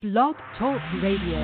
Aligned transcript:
Blog 0.00 0.36
Talk 0.56 0.80
Radio. 1.02 1.40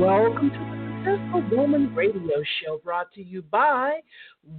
Welcome 0.00 0.48
to 0.48 0.56
the 0.56 1.04
Successful 1.04 1.44
Woman 1.54 1.94
Radio 1.94 2.42
Show 2.64 2.80
brought 2.82 3.12
to 3.12 3.22
you 3.22 3.42
by 3.42 4.00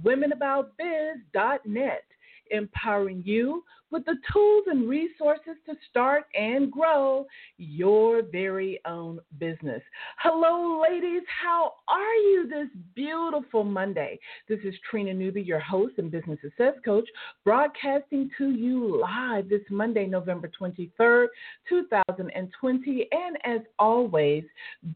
WomenAboutBiz.net, 0.04 2.04
empowering 2.52 3.24
you 3.26 3.64
with 3.90 4.04
the 4.04 4.16
tools 4.32 4.64
and 4.68 4.88
resources 4.88 5.56
to 5.66 5.74
start 5.88 6.24
and 6.34 6.70
grow 6.70 7.26
your 7.58 8.22
very 8.22 8.80
own 8.86 9.20
business. 9.38 9.82
Hello, 10.18 10.80
ladies. 10.80 11.22
How 11.42 11.72
are 11.88 12.14
you 12.14 12.48
this 12.48 12.68
beautiful 12.94 13.64
Monday? 13.64 14.18
This 14.48 14.60
is 14.64 14.74
Trina 14.88 15.12
Newby, 15.12 15.42
your 15.42 15.60
host 15.60 15.94
and 15.98 16.10
business 16.10 16.38
success 16.42 16.74
coach, 16.84 17.08
broadcasting 17.44 18.30
to 18.38 18.50
you 18.50 19.00
live 19.00 19.48
this 19.48 19.62
Monday, 19.70 20.06
November 20.06 20.50
23rd, 20.60 21.26
2020. 21.68 23.08
And 23.10 23.38
as 23.44 23.60
always, 23.78 24.44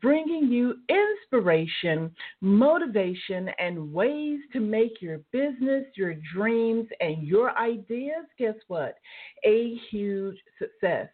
bringing 0.00 0.48
you 0.48 0.74
inspiration, 0.88 2.10
motivation, 2.40 3.50
and 3.58 3.92
ways 3.92 4.38
to 4.52 4.60
make 4.60 5.00
your 5.00 5.18
business, 5.32 5.84
your 5.94 6.14
dreams, 6.32 6.86
and 7.00 7.26
your 7.26 7.56
ideas, 7.58 8.26
guess 8.38 8.54
what? 8.68 8.83
A 9.44 9.74
huge 9.90 10.36
success. 10.58 11.08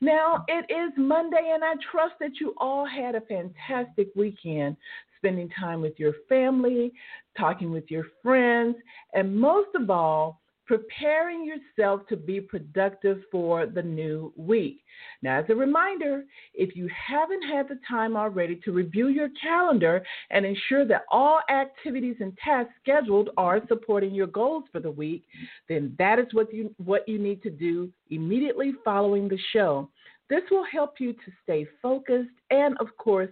Now, 0.00 0.44
it 0.48 0.70
is 0.70 0.92
Monday, 0.96 1.52
and 1.54 1.62
I 1.62 1.74
trust 1.90 2.14
that 2.20 2.40
you 2.40 2.54
all 2.58 2.86
had 2.86 3.14
a 3.14 3.20
fantastic 3.22 4.08
weekend 4.16 4.76
spending 5.18 5.48
time 5.58 5.80
with 5.80 5.98
your 5.98 6.14
family, 6.28 6.92
talking 7.38 7.70
with 7.70 7.90
your 7.90 8.04
friends, 8.22 8.76
and 9.14 9.34
most 9.34 9.68
of 9.74 9.90
all, 9.90 10.40
preparing 10.66 11.44
yourself 11.44 12.06
to 12.08 12.16
be 12.16 12.40
productive 12.40 13.20
for 13.30 13.66
the 13.66 13.82
new 13.82 14.32
week. 14.36 14.82
Now, 15.22 15.40
as 15.40 15.44
a 15.48 15.54
reminder, 15.54 16.24
if 16.54 16.74
you 16.74 16.88
haven't 16.88 17.42
had 17.42 17.68
the 17.68 17.78
time 17.88 18.16
already 18.16 18.56
to 18.64 18.72
review 18.72 19.08
your 19.08 19.28
calendar 19.40 20.04
and 20.30 20.46
ensure 20.46 20.86
that 20.86 21.04
all 21.10 21.40
activities 21.50 22.16
and 22.20 22.36
tasks 22.42 22.72
scheduled 22.82 23.30
are 23.36 23.60
supporting 23.68 24.14
your 24.14 24.26
goals 24.26 24.64
for 24.72 24.80
the 24.80 24.90
week, 24.90 25.24
then 25.68 25.94
that 25.98 26.18
is 26.18 26.26
what 26.32 26.52
you 26.52 26.74
what 26.84 27.08
you 27.08 27.18
need 27.18 27.42
to 27.42 27.50
do 27.50 27.90
immediately 28.10 28.72
following 28.84 29.28
the 29.28 29.38
show. 29.52 29.88
This 30.30 30.42
will 30.50 30.64
help 30.64 30.94
you 30.98 31.12
to 31.12 31.32
stay 31.42 31.66
focused 31.82 32.30
and 32.50 32.76
of 32.78 32.96
course 32.96 33.30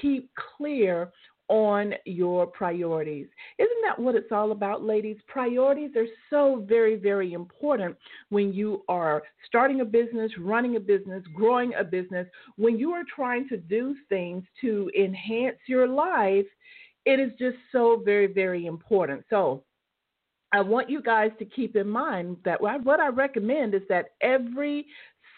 keep 0.00 0.30
clear 0.56 1.10
on 1.50 1.94
your 2.06 2.46
priorities. 2.46 3.26
Isn't 3.58 3.82
that 3.84 3.98
what 3.98 4.14
it's 4.14 4.30
all 4.30 4.52
about, 4.52 4.84
ladies? 4.84 5.16
Priorities 5.26 5.90
are 5.96 6.06
so 6.30 6.64
very, 6.66 6.94
very 6.94 7.32
important 7.32 7.96
when 8.28 8.52
you 8.52 8.84
are 8.88 9.24
starting 9.48 9.80
a 9.80 9.84
business, 9.84 10.30
running 10.38 10.76
a 10.76 10.80
business, 10.80 11.24
growing 11.34 11.74
a 11.74 11.82
business. 11.82 12.28
When 12.56 12.78
you 12.78 12.92
are 12.92 13.02
trying 13.14 13.48
to 13.48 13.56
do 13.56 13.96
things 14.08 14.44
to 14.60 14.88
enhance 14.96 15.58
your 15.66 15.88
life, 15.88 16.46
it 17.04 17.18
is 17.18 17.32
just 17.36 17.56
so 17.72 18.00
very, 18.04 18.28
very 18.28 18.66
important. 18.66 19.24
So, 19.28 19.64
I 20.52 20.60
want 20.60 20.90
you 20.90 21.00
guys 21.00 21.30
to 21.38 21.44
keep 21.44 21.76
in 21.76 21.88
mind 21.88 22.36
that 22.44 22.60
what 22.60 23.00
I 23.00 23.08
recommend 23.08 23.74
is 23.74 23.82
that 23.88 24.10
every 24.20 24.86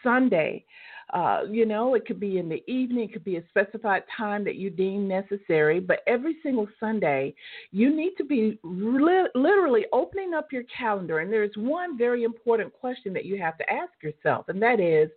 Sunday, 0.02 0.64
uh, 1.12 1.42
you 1.50 1.66
know, 1.66 1.94
it 1.94 2.06
could 2.06 2.18
be 2.18 2.38
in 2.38 2.48
the 2.48 2.62
evening, 2.66 3.04
it 3.04 3.12
could 3.12 3.24
be 3.24 3.36
a 3.36 3.44
specified 3.48 4.02
time 4.16 4.44
that 4.44 4.56
you 4.56 4.70
deem 4.70 5.06
necessary, 5.06 5.78
but 5.78 6.00
every 6.06 6.36
single 6.42 6.66
Sunday, 6.80 7.34
you 7.70 7.94
need 7.94 8.12
to 8.16 8.24
be 8.24 8.58
li- 8.62 9.28
literally 9.34 9.84
opening 9.92 10.32
up 10.32 10.50
your 10.50 10.62
calendar. 10.64 11.18
And 11.18 11.30
there's 11.30 11.54
one 11.56 11.98
very 11.98 12.24
important 12.24 12.72
question 12.72 13.12
that 13.12 13.26
you 13.26 13.38
have 13.38 13.58
to 13.58 13.70
ask 13.70 13.92
yourself, 14.02 14.48
and 14.48 14.62
that 14.62 14.80
is, 14.80 15.10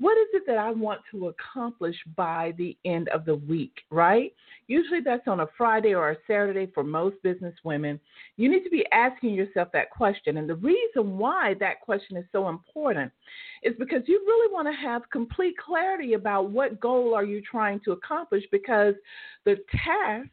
what 0.00 0.16
is 0.16 0.28
it 0.32 0.44
that 0.46 0.58
I 0.58 0.70
want 0.70 1.00
to 1.10 1.28
accomplish 1.28 1.96
by 2.16 2.54
the 2.56 2.76
end 2.84 3.08
of 3.08 3.24
the 3.24 3.34
week, 3.34 3.72
right? 3.90 4.32
Usually 4.68 5.00
that's 5.00 5.26
on 5.26 5.40
a 5.40 5.46
Friday 5.56 5.94
or 5.94 6.10
a 6.10 6.16
Saturday 6.26 6.70
for 6.72 6.84
most 6.84 7.16
business 7.22 7.54
women. 7.64 7.98
You 8.36 8.48
need 8.48 8.62
to 8.62 8.70
be 8.70 8.86
asking 8.92 9.34
yourself 9.34 9.68
that 9.72 9.90
question. 9.90 10.36
And 10.36 10.48
the 10.48 10.54
reason 10.54 11.18
why 11.18 11.54
that 11.58 11.80
question 11.80 12.16
is 12.16 12.24
so 12.30 12.48
important 12.48 13.10
is 13.62 13.74
because 13.78 14.02
you 14.06 14.20
really 14.24 14.52
want 14.52 14.68
to 14.68 14.88
have 14.88 15.02
complete 15.10 15.56
clarity 15.58 16.12
about 16.12 16.50
what 16.50 16.80
goal 16.80 17.14
are 17.14 17.24
you 17.24 17.42
trying 17.42 17.80
to 17.80 17.92
accomplish 17.92 18.44
because 18.52 18.94
the 19.44 19.56
task 19.84 20.28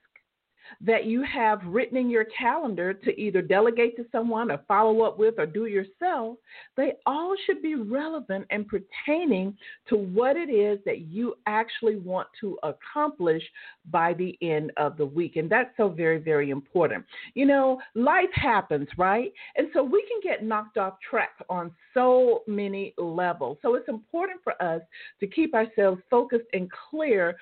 that 0.81 1.05
you 1.05 1.23
have 1.23 1.61
written 1.65 1.97
in 1.97 2.09
your 2.09 2.25
calendar 2.25 2.93
to 2.93 3.19
either 3.19 3.41
delegate 3.41 3.95
to 3.97 4.05
someone 4.11 4.51
or 4.51 4.59
follow 4.67 5.01
up 5.01 5.17
with 5.17 5.35
or 5.37 5.45
do 5.45 5.65
yourself, 5.65 6.37
they 6.75 6.93
all 7.05 7.35
should 7.45 7.61
be 7.61 7.75
relevant 7.75 8.45
and 8.49 8.67
pertaining 8.67 9.55
to 9.87 9.95
what 9.95 10.35
it 10.35 10.49
is 10.49 10.79
that 10.85 11.01
you 11.01 11.35
actually 11.45 11.95
want 11.95 12.27
to 12.41 12.57
accomplish 12.63 13.43
by 13.91 14.13
the 14.13 14.37
end 14.41 14.71
of 14.77 14.97
the 14.97 15.05
week. 15.05 15.35
And 15.35 15.49
that's 15.49 15.75
so 15.77 15.89
very, 15.89 16.17
very 16.17 16.49
important. 16.49 17.05
You 17.33 17.45
know, 17.45 17.79
life 17.93 18.25
happens, 18.33 18.87
right? 18.97 19.31
And 19.55 19.67
so 19.73 19.83
we 19.83 20.03
can 20.07 20.19
get 20.23 20.43
knocked 20.43 20.77
off 20.77 20.95
track 21.07 21.31
on 21.49 21.71
so 21.93 22.43
many 22.47 22.93
levels. 22.97 23.57
So 23.61 23.75
it's 23.75 23.89
important 23.89 24.41
for 24.43 24.61
us 24.61 24.81
to 25.19 25.27
keep 25.27 25.53
ourselves 25.53 26.01
focused 26.09 26.47
and 26.53 26.69
clear 26.89 27.35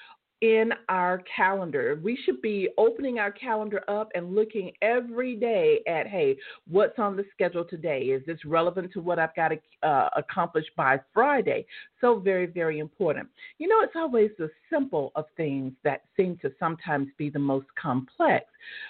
in 0.44 0.74
our 0.90 1.24
calendar. 1.34 1.98
We 2.04 2.20
should 2.26 2.42
be 2.42 2.68
opening 2.78 3.18
our 3.18 3.31
calendar 3.31 3.81
up 3.88 4.09
and 4.14 4.36
looking 4.36 4.74
every 4.81 5.38
day 5.38 5.80
at, 5.88 6.06
hey, 6.06 6.36
what's 6.70 7.00
on 7.00 7.16
the 7.16 7.24
schedule 7.31 7.64
today? 7.64 8.02
Is 8.02 8.26
this 8.26 8.44
relevant 8.44 8.92
to 8.92 9.00
what 9.00 9.20
I've 9.20 9.34
got 9.38 9.52
to 9.54 9.88
uh, 9.88 10.09
accomplish 10.18 10.66
by 10.76 11.00
Friday? 11.14 11.66
So, 12.02 12.20
very, 12.20 12.46
very 12.46 12.80
important. 12.80 13.30
You 13.58 13.70
know, 13.70 13.78
it's 13.84 13.96
always 13.96 14.31
the 14.38 14.52
simple 14.70 15.14
of 15.16 15.26
things 15.38 15.72
that 15.86 16.02
seem 16.18 16.38
to 16.42 16.52
sometimes 16.60 17.08
be 17.18 17.30
the 17.30 17.40
most 17.40 17.68
complex. 17.81 18.44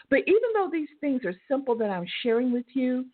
But 0.09 0.22
even 0.25 0.50
though 0.56 0.70
these 0.72 0.90
things 1.02 1.22
are 1.24 1.35
simple 1.47 1.75
that 1.78 1.91
I'm 1.91 2.08
sharing 2.24 2.52
with 2.52 2.66
you, 2.74 3.06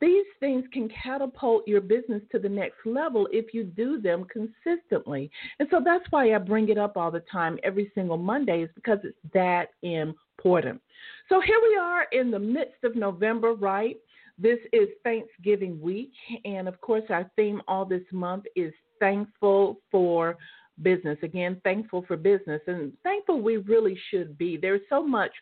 these 0.00 0.26
things 0.40 0.64
can 0.72 0.88
catapult 0.88 1.66
your 1.66 1.80
business 1.80 2.22
to 2.32 2.38
the 2.38 2.48
next 2.48 2.78
level 2.84 3.28
if 3.32 3.52
you 3.52 3.64
do 3.64 4.00
them 4.00 4.24
consistently. 4.24 5.30
And 5.58 5.68
so 5.70 5.80
that's 5.84 6.04
why 6.10 6.34
I 6.34 6.38
bring 6.38 6.68
it 6.68 6.78
up 6.78 6.96
all 6.96 7.10
the 7.10 7.24
time 7.30 7.58
every 7.62 7.90
single 7.94 8.16
Monday, 8.16 8.62
is 8.62 8.70
because 8.74 8.98
it's 9.02 9.16
that 9.34 9.70
important. 9.82 10.80
So 11.28 11.40
here 11.40 11.58
we 11.62 11.76
are 11.76 12.06
in 12.12 12.30
the 12.30 12.38
midst 12.38 12.84
of 12.84 12.96
November, 12.96 13.54
right? 13.54 13.96
This 14.38 14.58
is 14.72 14.88
Thanksgiving 15.02 15.80
week. 15.80 16.12
And 16.44 16.68
of 16.68 16.80
course, 16.80 17.04
our 17.10 17.28
theme 17.34 17.60
all 17.66 17.84
this 17.84 18.04
month 18.12 18.44
is 18.54 18.72
thankful 19.00 19.78
for 19.90 20.36
business. 20.82 21.18
Again, 21.22 21.60
thankful 21.64 22.04
for 22.06 22.16
business. 22.16 22.60
And 22.68 22.92
thankful 23.02 23.42
we 23.42 23.56
really 23.56 23.98
should 24.10 24.38
be. 24.38 24.56
There's 24.56 24.80
so 24.88 25.04
much 25.04 25.32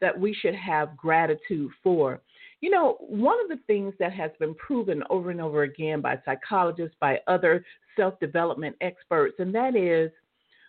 that 0.00 0.18
we 0.18 0.32
should 0.34 0.54
have 0.54 0.96
gratitude 0.96 1.70
for. 1.82 2.20
You 2.64 2.70
know, 2.70 2.96
one 2.98 3.38
of 3.42 3.50
the 3.50 3.62
things 3.66 3.92
that 3.98 4.14
has 4.14 4.30
been 4.40 4.54
proven 4.54 5.02
over 5.10 5.30
and 5.30 5.38
over 5.38 5.64
again 5.64 6.00
by 6.00 6.18
psychologists, 6.24 6.96
by 6.98 7.20
other 7.26 7.62
self 7.94 8.18
development 8.20 8.74
experts, 8.80 9.34
and 9.38 9.54
that 9.54 9.76
is 9.76 10.10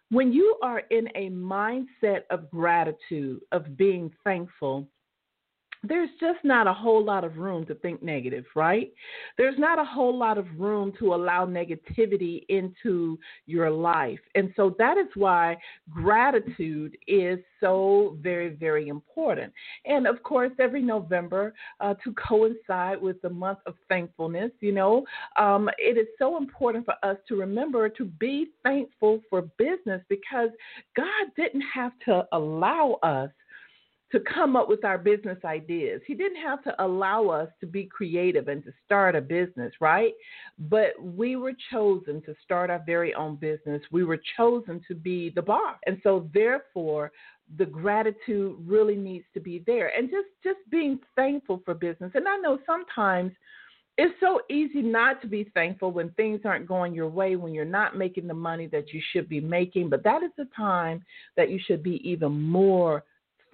when 0.09 0.33
you 0.33 0.57
are 0.61 0.79
in 0.91 1.07
a 1.15 1.29
mindset 1.29 2.23
of 2.31 2.51
gratitude, 2.51 3.39
of 3.53 3.77
being 3.77 4.11
thankful, 4.25 4.85
there's 5.87 6.09
just 6.19 6.43
not 6.43 6.67
a 6.67 6.73
whole 6.73 7.03
lot 7.03 7.23
of 7.23 7.37
room 7.37 7.65
to 7.65 7.75
think 7.75 8.01
negative, 8.01 8.45
right? 8.55 8.91
There's 9.37 9.57
not 9.57 9.79
a 9.79 9.83
whole 9.83 10.15
lot 10.17 10.37
of 10.37 10.45
room 10.57 10.93
to 10.99 11.13
allow 11.13 11.45
negativity 11.45 12.43
into 12.49 13.19
your 13.45 13.69
life. 13.69 14.19
And 14.35 14.53
so 14.55 14.75
that 14.77 14.97
is 14.97 15.07
why 15.15 15.57
gratitude 15.89 16.97
is 17.07 17.39
so 17.59 18.17
very, 18.21 18.49
very 18.49 18.87
important. 18.87 19.51
And 19.85 20.07
of 20.07 20.21
course, 20.23 20.51
every 20.59 20.81
November, 20.81 21.53
uh, 21.79 21.95
to 22.03 22.13
coincide 22.13 23.01
with 23.01 23.21
the 23.21 23.29
month 23.29 23.59
of 23.65 23.75
thankfulness, 23.89 24.51
you 24.59 24.71
know, 24.71 25.05
um, 25.37 25.69
it 25.77 25.97
is 25.97 26.07
so 26.19 26.37
important 26.37 26.85
for 26.85 26.95
us 27.03 27.17
to 27.27 27.35
remember 27.35 27.89
to 27.89 28.05
be 28.05 28.47
thankful 28.63 29.21
for 29.29 29.43
business 29.57 30.01
because 30.09 30.49
God 30.95 31.27
didn't 31.35 31.63
have 31.73 31.91
to 32.05 32.25
allow 32.31 32.99
us 33.03 33.29
to 34.11 34.19
come 34.19 34.55
up 34.55 34.69
with 34.69 34.85
our 34.85 34.97
business 34.97 35.37
ideas. 35.43 36.01
He 36.05 36.13
didn't 36.13 36.41
have 36.41 36.63
to 36.63 36.83
allow 36.83 37.27
us 37.29 37.49
to 37.59 37.65
be 37.65 37.85
creative 37.85 38.47
and 38.47 38.63
to 38.63 38.71
start 38.85 39.15
a 39.15 39.21
business, 39.21 39.73
right? 39.81 40.13
But 40.59 40.91
we 41.01 41.35
were 41.35 41.53
chosen 41.71 42.21
to 42.23 42.35
start 42.43 42.69
our 42.69 42.83
very 42.85 43.13
own 43.15 43.35
business. 43.35 43.81
We 43.91 44.03
were 44.03 44.19
chosen 44.37 44.81
to 44.87 44.95
be 44.95 45.31
the 45.31 45.41
boss. 45.41 45.77
And 45.87 45.99
so 46.03 46.29
therefore, 46.33 47.11
the 47.57 47.65
gratitude 47.65 48.57
really 48.65 48.95
needs 48.95 49.25
to 49.33 49.39
be 49.39 49.63
there 49.67 49.95
and 49.95 50.09
just 50.09 50.27
just 50.43 50.59
being 50.71 50.99
thankful 51.15 51.61
for 51.63 51.73
business. 51.73 52.11
And 52.15 52.27
I 52.27 52.37
know 52.37 52.57
sometimes 52.65 53.31
it's 53.97 54.15
so 54.19 54.41
easy 54.49 54.81
not 54.81 55.21
to 55.21 55.27
be 55.27 55.49
thankful 55.53 55.91
when 55.91 56.09
things 56.11 56.41
aren't 56.43 56.67
going 56.67 56.93
your 56.93 57.07
way, 57.07 57.35
when 57.35 57.53
you're 57.53 57.63
not 57.63 57.97
making 57.97 58.27
the 58.27 58.33
money 58.33 58.67
that 58.67 58.91
you 58.91 59.01
should 59.11 59.29
be 59.29 59.39
making. 59.39 59.89
But 59.89 60.03
that 60.03 60.21
is 60.21 60.31
the 60.37 60.47
time 60.55 61.03
that 61.37 61.49
you 61.49 61.59
should 61.65 61.81
be 61.81 62.01
even 62.07 62.41
more 62.41 63.03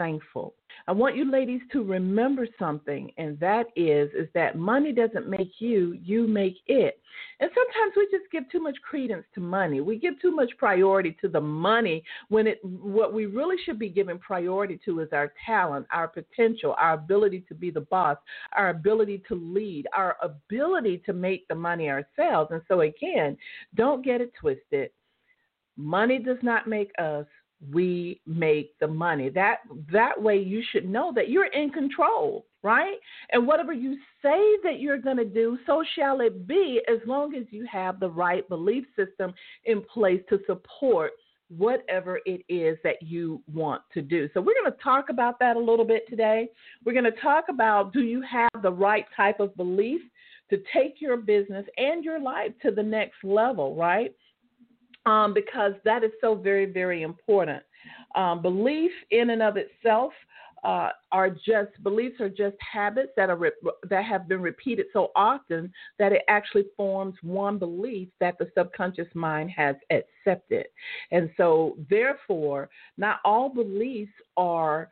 thankful. 0.01 0.55
I 0.87 0.93
want 0.93 1.15
you 1.15 1.29
ladies 1.29 1.61
to 1.73 1.83
remember 1.83 2.47
something, 2.57 3.11
and 3.17 3.39
that 3.39 3.67
is 3.75 4.09
is 4.17 4.27
that 4.33 4.57
money 4.57 4.91
doesn't 4.91 5.29
make 5.29 5.53
you, 5.59 5.97
you 6.01 6.27
make 6.27 6.57
it. 6.65 6.99
And 7.39 7.51
sometimes 7.53 7.93
we 7.95 8.07
just 8.17 8.31
give 8.31 8.49
too 8.49 8.61
much 8.61 8.77
credence 8.81 9.25
to 9.35 9.41
money. 9.41 9.79
We 9.81 9.99
give 9.99 10.19
too 10.19 10.31
much 10.31 10.49
priority 10.57 11.15
to 11.21 11.27
the 11.27 11.41
money 11.41 12.03
when 12.29 12.47
it 12.47 12.59
what 12.63 13.13
we 13.13 13.27
really 13.27 13.57
should 13.63 13.77
be 13.77 13.89
giving 13.89 14.17
priority 14.17 14.79
to 14.85 15.01
is 15.01 15.09
our 15.11 15.31
talent, 15.45 15.85
our 15.91 16.07
potential, 16.07 16.75
our 16.79 16.93
ability 16.93 17.45
to 17.49 17.53
be 17.53 17.69
the 17.69 17.81
boss, 17.81 18.17
our 18.53 18.69
ability 18.69 19.23
to 19.27 19.35
lead, 19.35 19.85
our 19.95 20.17
ability 20.23 21.03
to 21.05 21.13
make 21.13 21.47
the 21.47 21.55
money 21.55 21.89
ourselves. 21.89 22.49
And 22.51 22.61
so 22.67 22.81
again, 22.81 23.37
don't 23.75 24.03
get 24.03 24.19
it 24.19 24.33
twisted. 24.39 24.89
Money 25.77 26.17
does 26.19 26.37
not 26.41 26.67
make 26.67 26.91
us 26.97 27.25
we 27.69 28.19
make 28.25 28.77
the 28.79 28.87
money. 28.87 29.29
That 29.29 29.57
that 29.91 30.21
way 30.21 30.37
you 30.37 30.63
should 30.71 30.89
know 30.89 31.11
that 31.15 31.29
you're 31.29 31.51
in 31.53 31.69
control, 31.69 32.45
right? 32.63 32.97
And 33.31 33.45
whatever 33.45 33.73
you 33.73 33.97
say 34.21 34.41
that 34.63 34.79
you're 34.79 34.97
going 34.97 35.17
to 35.17 35.25
do, 35.25 35.57
so 35.65 35.83
shall 35.95 36.21
it 36.21 36.47
be 36.47 36.81
as 36.87 36.99
long 37.05 37.35
as 37.35 37.45
you 37.51 37.67
have 37.71 37.99
the 37.99 38.09
right 38.09 38.47
belief 38.49 38.85
system 38.95 39.33
in 39.65 39.81
place 39.81 40.21
to 40.29 40.39
support 40.47 41.11
whatever 41.57 42.19
it 42.25 42.43
is 42.47 42.77
that 42.83 43.01
you 43.01 43.41
want 43.51 43.81
to 43.93 44.01
do. 44.01 44.29
So 44.33 44.39
we're 44.39 44.55
going 44.61 44.71
to 44.71 44.83
talk 44.83 45.09
about 45.09 45.37
that 45.39 45.57
a 45.57 45.59
little 45.59 45.85
bit 45.85 46.07
today. 46.09 46.47
We're 46.85 46.93
going 46.93 47.03
to 47.03 47.21
talk 47.21 47.45
about 47.49 47.91
do 47.91 48.01
you 48.01 48.21
have 48.21 48.49
the 48.61 48.71
right 48.71 49.05
type 49.15 49.39
of 49.39 49.55
belief 49.57 50.01
to 50.49 50.61
take 50.73 51.01
your 51.01 51.17
business 51.17 51.65
and 51.77 52.03
your 52.03 52.21
life 52.21 52.51
to 52.61 52.71
the 52.71 52.83
next 52.83 53.23
level, 53.23 53.75
right? 53.75 54.13
Um, 55.05 55.33
because 55.33 55.73
that 55.85 56.03
is 56.03 56.11
so 56.21 56.35
very, 56.35 56.65
very 56.65 57.01
important. 57.01 57.63
Um, 58.15 58.41
belief 58.41 58.91
in 59.11 59.31
and 59.31 59.41
of 59.41 59.57
itself 59.57 60.13
uh, 60.63 60.89
are 61.11 61.29
just 61.29 61.71
beliefs 61.81 62.19
are 62.19 62.29
just 62.29 62.55
habits 62.59 63.09
that 63.17 63.29
are 63.29 63.35
re- 63.35 63.51
that 63.89 64.05
have 64.05 64.27
been 64.27 64.41
repeated 64.41 64.85
so 64.93 65.11
often 65.15 65.71
that 65.97 66.11
it 66.11 66.21
actually 66.27 66.65
forms 66.77 67.15
one 67.23 67.57
belief 67.57 68.09
that 68.19 68.37
the 68.37 68.47
subconscious 68.55 69.07
mind 69.15 69.49
has 69.49 69.75
accepted, 69.89 70.67
and 71.11 71.31
so 71.35 71.77
therefore, 71.89 72.69
not 72.97 73.19
all 73.25 73.49
beliefs 73.49 74.11
are 74.37 74.89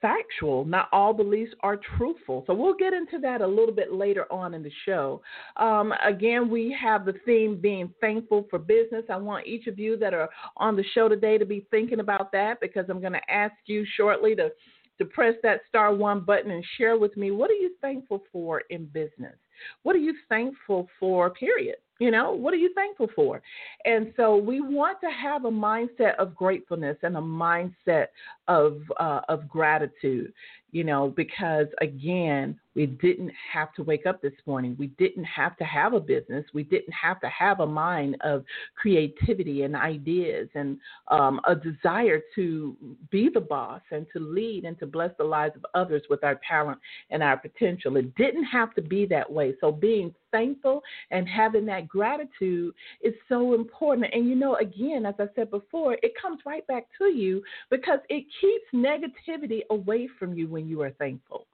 factual. 0.00 0.64
Not 0.64 0.88
all 0.92 1.12
beliefs 1.12 1.52
are 1.60 1.78
truthful. 1.96 2.44
So 2.46 2.54
we'll 2.54 2.74
get 2.74 2.92
into 2.92 3.18
that 3.20 3.40
a 3.40 3.46
little 3.46 3.74
bit 3.74 3.92
later 3.92 4.30
on 4.32 4.54
in 4.54 4.62
the 4.62 4.72
show. 4.84 5.20
Um, 5.56 5.92
again, 6.04 6.48
we 6.50 6.76
have 6.80 7.04
the 7.04 7.14
theme 7.24 7.60
being 7.60 7.92
thankful 8.00 8.46
for 8.50 8.58
business. 8.58 9.04
I 9.10 9.16
want 9.16 9.46
each 9.46 9.66
of 9.66 9.78
you 9.78 9.96
that 9.98 10.14
are 10.14 10.28
on 10.56 10.76
the 10.76 10.84
show 10.94 11.08
today 11.08 11.38
to 11.38 11.44
be 11.44 11.66
thinking 11.70 12.00
about 12.00 12.32
that 12.32 12.60
because 12.60 12.86
I'm 12.88 13.00
going 13.00 13.12
to 13.12 13.30
ask 13.30 13.54
you 13.66 13.84
shortly 13.96 14.34
to 14.36 14.50
to 14.98 15.04
press 15.04 15.34
that 15.44 15.60
star 15.68 15.94
one 15.94 16.20
button 16.20 16.50
and 16.50 16.64
share 16.76 16.98
with 16.98 17.16
me 17.16 17.30
what 17.30 17.50
are 17.50 17.54
you 17.54 17.70
thankful 17.80 18.22
for 18.32 18.62
in 18.70 18.86
business? 18.86 19.36
What 19.82 19.96
are 19.96 20.00
you 20.00 20.14
thankful 20.28 20.88
for, 20.98 21.30
period? 21.30 21.76
You 22.00 22.12
know, 22.12 22.32
what 22.32 22.54
are 22.54 22.58
you 22.58 22.72
thankful 22.74 23.08
for? 23.14 23.42
And 23.84 24.12
so 24.16 24.36
we 24.36 24.60
want 24.60 25.00
to 25.00 25.10
have 25.10 25.44
a 25.44 25.50
mindset 25.50 26.14
of 26.16 26.34
gratefulness 26.34 26.96
and 27.02 27.16
a 27.16 27.20
mindset 27.20 28.06
of 28.48 28.80
uh, 28.98 29.20
of 29.28 29.48
gratitude 29.48 30.32
you 30.70 30.84
know, 30.84 31.08
because 31.16 31.66
again, 31.80 32.58
we 32.74 32.86
didn't 32.86 33.32
have 33.52 33.72
to 33.74 33.82
wake 33.82 34.06
up 34.06 34.22
this 34.22 34.34
morning. 34.46 34.76
We 34.78 34.88
didn't 34.98 35.24
have 35.24 35.56
to 35.56 35.64
have 35.64 35.94
a 35.94 36.00
business. 36.00 36.44
We 36.52 36.62
didn't 36.62 36.92
have 36.92 37.20
to 37.22 37.28
have 37.28 37.60
a 37.60 37.66
mind 37.66 38.16
of 38.20 38.44
creativity 38.76 39.62
and 39.62 39.74
ideas 39.74 40.48
and 40.54 40.78
um, 41.08 41.40
a 41.48 41.56
desire 41.56 42.20
to 42.36 42.76
be 43.10 43.30
the 43.32 43.40
boss 43.40 43.80
and 43.90 44.06
to 44.12 44.20
lead 44.20 44.64
and 44.64 44.78
to 44.78 44.86
bless 44.86 45.10
the 45.18 45.24
lives 45.24 45.56
of 45.56 45.66
others 45.74 46.02
with 46.08 46.22
our 46.22 46.38
talent 46.48 46.78
and 47.10 47.22
our 47.22 47.36
potential. 47.36 47.96
It 47.96 48.14
didn't 48.14 48.44
have 48.44 48.74
to 48.74 48.82
be 48.82 49.06
that 49.06 49.30
way. 49.30 49.54
So 49.60 49.72
being 49.72 50.14
thankful 50.30 50.82
and 51.10 51.28
having 51.28 51.66
that 51.66 51.88
gratitude 51.88 52.74
is 53.00 53.14
so 53.28 53.54
important. 53.54 54.06
And 54.12 54.28
you 54.28 54.36
know, 54.36 54.56
again, 54.56 55.06
as 55.06 55.14
I 55.18 55.26
said 55.34 55.50
before, 55.50 55.94
it 56.02 56.12
comes 56.20 56.40
right 56.46 56.66
back 56.66 56.86
to 56.98 57.06
you 57.06 57.42
because 57.70 57.98
it 58.08 58.24
keeps 58.40 58.64
negativity 58.74 59.60
away 59.70 60.08
from 60.18 60.34
you 60.34 60.48
when 60.48 60.68
you 60.68 60.82
are 60.82 60.90
thankful. 60.92 61.46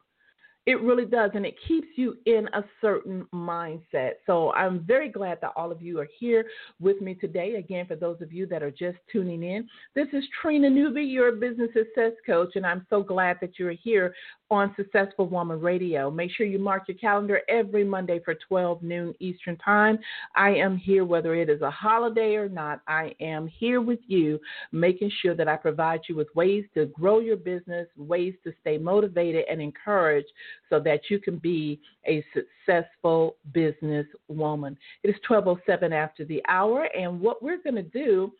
It 0.66 0.80
really 0.80 1.04
does, 1.04 1.30
and 1.34 1.44
it 1.44 1.56
keeps 1.68 1.88
you 1.96 2.16
in 2.24 2.48
a 2.54 2.64
certain 2.80 3.26
mindset. 3.34 4.12
So 4.24 4.50
I'm 4.52 4.80
very 4.80 5.10
glad 5.10 5.38
that 5.42 5.52
all 5.56 5.70
of 5.70 5.82
you 5.82 6.00
are 6.00 6.08
here 6.18 6.46
with 6.80 7.02
me 7.02 7.14
today. 7.14 7.56
Again, 7.56 7.86
for 7.86 7.96
those 7.96 8.22
of 8.22 8.32
you 8.32 8.46
that 8.46 8.62
are 8.62 8.70
just 8.70 8.96
tuning 9.12 9.42
in, 9.42 9.68
this 9.94 10.08
is 10.14 10.24
Trina 10.40 10.70
Newby, 10.70 11.02
your 11.02 11.32
business 11.32 11.68
success 11.74 12.12
coach, 12.24 12.56
and 12.56 12.64
I'm 12.64 12.86
so 12.88 13.02
glad 13.02 13.36
that 13.42 13.58
you're 13.58 13.72
here 13.72 14.14
on 14.50 14.74
Successful 14.76 15.26
Woman 15.26 15.60
Radio. 15.60 16.10
Make 16.10 16.30
sure 16.30 16.46
you 16.46 16.58
mark 16.58 16.84
your 16.86 16.96
calendar 16.96 17.40
every 17.48 17.84
Monday 17.84 18.20
for 18.24 18.34
12 18.48 18.82
noon 18.82 19.14
Eastern 19.18 19.56
Time. 19.56 19.98
I 20.36 20.50
am 20.50 20.76
here 20.76 21.04
whether 21.04 21.34
it 21.34 21.48
is 21.48 21.62
a 21.62 21.70
holiday 21.70 22.36
or 22.36 22.48
not. 22.48 22.80
I 22.86 23.14
am 23.20 23.48
here 23.48 23.80
with 23.80 24.00
you, 24.06 24.38
making 24.70 25.10
sure 25.22 25.34
that 25.34 25.48
I 25.48 25.56
provide 25.56 26.00
you 26.08 26.14
with 26.14 26.28
ways 26.34 26.64
to 26.74 26.86
grow 26.86 27.20
your 27.20 27.36
business, 27.36 27.88
ways 27.96 28.34
to 28.44 28.52
stay 28.60 28.78
motivated 28.78 29.44
and 29.50 29.60
encouraged 29.60 30.28
so 30.70 30.80
that 30.80 31.10
you 31.10 31.18
can 31.18 31.38
be 31.38 31.80
a 32.06 32.24
successful 32.34 33.36
business 33.52 34.06
woman. 34.28 34.76
It 35.02 35.10
is 35.10 35.16
12:07 35.28 35.92
after 35.92 36.24
the 36.24 36.42
hour 36.48 36.88
and 36.96 37.20
what 37.20 37.42
we're 37.42 37.62
going 37.62 37.76
to 37.76 37.82
do 37.82 38.32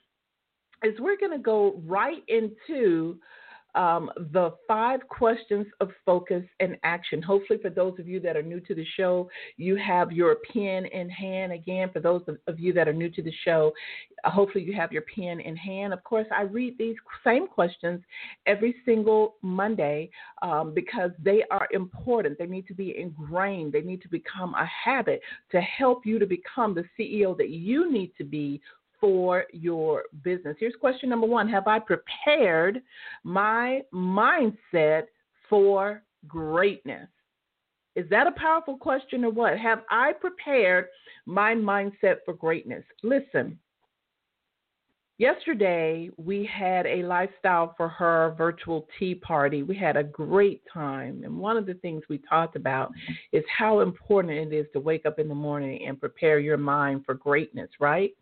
is 0.83 0.99
we're 1.01 1.17
going 1.17 1.33
to 1.33 1.39
go 1.39 1.81
right 1.87 2.23
into 2.29 3.19
um, 3.75 4.11
the 4.33 4.55
five 4.67 5.01
questions 5.09 5.67
of 5.81 5.91
focus 6.05 6.45
and 6.61 6.77
action. 6.83 7.21
Hopefully, 7.21 7.59
for 7.61 7.71
those 7.71 7.99
of 7.99 8.07
you 8.07 8.21
that 8.21 8.37
are 8.37 8.43
new 8.43 8.61
to 8.61 8.75
the 8.75 8.87
show, 8.97 9.29
you 9.57 9.77
have 9.77 10.13
your 10.13 10.37
pen 10.53 10.87
in 10.87 11.09
hand. 11.09 11.53
Again, 11.53 11.91
for 11.93 12.01
those 12.01 12.23
of 12.47 12.59
you 12.59 12.73
that 12.73 12.89
are 12.89 12.93
new 12.93 13.11
to 13.11 13.23
the 13.23 13.33
show, 13.45 13.73
hopefully 14.25 14.65
you 14.65 14.75
have 14.75 14.93
your 14.93 15.05
pen 15.15 15.41
in 15.41 15.57
hand. 15.57 15.93
Of 15.93 16.03
course, 16.05 16.27
I 16.37 16.43
read 16.43 16.77
these 16.79 16.97
same 17.25 17.47
questions 17.47 18.01
every 18.47 18.75
single 18.85 19.37
Monday 19.43 20.11
um, 20.43 20.73
because 20.75 21.11
they 21.23 21.43
are 21.51 21.69
important. 21.73 22.39
They 22.39 22.47
need 22.47 22.67
to 22.69 22.75
be 22.75 22.99
ingrained, 22.99 23.73
they 23.73 23.83
need 23.83 24.03
to 24.03 24.09
become 24.09 24.55
a 24.55 24.67
habit 24.67 25.21
to 25.51 25.61
help 25.61 26.07
you 26.07 26.19
to 26.19 26.27
become 26.27 26.75
the 26.75 26.85
CEO 26.99 27.37
that 27.37 27.51
you 27.51 27.91
need 27.91 28.13
to 28.19 28.25
be 28.25 28.61
for 29.05 29.45
your 29.53 30.05
business. 30.23 30.57
Here's 30.59 30.75
question 30.81 31.11
number 31.11 31.27
one 31.27 31.47
Have 31.51 31.67
I 31.67 31.79
prepared 31.79 32.81
my 33.23 33.83
mindset 33.93 35.03
for 35.47 36.03
greatness? 36.27 37.07
Is 37.97 38.09
that 38.09 38.27
a 38.27 38.33
powerful 38.33 38.79
question 38.79 39.27
or 39.27 39.31
what? 39.31 39.59
Have 39.59 39.83
I 39.91 40.15
prepared 40.15 40.87
my 41.27 41.55
mindset 41.55 42.17
for 42.25 42.33
greatness? 42.33 42.83
Listen, 43.03 43.59
yesterday 45.19 46.09
we 46.17 46.49
had 46.51 46.87
a 46.87 47.03
lifestyle 47.03 47.75
for 47.77 47.89
her 47.91 48.35
virtual 48.39 48.89
tea 48.99 49.15
party. 49.15 49.63
We 49.63 49.77
had 49.77 49.99
a 49.99 50.03
great 50.03 50.63
time. 50.73 51.25
And 51.25 51.37
one 51.37 51.59
of 51.59 51.67
the 51.67 51.75
things 51.75 52.05
we 52.09 52.23
talked 52.27 52.57
about 52.57 52.91
is 53.33 53.45
how 53.55 53.81
important 53.81 54.33
it 54.33 54.57
is 54.57 54.67
to 54.73 54.81
wake 54.81 55.05
up 55.05 55.19
in 55.19 55.29
the 55.29 55.35
morning 55.35 55.87
and 55.87 56.01
prepare 56.01 56.39
your 56.39 56.57
mind 56.57 57.05
for 57.05 57.13
greatness, 57.13 57.69
right? 57.79 58.13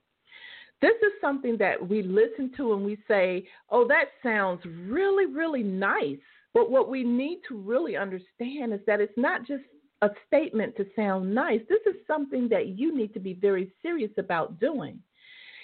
This 0.82 0.96
is 1.02 1.12
something 1.20 1.56
that 1.58 1.88
we 1.88 2.02
listen 2.02 2.52
to 2.56 2.74
and 2.74 2.84
we 2.84 2.98
say, 3.08 3.46
oh, 3.70 3.86
that 3.86 4.06
sounds 4.22 4.60
really, 4.86 5.26
really 5.26 5.62
nice. 5.62 6.18
But 6.52 6.70
what 6.70 6.90
we 6.90 7.04
need 7.04 7.38
to 7.48 7.56
really 7.56 7.96
understand 7.96 8.74
is 8.74 8.80
that 8.86 9.00
it's 9.00 9.16
not 9.16 9.46
just 9.46 9.62
a 10.02 10.10
statement 10.26 10.76
to 10.76 10.86
sound 10.96 11.32
nice. 11.32 11.60
This 11.68 11.80
is 11.86 11.94
something 12.06 12.48
that 12.48 12.66
you 12.78 12.94
need 12.94 13.14
to 13.14 13.20
be 13.20 13.34
very 13.34 13.72
serious 13.80 14.10
about 14.18 14.58
doing. 14.58 14.98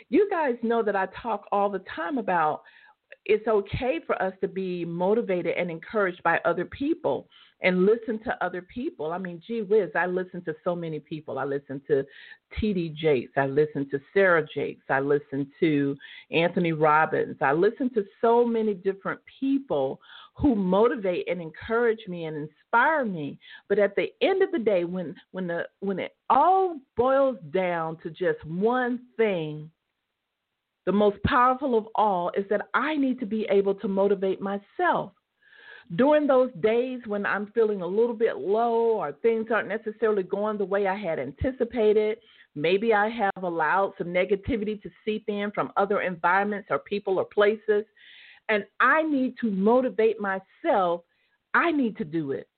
You 0.09 0.31
guys 0.31 0.55
know 0.63 0.83
that 0.85 0.97
I 0.97 1.09
talk 1.21 1.47
all 1.51 1.69
the 1.69 1.83
time 1.95 2.19
about 2.19 2.63
it's 3.25 3.47
okay 3.49 4.01
for 4.07 4.21
us 4.23 4.33
to 4.41 4.49
be 4.49 4.85
motivated 4.85 5.57
and 5.57 5.71
encouraged 5.71 6.23
by 6.23 6.39
other 6.45 6.65
people 6.65 7.29
and 7.61 7.87
listen 7.87 8.23
to 8.25 8.45
other 8.45 8.63
people. 8.63 9.13
I 9.13 9.19
mean, 9.19 9.43
gee 9.47 9.63
whiz, 9.63 9.91
I 9.95 10.07
listen 10.07 10.43
to 10.45 10.55
so 10.63 10.77
many 10.77 11.01
people. 11.01 11.39
I 11.39 11.45
listen 11.45 11.83
to 11.89 12.05
T.D. 12.59 12.95
Jakes. 12.97 13.33
I 13.37 13.47
listen 13.47 13.89
to 13.91 14.01
Sarah 14.15 14.47
Jakes. 14.55 14.85
I 14.89 15.01
listen 15.01 15.51
to 15.61 15.97
Anthony 16.31 16.73
Robbins. 16.73 17.37
I 17.41 17.53
listen 17.53 17.93
to 17.95 18.05
so 18.21 18.45
many 18.45 18.75
different 18.75 19.21
people 19.41 20.01
who 20.35 20.55
motivate 20.55 21.29
and 21.29 21.41
encourage 21.43 22.07
me 22.07 22.27
and 22.27 22.37
inspire 22.37 23.05
me. 23.05 23.39
But 23.69 23.79
at 23.79 23.97
the 23.97 24.09
end 24.23 24.43
of 24.43 24.53
the 24.53 24.59
day, 24.59 24.85
when 24.85 25.15
when 25.33 25.49
the 25.49 25.65
when 25.81 25.99
it 25.99 26.15
all 26.31 26.77
boils 26.97 27.39
down 27.53 27.99
to 28.03 28.11
just 28.11 28.45
one 28.45 29.01
thing, 29.17 29.69
the 30.87 30.93
most 30.93 31.23
powerful 31.25 31.77
of 31.77 31.87
all 31.97 32.31
is 32.37 32.45
that 32.51 32.69
I 32.73 32.97
need 32.97 33.19
to 33.21 33.27
be 33.27 33.47
able 33.51 33.75
to 33.75 33.89
motivate 33.89 34.41
myself. 34.41 35.13
During 35.97 36.27
those 36.27 36.51
days 36.61 37.01
when 37.07 37.25
I'm 37.25 37.51
feeling 37.53 37.81
a 37.81 37.87
little 37.87 38.15
bit 38.15 38.37
low 38.37 38.99
or 38.99 39.13
things 39.13 39.47
aren't 39.51 39.69
necessarily 39.69 40.23
going 40.23 40.59
the 40.59 40.65
way 40.65 40.87
I 40.87 40.97
had 40.97 41.19
anticipated, 41.19 42.19
maybe 42.55 42.93
I 42.93 43.09
have 43.09 43.43
allowed 43.43 43.95
some 43.97 44.09
negativity 44.09 44.81
to 44.83 44.91
seep 45.05 45.25
in 45.29 45.51
from 45.55 45.73
other 45.77 46.03
environments 46.03 46.69
or 46.71 46.79
people 46.81 47.19
or 47.19 47.25
places, 47.25 47.85
and 48.51 48.65
I 48.81 49.03
need 49.03 49.37
to 49.41 49.51
motivate 49.51 50.17
myself, 50.21 51.03
I 51.55 51.71
need 51.71 51.97
to 51.99 52.05
do 52.05 52.33
it. 52.33 52.49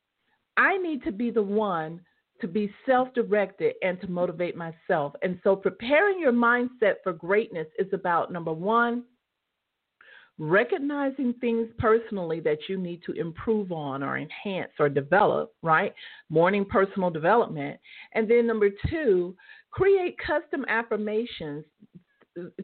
I 0.57 0.77
need 0.79 1.05
to 1.05 1.13
be 1.13 1.31
the 1.31 1.43
one 1.43 2.01
to 2.41 2.49
be 2.49 2.73
self 2.87 3.13
directed 3.15 3.75
and 3.83 4.01
to 4.01 4.11
motivate 4.11 4.57
myself. 4.57 5.13
And 5.23 5.39
so, 5.45 5.55
preparing 5.55 6.19
your 6.19 6.33
mindset 6.33 6.95
for 7.03 7.13
greatness 7.13 7.67
is 7.79 7.93
about 7.93 8.33
number 8.33 8.53
one, 8.53 9.05
recognizing 10.41 11.35
things 11.35 11.69
personally 11.79 12.41
that 12.41 12.59
you 12.67 12.79
need 12.79 13.03
to 13.05 13.13
improve 13.13 13.71
on 13.71 14.03
or 14.03 14.17
enhance 14.17 14.73
or 14.79 14.89
develop, 14.89 15.53
right? 15.63 15.95
Morning 16.31 16.65
personal 16.65 17.11
development. 17.11 17.79
And 18.15 18.29
then 18.29 18.47
number 18.47 18.71
two, 18.89 19.37
create 19.71 20.17
custom 20.19 20.65
affirmations. 20.67 21.65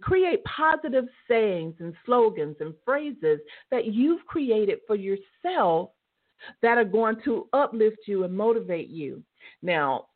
Create 0.00 0.42
positive 0.44 1.04
sayings 1.28 1.74
and 1.80 1.92
slogans 2.06 2.56
and 2.60 2.72
phrases 2.84 3.40
that 3.70 3.86
you've 3.86 4.24
created 4.24 4.78
for 4.86 4.96
yourself 4.96 5.90
that 6.62 6.78
are 6.78 6.84
going 6.84 7.16
to 7.24 7.48
uplift 7.52 7.98
you 8.06 8.24
and 8.24 8.34
motivate 8.34 8.88
you. 8.88 9.22
Now, 9.62 10.06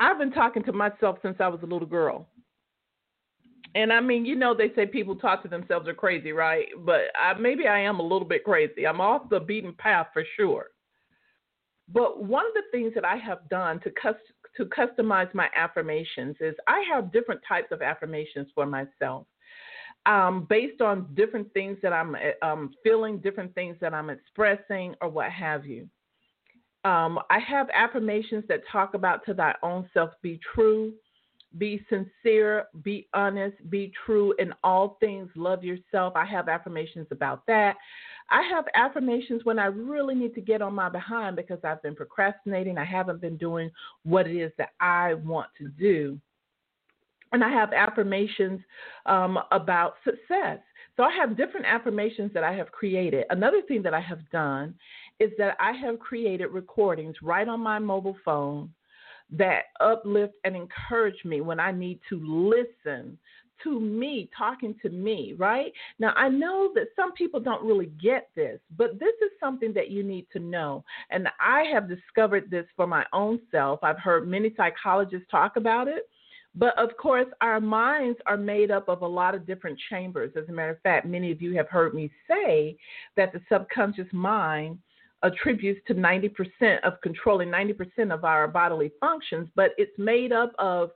I've 0.00 0.18
been 0.18 0.32
talking 0.32 0.64
to 0.64 0.72
myself 0.72 1.18
since 1.22 1.36
I 1.40 1.48
was 1.48 1.60
a 1.62 1.66
little 1.66 1.86
girl. 1.86 2.28
And 3.74 3.92
I 3.92 4.00
mean, 4.00 4.24
you 4.24 4.34
know, 4.34 4.54
they 4.54 4.72
say 4.74 4.86
people 4.86 5.16
talk 5.16 5.42
to 5.42 5.48
themselves 5.48 5.88
are 5.88 5.94
crazy, 5.94 6.32
right? 6.32 6.66
But 6.84 7.02
I, 7.20 7.34
maybe 7.38 7.66
I 7.66 7.80
am 7.80 8.00
a 8.00 8.02
little 8.02 8.26
bit 8.26 8.44
crazy. 8.44 8.86
I'm 8.86 9.00
off 9.00 9.28
the 9.28 9.40
beaten 9.40 9.74
path 9.74 10.08
for 10.12 10.24
sure. 10.36 10.68
But 11.92 12.22
one 12.22 12.44
of 12.46 12.52
the 12.54 12.62
things 12.70 12.92
that 12.94 13.04
I 13.04 13.16
have 13.16 13.48
done 13.48 13.80
to 13.80 13.90
cust- 13.90 14.32
to 14.56 14.64
customize 14.66 15.32
my 15.34 15.48
affirmations 15.54 16.36
is 16.40 16.54
I 16.66 16.84
have 16.92 17.12
different 17.12 17.40
types 17.46 17.70
of 17.70 17.80
affirmations 17.80 18.48
for 18.54 18.66
myself. 18.66 19.26
Um, 20.06 20.46
based 20.48 20.80
on 20.80 21.06
different 21.14 21.52
things 21.52 21.78
that 21.82 21.92
I'm 21.92 22.16
um, 22.42 22.74
feeling, 22.82 23.18
different 23.18 23.54
things 23.54 23.76
that 23.80 23.94
I'm 23.94 24.10
expressing, 24.10 24.94
or 25.00 25.08
what 25.08 25.30
have 25.30 25.66
you. 25.66 25.88
Um, 26.84 27.18
I 27.30 27.38
have 27.40 27.68
affirmations 27.74 28.44
that 28.48 28.62
talk 28.70 28.94
about 28.94 29.24
to 29.26 29.34
thy 29.34 29.54
own 29.62 29.88
self 29.92 30.10
be 30.22 30.40
true, 30.54 30.92
be 31.56 31.82
sincere, 31.88 32.66
be 32.82 33.08
honest, 33.14 33.56
be 33.70 33.90
true 34.04 34.34
in 34.38 34.52
all 34.62 34.98
things, 35.00 35.30
love 35.34 35.64
yourself. 35.64 36.12
I 36.14 36.26
have 36.26 36.48
affirmations 36.48 37.06
about 37.10 37.46
that. 37.46 37.76
I 38.30 38.42
have 38.42 38.66
affirmations 38.74 39.44
when 39.44 39.58
I 39.58 39.66
really 39.66 40.14
need 40.14 40.34
to 40.34 40.42
get 40.42 40.60
on 40.60 40.74
my 40.74 40.90
behind 40.90 41.36
because 41.36 41.58
I've 41.64 41.82
been 41.82 41.94
procrastinating. 41.94 42.76
I 42.76 42.84
haven't 42.84 43.22
been 43.22 43.38
doing 43.38 43.70
what 44.02 44.26
it 44.26 44.36
is 44.36 44.52
that 44.58 44.70
I 44.80 45.14
want 45.14 45.48
to 45.58 45.68
do. 45.68 46.20
And 47.32 47.42
I 47.42 47.50
have 47.50 47.72
affirmations 47.72 48.60
um, 49.06 49.38
about 49.50 49.94
success. 50.04 50.58
So 50.96 51.04
I 51.04 51.12
have 51.12 51.36
different 51.36 51.66
affirmations 51.66 52.32
that 52.34 52.44
I 52.44 52.52
have 52.52 52.72
created. 52.72 53.24
Another 53.30 53.62
thing 53.62 53.82
that 53.82 53.94
I 53.94 54.00
have 54.00 54.28
done 54.30 54.74
is 55.20 55.30
that 55.38 55.56
I 55.60 55.72
have 55.72 55.98
created 55.98 56.46
recordings 56.48 57.16
right 57.22 57.48
on 57.48 57.60
my 57.60 57.78
mobile 57.78 58.16
phone 58.24 58.70
that 59.30 59.64
uplift 59.80 60.34
and 60.44 60.56
encourage 60.56 61.24
me 61.24 61.40
when 61.40 61.60
I 61.60 61.72
need 61.72 62.00
to 62.08 62.20
listen 62.20 63.18
to 63.64 63.80
me, 63.80 64.30
talking 64.36 64.74
to 64.82 64.88
me, 64.88 65.34
right? 65.36 65.72
Now, 65.98 66.12
I 66.16 66.28
know 66.28 66.70
that 66.74 66.88
some 66.94 67.12
people 67.12 67.40
don't 67.40 67.64
really 67.64 67.90
get 68.00 68.28
this, 68.36 68.60
but 68.76 68.98
this 69.00 69.14
is 69.20 69.30
something 69.40 69.72
that 69.74 69.90
you 69.90 70.02
need 70.02 70.26
to 70.32 70.38
know. 70.38 70.84
And 71.10 71.28
I 71.40 71.64
have 71.72 71.88
discovered 71.88 72.50
this 72.50 72.66
for 72.76 72.86
my 72.86 73.04
own 73.12 73.40
self. 73.50 73.80
I've 73.82 73.98
heard 73.98 74.28
many 74.28 74.52
psychologists 74.56 75.26
talk 75.30 75.56
about 75.56 75.88
it. 75.88 76.08
But 76.54 76.76
of 76.78 76.96
course, 76.96 77.26
our 77.40 77.60
minds 77.60 78.18
are 78.26 78.36
made 78.36 78.70
up 78.70 78.88
of 78.88 79.02
a 79.02 79.06
lot 79.06 79.34
of 79.34 79.46
different 79.46 79.78
chambers. 79.90 80.32
As 80.36 80.48
a 80.48 80.52
matter 80.52 80.70
of 80.70 80.80
fact, 80.80 81.06
many 81.06 81.30
of 81.30 81.42
you 81.42 81.56
have 81.56 81.68
heard 81.68 81.94
me 81.94 82.10
say 82.26 82.76
that 83.16 83.32
the 83.32 83.40
subconscious 83.50 84.08
mind 84.12 84.78
attributes 85.22 85.80
to 85.86 85.94
90% 85.94 86.80
of 86.84 87.00
controlling 87.02 87.48
90% 87.48 88.12
of 88.12 88.24
our 88.24 88.46
bodily 88.48 88.92
functions, 89.00 89.48
but 89.54 89.72
it's 89.76 89.96
made 89.98 90.32
up 90.32 90.52
of 90.58 90.90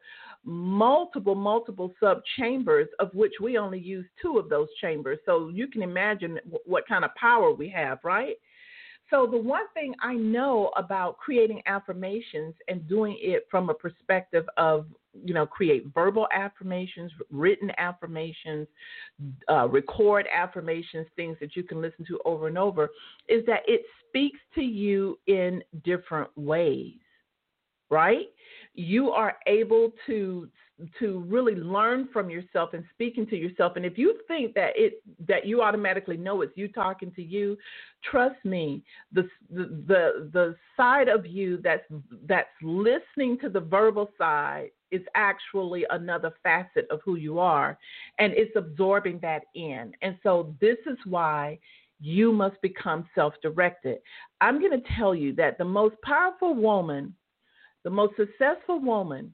multiple, 0.44 1.34
multiple 1.34 1.92
sub 2.00 2.20
chambers, 2.36 2.88
of 2.98 3.12
which 3.14 3.32
we 3.40 3.58
only 3.58 3.78
use 3.78 4.06
two 4.20 4.38
of 4.38 4.48
those 4.48 4.68
chambers. 4.80 5.18
So 5.26 5.48
you 5.48 5.68
can 5.68 5.82
imagine 5.82 6.38
what 6.64 6.86
kind 6.86 7.04
of 7.04 7.14
power 7.14 7.52
we 7.52 7.68
have, 7.70 7.98
right? 8.04 8.36
So, 9.12 9.26
the 9.26 9.36
one 9.36 9.66
thing 9.74 9.94
I 10.00 10.14
know 10.14 10.70
about 10.74 11.18
creating 11.18 11.60
affirmations 11.66 12.54
and 12.68 12.88
doing 12.88 13.18
it 13.20 13.46
from 13.50 13.68
a 13.68 13.74
perspective 13.74 14.46
of, 14.56 14.86
you 15.22 15.34
know, 15.34 15.44
create 15.44 15.84
verbal 15.92 16.26
affirmations, 16.32 17.12
written 17.30 17.70
affirmations, 17.76 18.66
uh, 19.50 19.68
record 19.68 20.26
affirmations, 20.34 21.06
things 21.14 21.36
that 21.40 21.54
you 21.54 21.62
can 21.62 21.82
listen 21.82 22.06
to 22.06 22.18
over 22.24 22.48
and 22.48 22.56
over, 22.56 22.88
is 23.28 23.44
that 23.44 23.60
it 23.66 23.82
speaks 24.12 24.38
to 24.54 24.61
you 24.61 25.19
in 25.26 25.62
different 25.85 26.31
ways, 26.37 26.99
right? 27.90 28.26
You 28.75 29.11
are 29.11 29.37
able 29.47 29.92
to 30.07 30.49
to 30.99 31.21
really 31.28 31.54
learn 31.54 32.09
from 32.12 32.31
yourself 32.31 32.71
and 32.73 32.85
speaking 32.92 33.26
to 33.26 33.37
yourself 33.37 33.75
and 33.76 33.85
if 33.85 33.99
you 33.99 34.19
think 34.26 34.54
that 34.54 34.73
it 34.75 35.02
that 35.28 35.47
you 35.47 35.62
automatically 35.62 36.16
know 36.16 36.40
it's 36.40 36.57
you 36.57 36.69
talking 36.69 37.12
to 37.12 37.23
you 37.23 37.57
trust 38.11 38.42
me 38.45 38.83
the 39.12 39.28
the 39.50 40.31
the, 40.33 40.57
side 40.76 41.09
of 41.09 41.26
you 41.26 41.61
that's 41.62 41.85
that's 42.26 42.49
listening 42.62 43.38
to 43.38 43.49
the 43.49 43.61
verbal 43.61 44.11
side 44.19 44.71
is 44.90 45.02
actually 45.14 45.85
another 45.90 46.33
facet 46.42 46.87
of 46.90 47.00
who 47.04 47.16
you 47.16 47.38
are 47.38 47.78
and 48.19 48.33
it's 48.33 48.57
absorbing 48.57 49.19
that 49.21 49.42
in 49.54 49.92
and 50.02 50.16
so 50.23 50.54
this 50.61 50.78
is 50.87 50.99
why 51.04 51.59
you 52.02 52.32
must 52.32 52.61
become 52.62 53.06
self-directed 53.14 53.99
i'm 54.40 54.59
going 54.61 54.73
to 54.73 54.88
tell 54.97 55.14
you 55.14 55.32
that 55.35 55.56
the 55.56 55.64
most 55.64 55.94
powerful 56.02 56.54
woman 56.54 57.14
the 57.85 57.90
most 57.90 58.14
successful 58.16 58.80
woman 58.80 59.32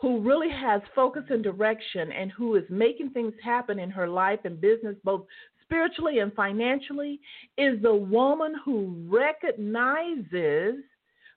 who 0.00 0.20
really 0.20 0.50
has 0.50 0.80
focus 0.94 1.24
and 1.28 1.42
direction 1.42 2.10
and 2.12 2.32
who 2.32 2.54
is 2.54 2.64
making 2.70 3.10
things 3.10 3.34
happen 3.42 3.78
in 3.78 3.90
her 3.90 4.08
life 4.08 4.40
and 4.44 4.60
business, 4.60 4.96
both 5.04 5.26
spiritually 5.62 6.20
and 6.20 6.32
financially, 6.32 7.20
is 7.58 7.80
the 7.82 7.94
woman 7.94 8.54
who 8.64 9.06
recognizes 9.08 10.76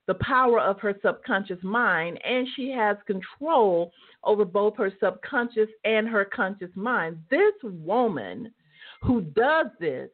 the 0.06 0.14
power 0.20 0.60
of 0.60 0.80
her 0.80 0.94
subconscious 1.02 1.62
mind 1.62 2.18
and 2.24 2.46
she 2.56 2.70
has 2.70 2.96
control 3.06 3.92
over 4.22 4.44
both 4.44 4.76
her 4.76 4.92
subconscious 4.98 5.68
and 5.84 6.08
her 6.08 6.24
conscious 6.24 6.70
mind. 6.74 7.18
This 7.30 7.54
woman 7.62 8.52
who 9.02 9.20
does 9.20 9.66
this 9.78 10.08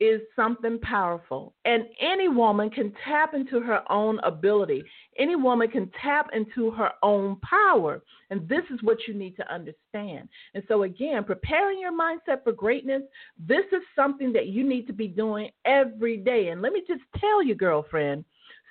is 0.00 0.20
something 0.34 0.78
powerful. 0.80 1.54
And 1.64 1.84
any 2.00 2.28
woman 2.28 2.70
can 2.70 2.92
tap 3.04 3.34
into 3.34 3.60
her 3.60 3.80
own 3.90 4.18
ability. 4.20 4.82
Any 5.18 5.36
woman 5.36 5.70
can 5.70 5.90
tap 6.02 6.30
into 6.34 6.70
her 6.72 6.90
own 7.02 7.36
power. 7.40 8.02
And 8.30 8.48
this 8.48 8.64
is 8.72 8.82
what 8.82 8.98
you 9.06 9.14
need 9.14 9.36
to 9.36 9.52
understand. 9.52 10.28
And 10.54 10.64
so, 10.66 10.82
again, 10.82 11.24
preparing 11.24 11.78
your 11.78 11.92
mindset 11.92 12.42
for 12.42 12.52
greatness, 12.52 13.02
this 13.38 13.64
is 13.72 13.82
something 13.94 14.32
that 14.32 14.48
you 14.48 14.64
need 14.68 14.86
to 14.88 14.92
be 14.92 15.08
doing 15.08 15.50
every 15.64 16.16
day. 16.16 16.48
And 16.48 16.60
let 16.60 16.72
me 16.72 16.82
just 16.86 17.02
tell 17.20 17.42
you, 17.42 17.54
girlfriend, 17.54 18.24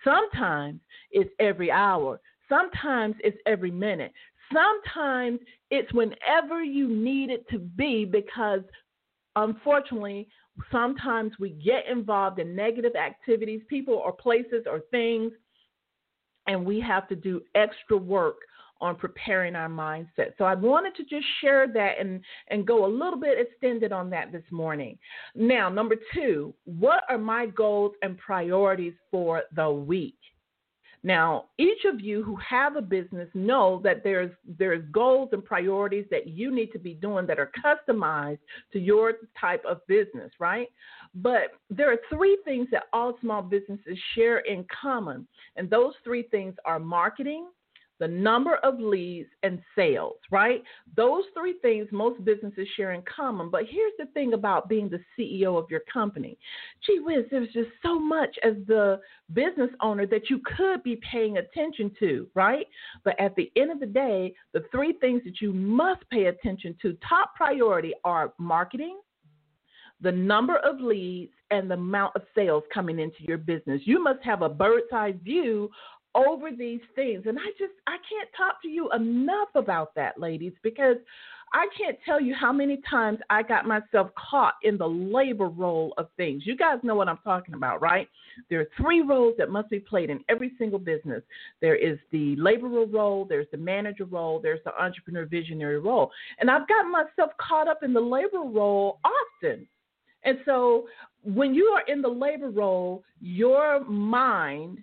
sometimes 0.04 0.82
it's 1.12 1.32
every 1.40 1.72
hour, 1.72 2.20
sometimes 2.50 3.16
it's 3.24 3.38
every 3.46 3.72
minute. 3.72 4.12
Sometimes 4.52 5.40
it's 5.72 5.92
whenever 5.94 6.64
you 6.64 6.88
need 6.88 7.30
it 7.32 7.48
to 7.50 7.58
be 7.58 8.06
because 8.06 8.62
unfortunately, 9.36 10.28
sometimes 10.72 11.34
we 11.40 11.52
get 11.52 11.86
involved 11.90 12.40
in 12.40 12.56
negative 12.56 12.96
activities, 12.96 13.62
people 13.68 13.96
or 13.96 14.12
places 14.12 14.66
or 14.70 14.82
things, 14.92 15.32
and 16.48 16.66
we 16.66 16.80
have 16.80 17.08
to 17.08 17.16
do 17.16 17.42
extra 17.56 17.98
work 17.98 18.38
on 18.82 18.96
preparing 18.96 19.56
our 19.56 19.70
mindset. 19.70 20.34
So 20.38 20.44
I 20.44 20.56
wanted 20.56 20.94
to 20.96 21.04
just 21.04 21.26
share 21.40 21.68
that 21.72 21.94
and, 22.00 22.20
and 22.50 22.68
go 22.68 22.86
a 22.86 22.88
little 22.88 23.20
bit 23.20 23.38
extended 23.40 23.94
on 23.94 24.10
that 24.10 24.32
this 24.34 24.44
morning. 24.52 24.98
Now, 25.36 25.70
number 25.70 25.96
two, 26.14 26.54
what 26.66 27.04
are 27.08 27.18
my 27.18 27.46
goals 27.46 27.94
and 28.02 28.18
priorities 28.18 28.94
for 29.10 29.44
the 29.56 29.72
week? 29.72 30.18
Now, 31.06 31.46
each 31.58 31.84
of 31.86 32.00
you 32.00 32.24
who 32.24 32.38
have 32.38 32.78
a 32.78 32.82
business 32.82 33.28
know 33.34 33.82
that 33.84 34.04
there's 34.04 34.32
there's 34.58 34.86
goals 34.92 35.30
and 35.34 35.44
priorities 35.44 36.06
that 36.12 36.28
you 36.28 36.50
need 36.54 36.72
to 36.72 36.80
be 36.80 36.94
doing 36.94 37.26
that 37.28 37.40
are 37.40 37.52
customized 37.64 38.40
to 38.72 38.80
your 38.80 39.14
type 39.40 39.64
of 39.66 39.86
business, 39.88 40.32
right? 40.40 40.68
But 41.16 41.52
there 41.70 41.92
are 41.92 42.00
three 42.10 42.38
things 42.46 42.70
that 42.72 42.84
all 42.94 43.18
small 43.20 43.42
businesses 43.42 43.98
share 44.16 44.40
in 44.40 44.66
common, 44.82 45.28
and 45.58 45.70
those 45.70 45.94
three 46.06 46.24
things 46.24 46.56
are 46.64 46.80
marketing, 46.80 47.48
the 48.04 48.08
number 48.10 48.56
of 48.64 48.82
leads, 48.82 49.30
and 49.44 49.62
sales, 49.78 50.18
right? 50.30 50.62
Those 50.98 51.24
three 51.34 51.54
things 51.62 51.88
most 51.94 52.22
businesses 52.26 52.68
share 52.76 52.92
in 52.92 53.02
common. 53.04 53.50
But 53.50 53.64
here's 53.66 53.94
the 53.98 54.08
thing 54.08 54.34
about 54.34 54.68
being 54.68 54.90
the 54.90 55.00
CEO 55.18 55.58
of 55.58 55.72
your 55.72 55.84
company. 55.92 56.38
Gee 56.86 57.00
whiz, 57.00 57.24
there's 57.32 57.54
just 57.54 57.70
so 57.82 57.98
much 57.98 58.38
as 58.44 58.56
the 58.68 59.00
business 59.32 59.70
owner 59.80 60.06
that 60.08 60.30
you 60.30 60.42
could 60.58 60.84
be 60.84 61.00
paying 61.10 61.38
attention 61.38 61.96
to, 62.00 62.28
right? 62.36 62.68
But 63.06 63.18
at 63.22 63.38
the 63.38 63.50
end 63.56 63.72
of 63.72 63.80
the 63.80 63.86
day, 63.86 64.36
the 64.52 64.66
three 64.70 64.98
things 65.00 65.22
that 65.24 65.40
you 65.40 65.54
must 65.54 66.02
pay 66.10 66.26
attention 66.26 66.76
to, 66.82 66.98
top 67.08 67.36
priority 67.38 67.94
are 68.04 68.34
marketing, 68.38 69.00
the 70.02 70.12
number 70.12 70.58
of 70.58 70.82
leads, 70.82 71.32
and 71.52 71.72
the 71.72 71.76
amount 71.76 72.18
of 72.18 72.24
sales 72.36 72.64
coming 72.74 73.00
into 73.00 73.22
your 73.22 73.38
business. 73.38 73.80
You 73.86 74.04
must 74.04 74.22
have 74.24 74.42
a 74.42 74.50
bird's 74.50 74.88
eye 74.92 75.14
view 75.24 75.70
over 76.16 76.52
these 76.52 76.82
things. 76.96 77.24
And 77.26 77.38
I 77.40 77.50
just, 77.58 77.74
I 77.88 77.98
can't 78.10 78.30
talk 78.38 78.62
to 78.62 78.68
you 78.68 78.90
enough 78.92 79.50
about 79.56 79.96
that, 79.96 80.20
ladies, 80.20 80.54
because 80.62 80.98
I 81.54 81.68
can't 81.78 81.98
tell 82.04 82.20
you 82.20 82.34
how 82.34 82.52
many 82.52 82.82
times 82.90 83.20
I 83.30 83.44
got 83.44 83.68
myself 83.68 84.10
caught 84.18 84.56
in 84.64 84.76
the 84.76 84.88
labor 84.88 85.48
role 85.48 85.94
of 86.00 86.08
things. 86.18 86.44
You 86.48 86.58
guys 86.58 86.80
know 86.82 86.96
what 86.96 87.08
I'm 87.08 87.20
talking 87.24 87.54
about, 87.54 87.80
right? 87.80 88.10
There 88.50 88.60
are 88.60 88.68
three 88.82 89.02
roles 89.02 89.36
that 89.38 89.52
must 89.52 89.70
be 89.70 89.80
played 89.80 90.10
in 90.10 90.20
every 90.30 90.54
single 90.58 90.80
business 90.80 91.22
there 91.62 91.76
is 91.76 92.00
the 92.12 92.36
laborer 92.38 92.86
role, 92.86 93.26
there's 93.26 93.48
the 93.52 93.58
manager 93.58 94.06
role, 94.06 94.40
there's 94.42 94.62
the 94.66 94.76
entrepreneur 94.82 95.26
visionary 95.26 95.80
role. 95.80 96.12
And 96.40 96.50
I've 96.50 96.68
gotten 96.68 96.92
myself 96.92 97.32
caught 97.38 97.68
up 97.68 97.84
in 97.84 97.94
the 97.94 98.02
labor 98.02 98.42
role 98.42 99.00
often. 99.06 99.68
And 100.24 100.40
so 100.46 100.88
when 101.24 101.54
you 101.54 101.66
are 101.66 101.84
in 101.88 102.02
the 102.02 102.10
labor 102.10 102.50
role, 102.50 103.04
your 103.22 103.84
mind 103.86 104.80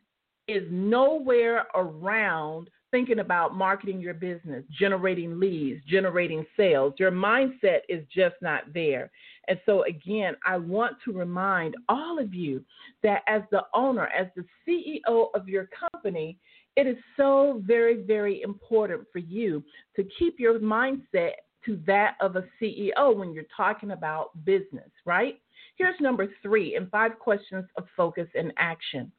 is 0.52 0.66
nowhere 0.70 1.66
around 1.74 2.70
thinking 2.90 3.20
about 3.20 3.54
marketing 3.54 4.00
your 4.00 4.14
business, 4.14 4.64
generating 4.78 5.38
leads, 5.38 5.84
generating 5.84 6.44
sales. 6.56 6.94
Your 6.98 7.12
mindset 7.12 7.80
is 7.88 8.04
just 8.12 8.34
not 8.42 8.72
there. 8.74 9.10
And 9.48 9.58
so, 9.64 9.84
again, 9.84 10.34
I 10.44 10.56
want 10.56 10.96
to 11.04 11.12
remind 11.12 11.76
all 11.88 12.18
of 12.18 12.34
you 12.34 12.64
that 13.02 13.22
as 13.26 13.42
the 13.50 13.62
owner, 13.74 14.08
as 14.08 14.26
the 14.36 14.44
CEO 14.66 15.28
of 15.34 15.48
your 15.48 15.68
company, 15.92 16.38
it 16.76 16.86
is 16.86 16.96
so 17.16 17.62
very, 17.64 18.02
very 18.02 18.42
important 18.42 19.06
for 19.12 19.18
you 19.18 19.62
to 19.96 20.04
keep 20.18 20.38
your 20.38 20.58
mindset 20.58 21.32
to 21.66 21.80
that 21.86 22.16
of 22.20 22.36
a 22.36 22.44
CEO 22.60 23.14
when 23.14 23.32
you're 23.32 23.44
talking 23.56 23.90
about 23.90 24.30
business, 24.44 24.90
right? 25.04 25.40
Here's 25.76 25.98
number 26.00 26.28
three 26.42 26.76
in 26.76 26.88
five 26.88 27.18
questions 27.18 27.66
of 27.76 27.84
focus 27.96 28.28
and 28.34 28.52
action. 28.56 29.12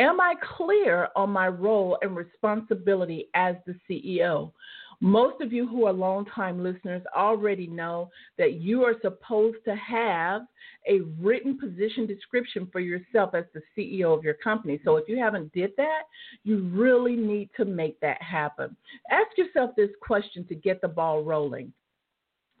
Am 0.00 0.20
I 0.20 0.34
clear 0.56 1.08
on 1.16 1.30
my 1.30 1.48
role 1.48 1.98
and 2.02 2.16
responsibility 2.16 3.28
as 3.34 3.56
the 3.66 3.74
CEO? 3.88 4.52
Most 5.00 5.40
of 5.40 5.52
you 5.52 5.66
who 5.66 5.86
are 5.86 5.92
longtime 5.92 6.62
listeners 6.62 7.02
already 7.16 7.66
know 7.66 8.10
that 8.36 8.54
you 8.54 8.84
are 8.84 8.94
supposed 9.00 9.58
to 9.64 9.74
have 9.76 10.42
a 10.88 11.00
written 11.20 11.58
position 11.58 12.06
description 12.06 12.68
for 12.72 12.80
yourself 12.80 13.34
as 13.34 13.44
the 13.54 13.62
CEO 13.76 14.16
of 14.16 14.24
your 14.24 14.34
company. 14.34 14.80
So 14.84 14.96
if 14.96 15.08
you 15.08 15.18
haven't 15.18 15.52
did 15.52 15.70
that, 15.76 16.02
you 16.42 16.64
really 16.72 17.14
need 17.14 17.50
to 17.56 17.64
make 17.64 17.98
that 18.00 18.20
happen. 18.22 18.76
Ask 19.10 19.36
yourself 19.36 19.70
this 19.76 19.90
question 20.00 20.44
to 20.48 20.54
get 20.54 20.80
the 20.80 20.88
ball 20.88 21.22
rolling. 21.22 21.72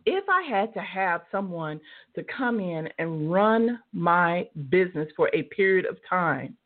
If 0.06 0.24
I 0.28 0.42
had 0.42 0.72
to 0.74 0.80
have 0.80 1.22
someone 1.32 1.80
to 2.14 2.24
come 2.24 2.60
in 2.60 2.88
and 2.98 3.30
run 3.30 3.80
my 3.92 4.48
business 4.70 5.08
for 5.16 5.28
a 5.34 5.42
period 5.44 5.86
of 5.86 5.98
time, 6.08 6.56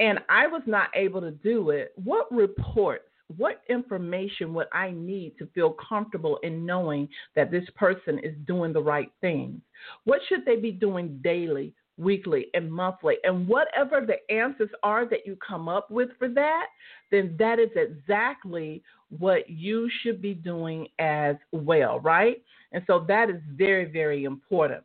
and 0.00 0.20
I 0.28 0.46
was 0.46 0.62
not 0.66 0.90
able 0.94 1.20
to 1.20 1.30
do 1.30 1.70
it, 1.70 1.92
what 1.96 2.30
reports, 2.32 3.04
what 3.36 3.62
information 3.68 4.54
would 4.54 4.68
I 4.72 4.90
need 4.92 5.34
to 5.38 5.46
feel 5.54 5.76
comfortable 5.88 6.38
in 6.42 6.64
knowing 6.64 7.08
that 7.36 7.50
this 7.50 7.64
person 7.76 8.18
is 8.20 8.34
doing 8.46 8.72
the 8.72 8.82
right 8.82 9.10
things? 9.20 9.60
What 10.04 10.20
should 10.28 10.44
they 10.44 10.56
be 10.56 10.72
doing 10.72 11.20
daily, 11.22 11.74
weekly, 11.98 12.46
and 12.54 12.72
monthly? 12.72 13.16
And 13.24 13.46
whatever 13.46 14.06
the 14.06 14.34
answers 14.34 14.70
are 14.82 15.04
that 15.06 15.26
you 15.26 15.36
come 15.46 15.68
up 15.68 15.90
with 15.90 16.10
for 16.18 16.28
that, 16.28 16.66
then 17.10 17.36
that 17.38 17.58
is 17.58 17.70
exactly 17.74 18.82
what 19.18 19.48
you 19.50 19.90
should 20.02 20.22
be 20.22 20.34
doing 20.34 20.86
as 20.98 21.36
well, 21.52 22.00
right? 22.00 22.42
And 22.72 22.82
so 22.86 23.04
that 23.08 23.30
is 23.30 23.40
very, 23.56 23.86
very 23.86 24.24
important. 24.24 24.84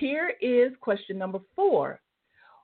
Here 0.00 0.32
is 0.40 0.72
question 0.80 1.18
number 1.18 1.40
four 1.54 2.00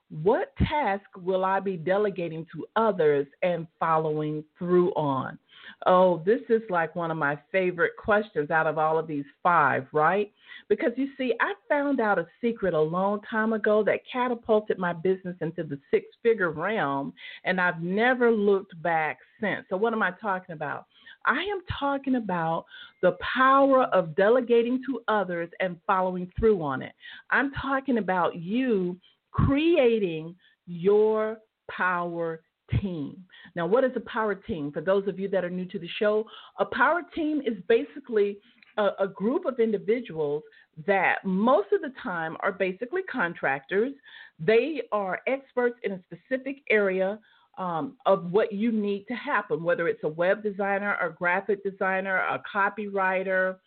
what 0.09 0.53
task 0.57 1.05
will 1.17 1.43
I 1.43 1.59
be 1.59 1.77
delegating 1.77 2.45
to 2.53 2.65
others 2.75 3.27
and 3.41 3.67
following 3.79 4.43
through 4.57 4.91
on? 4.91 5.39
Oh, 5.85 6.21
this 6.25 6.41
is 6.49 6.61
like 6.69 6.95
one 6.95 7.11
of 7.11 7.17
my 7.17 7.37
favorite 7.51 7.93
questions 7.97 8.51
out 8.51 8.67
of 8.67 8.77
all 8.77 8.99
of 8.99 9.07
these 9.07 9.25
five, 9.41 9.87
right? 9.91 10.31
Because 10.69 10.91
you 10.95 11.09
see, 11.17 11.33
I 11.41 11.53
found 11.67 11.99
out 11.99 12.19
a 12.19 12.27
secret 12.41 12.73
a 12.73 12.79
long 12.79 13.21
time 13.29 13.53
ago 13.53 13.83
that 13.83 13.99
catapulted 14.11 14.77
my 14.77 14.93
business 14.93 15.35
into 15.41 15.63
the 15.63 15.79
six 15.91 16.05
figure 16.21 16.51
realm, 16.51 17.13
and 17.43 17.59
I've 17.59 17.81
never 17.81 18.31
looked 18.31 18.81
back 18.81 19.17
since. 19.41 19.65
So, 19.69 19.77
what 19.77 19.93
am 19.93 20.03
I 20.03 20.11
talking 20.21 20.53
about? 20.53 20.85
I 21.25 21.39
am 21.39 21.61
talking 21.79 22.15
about 22.15 22.65
the 23.01 23.17
power 23.35 23.83
of 23.85 24.15
delegating 24.15 24.81
to 24.87 25.01
others 25.07 25.49
and 25.59 25.77
following 25.87 26.31
through 26.37 26.61
on 26.61 26.81
it. 26.81 26.93
I'm 27.29 27.51
talking 27.53 27.97
about 27.97 28.35
you 28.35 28.97
creating 29.33 30.35
your 30.65 31.37
power 31.69 32.41
team. 32.81 33.23
Now, 33.55 33.67
what 33.67 33.83
is 33.83 33.91
a 33.95 34.01
power 34.01 34.35
team? 34.35 34.71
For 34.71 34.81
those 34.81 35.07
of 35.07 35.19
you 35.19 35.27
that 35.29 35.43
are 35.43 35.49
new 35.49 35.65
to 35.65 35.79
the 35.79 35.89
show, 35.99 36.25
a 36.59 36.65
power 36.65 37.01
team 37.13 37.41
is 37.45 37.57
basically 37.67 38.37
a, 38.77 38.89
a, 38.99 39.07
group 39.07 39.45
of 39.45 39.59
individuals 39.59 40.43
that 40.87 41.17
most 41.23 41.67
of 41.71 41.81
the 41.81 41.93
time 42.01 42.37
are 42.39 42.51
basically 42.51 43.01
contractors. 43.03 43.93
They 44.39 44.81
are 44.91 45.19
experts 45.27 45.75
in 45.83 45.91
a 45.91 45.99
specific 46.03 46.57
area 46.69 47.19
um, 47.57 47.97
of 48.07 48.31
what 48.31 48.51
you 48.51 48.71
need 48.71 49.05
to 49.07 49.13
happen, 49.13 49.63
whether 49.63 49.87
it's 49.87 50.03
a 50.03 50.07
web 50.07 50.41
designer, 50.41 50.97
a 51.01 51.11
graphic 51.11 51.63
designer, 51.63 52.17
a 52.17 52.41
copywriter, 52.51 53.57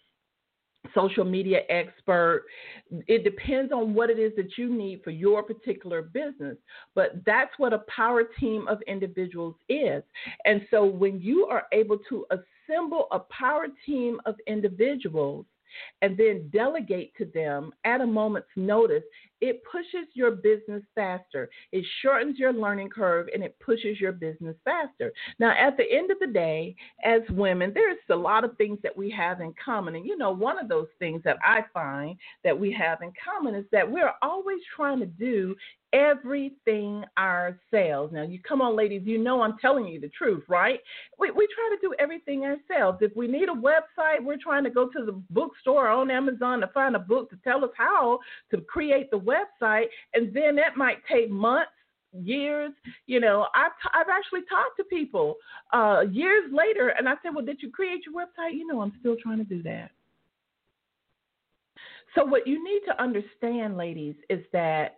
social 0.94 1.25
media 1.25 1.61
expert. 1.68 2.44
It 3.07 3.25
depends 3.25 3.72
on 3.72 3.94
what 3.94 4.11
it 4.11 4.18
is 4.18 4.33
that 4.37 4.57
you 4.57 4.72
need 4.72 5.03
for 5.03 5.11
your 5.11 5.42
particular 5.42 6.03
business. 6.03 6.57
But 6.94 7.25
that's 7.25 7.53
what 7.59 7.72
a 7.72 7.85
power 7.94 8.22
team 8.38 8.66
of 8.68 8.79
individuals 8.87 9.55
is. 9.68 10.03
And 10.44 10.62
so 10.70 10.85
when 10.85 11.20
you 11.20 11.46
are 11.46 11.64
able 11.72 11.99
to 12.09 12.27
assemble 12.31 13.09
a 13.11 13.20
power 13.20 13.66
team 13.85 14.20
of 14.27 14.37
individuals, 14.46 15.46
and 16.03 16.16
then 16.16 16.49
delegate 16.53 17.12
to 17.16 17.27
them 17.35 17.72
at 17.85 18.01
a 18.01 18.07
moment's 18.07 18.49
notice, 18.57 19.03
it 19.40 19.62
pushes 19.70 20.09
your 20.14 20.31
business 20.31 20.83
faster. 20.94 21.49
It 21.72 21.85
shortens 22.03 22.38
your 22.38 22.53
learning 22.53 22.90
curve 22.90 23.29
and 23.33 23.42
it 23.42 23.57
pushes 23.61 24.01
your 24.01 24.12
business 24.12 24.57
faster. 24.64 25.12
Now, 25.38 25.51
at 25.51 25.77
the 25.77 25.85
end 25.90 26.11
of 26.11 26.18
the 26.20 26.27
day, 26.27 26.75
as 27.05 27.22
women, 27.31 27.72
there's 27.75 27.99
a 28.11 28.16
lot 28.16 28.44
of 28.44 28.57
things 28.57 28.79
that 28.83 28.96
we 28.96 29.11
have 29.11 29.40
in 29.40 29.55
common. 29.62 29.96
And 29.96 30.07
you 30.07 30.16
know, 30.16 30.31
one 30.31 30.59
of 30.59 30.68
those 30.68 30.88
things 30.99 31.22
that 31.25 31.38
I 31.44 31.61
find 31.72 32.16
that 32.44 32.59
we 32.59 32.72
have 32.72 33.03
in 33.03 33.12
common 33.22 33.55
is 33.55 33.66
that 33.72 33.90
we're 33.90 34.12
always 34.22 34.61
trying 34.75 35.01
to 35.01 35.07
do 35.07 35.55
everything 35.96 37.04
ourselves. 37.18 38.12
Now, 38.12 38.22
you 38.22 38.38
come 38.46 38.61
on, 38.61 38.76
ladies, 38.76 39.02
you 39.06 39.16
know 39.16 39.40
I'm 39.40 39.56
telling 39.59 39.87
you 39.87 39.98
the 39.98 40.11
truth, 40.11 40.44
right? 40.46 40.78
We, 41.18 41.30
we 41.30 41.48
try 41.54 41.74
to 41.74 41.78
do 41.80 41.94
everything 41.98 42.44
ourselves. 42.44 42.98
If 43.00 43.16
we 43.16 43.26
need 43.26 43.48
a 43.48 43.54
website, 43.54 44.22
we're 44.22 44.37
trying 44.37 44.64
to 44.64 44.70
go 44.70 44.88
to 44.88 45.06
the 45.06 45.12
bookstore 45.30 45.88
on 45.88 46.11
Amazon 46.11 46.61
to 46.61 46.66
find 46.68 46.94
a 46.96 46.98
book 46.98 47.30
to 47.30 47.37
tell 47.42 47.64
us 47.64 47.70
how 47.76 48.18
to 48.50 48.61
create 48.61 49.11
the 49.11 49.18
website, 49.18 49.87
and 50.12 50.35
then 50.35 50.54
that 50.56 50.76
might 50.76 50.98
take 51.11 51.30
months 51.30 51.70
years. 52.12 52.72
You 53.06 53.20
know, 53.20 53.46
I've 53.54 53.72
t- 53.82 53.90
I've 53.94 54.09
actually 54.11 54.42
talked 54.48 54.76
to 54.76 54.85
people 54.85 55.37
uh, 55.72 56.02
years 56.11 56.50
later, 56.52 56.88
and 56.88 57.09
I 57.09 57.14
said, 57.22 57.35
"Well, 57.35 57.44
did 57.44 57.62
you 57.62 57.70
create 57.70 58.02
your 58.04 58.14
website?" 58.14 58.52
You 58.52 58.66
know, 58.66 58.82
I'm 58.82 58.92
still 59.00 59.16
trying 59.22 59.38
to 59.38 59.44
do 59.44 59.62
that. 59.62 59.90
So 62.14 62.24
what 62.24 62.46
you 62.46 62.62
need 62.64 62.80
to 62.87 63.02
understand, 63.02 63.76
ladies, 63.76 64.14
is 64.30 64.40
that 64.52 64.96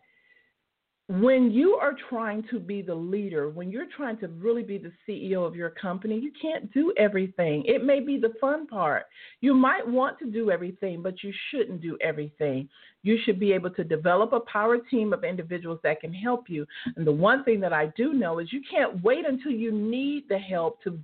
when 1.09 1.51
you 1.51 1.73
are 1.73 1.95
trying 2.11 2.45
to 2.51 2.61
be 2.61 2.83
the 2.83 2.95
leader, 2.95 3.49
when 3.49 3.71
you're 3.71 3.89
trying 3.97 4.19
to 4.19 4.29
really 4.29 4.63
be 4.63 4.77
the 4.77 4.93
CEO 5.07 5.47
of 5.47 5.57
your 5.57 5.71
company, 5.71 6.19
you 6.19 6.31
can't 6.41 6.71
do 6.75 6.93
everything. 6.99 7.65
It 7.65 7.83
may 7.83 8.01
be 8.01 8.19
the 8.19 8.35
fun 8.39 8.67
part. 8.67 9.05
You 9.41 9.55
might 9.55 9.89
want 9.89 10.19
to 10.19 10.31
do 10.31 10.51
everything, 10.51 11.03
but 11.03 11.23
you 11.23 11.33
shouldn't 11.51 11.81
do 11.81 11.97
everything. 12.03 12.69
You 13.03 13.19
should 13.25 13.41
be 13.41 13.53
able 13.53 13.71
to 13.71 13.85
develop 13.85 14.35
a 14.35 14.41
power 14.41 14.77
team 14.77 15.15
of 15.15 15.25
individuals 15.25 15.81
that 15.83 16.03
can 16.03 16.13
help 16.13 16.51
you. 16.51 16.67
And 16.97 17.07
the 17.07 17.13
one 17.13 17.43
thing 17.43 17.59
that 17.61 17.73
I 17.73 17.87
do 17.97 18.13
know 18.13 18.39
is 18.39 18.53
you 18.53 18.63
can't 18.71 19.03
wait 19.03 19.27
until 19.27 19.53
you 19.53 19.73
need 19.73 20.29
the 20.29 20.39
help 20.39 20.83
to 20.83 20.99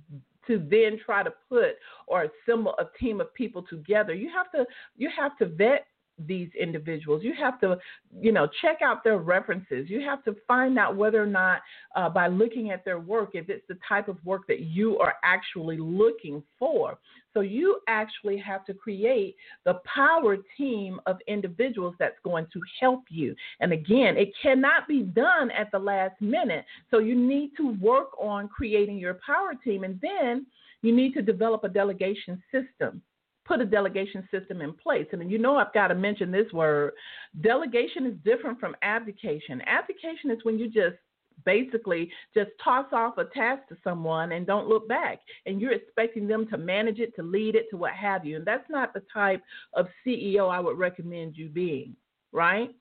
to 0.47 0.59
then 0.69 0.99
try 1.03 1.23
to 1.23 1.33
put 1.49 1.77
or 2.05 2.27
assemble 2.45 2.75
a 2.77 2.85
team 2.99 3.19
of 3.19 3.33
people 3.33 3.63
together. 3.63 4.13
You 4.13 4.29
have 4.29 4.51
to 4.51 4.65
you 4.95 5.09
have 5.17 5.35
to 5.39 5.47
vet 5.47 5.87
these 6.17 6.49
individuals. 6.59 7.23
You 7.23 7.33
have 7.39 7.59
to, 7.61 7.77
you 8.19 8.31
know, 8.31 8.47
check 8.61 8.81
out 8.81 9.03
their 9.03 9.17
references. 9.17 9.89
You 9.89 10.01
have 10.01 10.23
to 10.25 10.35
find 10.47 10.77
out 10.79 10.95
whether 10.95 11.21
or 11.21 11.27
not, 11.27 11.61
uh, 11.95 12.09
by 12.09 12.27
looking 12.27 12.71
at 12.71 12.85
their 12.85 12.99
work, 12.99 13.31
if 13.33 13.49
it's 13.49 13.65
the 13.67 13.77
type 13.87 14.07
of 14.07 14.23
work 14.25 14.47
that 14.47 14.61
you 14.61 14.97
are 14.99 15.15
actually 15.23 15.77
looking 15.77 16.41
for. 16.57 16.97
So 17.33 17.41
you 17.41 17.81
actually 17.89 18.37
have 18.37 18.65
to 18.65 18.73
create 18.73 19.35
the 19.65 19.81
power 19.93 20.37
team 20.57 21.01
of 21.05 21.17
individuals 21.27 21.95
that's 21.99 22.19
going 22.23 22.47
to 22.53 22.61
help 22.79 23.03
you. 23.09 23.35
And 23.59 23.73
again, 23.73 24.15
it 24.15 24.29
cannot 24.41 24.87
be 24.87 25.01
done 25.01 25.51
at 25.51 25.69
the 25.71 25.79
last 25.79 26.19
minute. 26.21 26.65
So 26.91 26.99
you 26.99 27.15
need 27.15 27.51
to 27.57 27.73
work 27.81 28.09
on 28.19 28.47
creating 28.47 28.99
your 28.99 29.19
power 29.25 29.53
team. 29.61 29.83
And 29.83 29.99
then 30.01 30.45
you 30.81 30.95
need 30.95 31.13
to 31.15 31.21
develop 31.21 31.65
a 31.65 31.69
delegation 31.69 32.41
system 32.51 33.01
put 33.45 33.61
a 33.61 33.65
delegation 33.65 34.27
system 34.31 34.61
in 34.61 34.73
place. 34.73 35.07
And 35.11 35.31
you 35.31 35.37
know, 35.37 35.57
I've 35.57 35.73
got 35.73 35.87
to 35.87 35.95
mention 35.95 36.31
this 36.31 36.51
word. 36.51 36.93
Delegation 37.41 38.05
is 38.05 38.13
different 38.23 38.59
from 38.59 38.75
abdication. 38.81 39.61
Abdication 39.61 40.31
is 40.31 40.39
when 40.43 40.57
you 40.59 40.67
just 40.67 40.97
basically 41.45 42.09
just 42.33 42.49
toss 42.63 42.85
off 42.91 43.17
a 43.17 43.25
task 43.25 43.67
to 43.69 43.77
someone 43.83 44.31
and 44.31 44.47
don't 44.47 44.67
look 44.67 44.87
back. 44.87 45.19
And 45.45 45.59
you're 45.59 45.73
expecting 45.73 46.27
them 46.27 46.47
to 46.49 46.57
manage 46.57 46.99
it, 46.99 47.15
to 47.17 47.23
lead 47.23 47.55
it, 47.55 47.65
to 47.71 47.77
what 47.77 47.93
have 47.93 48.25
you. 48.25 48.37
And 48.37 48.45
that's 48.45 48.69
not 48.69 48.93
the 48.93 49.03
type 49.13 49.41
of 49.73 49.87
CEO 50.05 50.49
I 50.49 50.59
would 50.59 50.77
recommend 50.77 51.35
you 51.35 51.49
being, 51.49 51.95
right? 52.31 52.73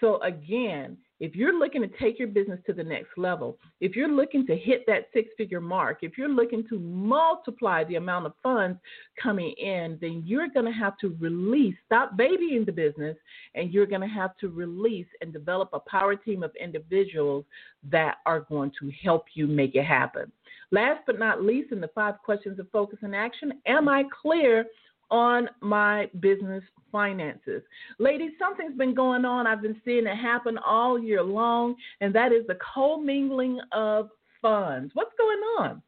So, 0.00 0.20
again, 0.22 0.96
if 1.22 1.36
you're 1.36 1.56
looking 1.56 1.82
to 1.82 1.88
take 2.00 2.18
your 2.18 2.26
business 2.26 2.58
to 2.66 2.72
the 2.72 2.82
next 2.82 3.16
level, 3.16 3.56
if 3.80 3.94
you're 3.94 4.10
looking 4.10 4.44
to 4.44 4.56
hit 4.56 4.82
that 4.88 5.06
six 5.14 5.28
figure 5.38 5.60
mark, 5.60 5.98
if 6.02 6.18
you're 6.18 6.28
looking 6.28 6.66
to 6.68 6.80
multiply 6.80 7.84
the 7.84 7.94
amount 7.94 8.26
of 8.26 8.32
funds 8.42 8.76
coming 9.22 9.52
in, 9.52 9.96
then 10.00 10.24
you're 10.26 10.48
going 10.48 10.66
to 10.66 10.72
have 10.72 10.98
to 10.98 11.16
release, 11.20 11.76
stop 11.86 12.16
babying 12.16 12.64
the 12.64 12.72
business, 12.72 13.16
and 13.54 13.72
you're 13.72 13.86
going 13.86 14.00
to 14.00 14.08
have 14.08 14.36
to 14.38 14.48
release 14.48 15.06
and 15.20 15.32
develop 15.32 15.70
a 15.72 15.78
power 15.88 16.16
team 16.16 16.42
of 16.42 16.50
individuals 16.60 17.44
that 17.88 18.16
are 18.26 18.40
going 18.40 18.72
to 18.80 18.90
help 19.00 19.26
you 19.34 19.46
make 19.46 19.76
it 19.76 19.84
happen. 19.84 20.32
Last 20.72 21.02
but 21.06 21.20
not 21.20 21.44
least, 21.44 21.70
in 21.70 21.80
the 21.80 21.90
five 21.94 22.16
questions 22.24 22.58
of 22.58 22.68
focus 22.72 22.98
and 23.02 23.14
action, 23.14 23.52
am 23.68 23.88
I 23.88 24.02
clear 24.20 24.64
on 25.12 25.48
my 25.60 26.10
business 26.20 26.64
finances. 26.90 27.62
Ladies, 27.98 28.32
something's 28.38 28.76
been 28.76 28.94
going 28.94 29.24
on. 29.24 29.46
I've 29.46 29.62
been 29.62 29.80
seeing 29.84 30.06
it 30.06 30.16
happen 30.16 30.58
all 30.58 30.98
year 30.98 31.22
long, 31.22 31.76
and 32.00 32.14
that 32.14 32.32
is 32.32 32.46
the 32.48 32.58
commingling 32.74 33.60
of 33.72 34.08
funds. 34.40 34.90
What's 34.94 35.12
going 35.16 35.38
on? 35.58 35.82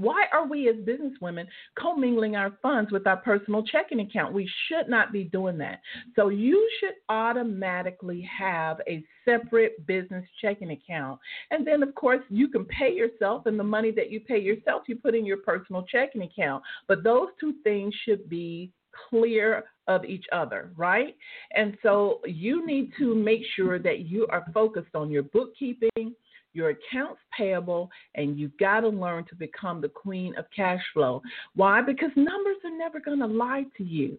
Why 0.00 0.24
are 0.32 0.46
we 0.46 0.68
as 0.68 0.76
businesswomen 0.76 1.46
commingling 1.78 2.36
our 2.36 2.52
funds 2.62 2.92
with 2.92 3.06
our 3.06 3.18
personal 3.18 3.62
checking 3.62 4.00
account? 4.00 4.32
We 4.32 4.50
should 4.66 4.88
not 4.88 5.12
be 5.12 5.24
doing 5.24 5.58
that. 5.58 5.80
So 6.16 6.28
you 6.28 6.68
should 6.80 6.94
automatically 7.08 8.28
have 8.38 8.80
a 8.88 9.04
separate 9.24 9.86
business 9.86 10.24
checking 10.40 10.70
account. 10.70 11.18
And 11.50 11.66
then, 11.66 11.82
of 11.82 11.94
course, 11.94 12.22
you 12.28 12.48
can 12.48 12.64
pay 12.64 12.92
yourself, 12.92 13.46
and 13.46 13.58
the 13.58 13.64
money 13.64 13.90
that 13.92 14.10
you 14.10 14.20
pay 14.20 14.38
yourself, 14.38 14.82
you 14.86 14.96
put 14.96 15.14
in 15.14 15.26
your 15.26 15.38
personal 15.38 15.82
checking 15.82 16.22
account. 16.22 16.62
But 16.86 17.04
those 17.04 17.28
two 17.40 17.54
things 17.64 17.94
should 18.04 18.28
be 18.28 18.72
clear 19.10 19.64
of 19.86 20.04
each 20.04 20.26
other, 20.32 20.70
right? 20.76 21.16
And 21.54 21.76
so 21.82 22.20
you 22.26 22.66
need 22.66 22.92
to 22.98 23.14
make 23.14 23.42
sure 23.56 23.78
that 23.78 24.00
you 24.00 24.26
are 24.30 24.44
focused 24.52 24.94
on 24.94 25.10
your 25.10 25.22
bookkeeping 25.24 26.14
your 26.52 26.70
accounts 26.70 27.20
payable, 27.36 27.90
and 28.14 28.38
you've 28.38 28.56
got 28.58 28.80
to 28.80 28.88
learn 28.88 29.24
to 29.26 29.34
become 29.34 29.80
the 29.80 29.88
queen 29.88 30.34
of 30.36 30.44
cash 30.54 30.82
flow. 30.92 31.22
Why? 31.54 31.80
Because 31.82 32.10
numbers 32.16 32.56
are 32.64 32.76
never 32.76 33.00
going 33.00 33.20
to 33.20 33.26
lie 33.26 33.64
to 33.76 33.84
you. 33.84 34.18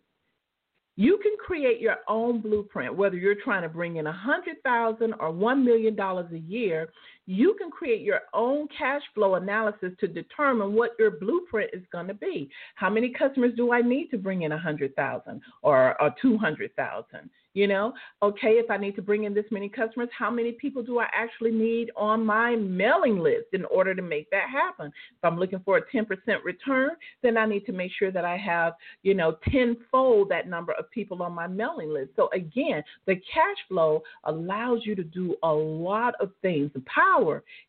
You 0.95 1.17
can 1.23 1.31
create 1.39 1.79
your 1.79 1.97
own 2.09 2.41
blueprint, 2.41 2.93
whether 2.93 3.15
you're 3.15 3.41
trying 3.41 3.61
to 3.61 3.69
bring 3.69 3.95
in 3.95 4.07
a 4.07 4.11
hundred 4.11 4.61
thousand 4.63 5.13
or 5.21 5.31
one 5.31 5.63
million 5.63 5.95
dollars 5.95 6.29
a 6.33 6.39
year. 6.39 6.89
You 7.31 7.55
can 7.59 7.69
create 7.69 8.01
your 8.01 8.21
own 8.33 8.67
cash 8.75 9.03
flow 9.13 9.35
analysis 9.35 9.91
to 9.99 10.07
determine 10.07 10.73
what 10.73 10.93
your 10.97 11.11
blueprint 11.11 11.69
is 11.73 11.83
going 11.91 12.07
to 12.07 12.15
be. 12.15 12.49
How 12.73 12.89
many 12.89 13.09
customers 13.09 13.53
do 13.55 13.71
I 13.71 13.83
need 13.83 14.09
to 14.09 14.17
bring 14.17 14.41
in 14.41 14.51
a 14.51 14.57
hundred 14.57 14.95
thousand 14.95 15.41
or, 15.61 16.01
or 16.01 16.09
two 16.19 16.39
hundred 16.39 16.75
thousand? 16.75 17.29
You 17.53 17.67
know, 17.67 17.93
okay, 18.21 18.53
if 18.53 18.69
I 18.69 18.77
need 18.77 18.95
to 18.95 19.01
bring 19.01 19.23
in 19.23 19.33
this 19.33 19.45
many 19.51 19.69
customers, 19.69 20.09
how 20.17 20.29
many 20.29 20.51
people 20.53 20.83
do 20.83 20.99
I 20.99 21.07
actually 21.11 21.51
need 21.51 21.89
on 21.97 22.23
my 22.23 22.55
mailing 22.55 23.19
list 23.19 23.47
in 23.53 23.65
order 23.65 23.95
to 23.95 24.03
make 24.03 24.29
that 24.29 24.49
happen? 24.49 24.87
If 24.87 25.23
I'm 25.23 25.39
looking 25.39 25.59
for 25.65 25.77
a 25.77 25.81
10% 25.81 26.05
return, 26.43 26.91
then 27.23 27.37
I 27.37 27.47
need 27.47 27.65
to 27.65 27.71
make 27.71 27.91
sure 27.97 28.11
that 28.11 28.23
I 28.23 28.37
have, 28.37 28.73
you 29.01 29.15
know, 29.15 29.37
tenfold 29.51 30.29
that 30.29 30.47
number 30.47 30.73
of 30.73 30.91
people 30.91 31.23
on 31.23 31.33
my 31.33 31.47
mailing 31.47 31.91
list. 31.91 32.11
So 32.15 32.29
again, 32.33 32.83
the 33.07 33.15
cash 33.15 33.57
flow 33.67 34.03
allows 34.25 34.81
you 34.85 34.95
to 34.95 35.03
do 35.03 35.35
a 35.41 35.51
lot 35.51 36.13
of 36.21 36.31
things. 36.43 36.69
The 36.73 36.83
power 36.93 37.18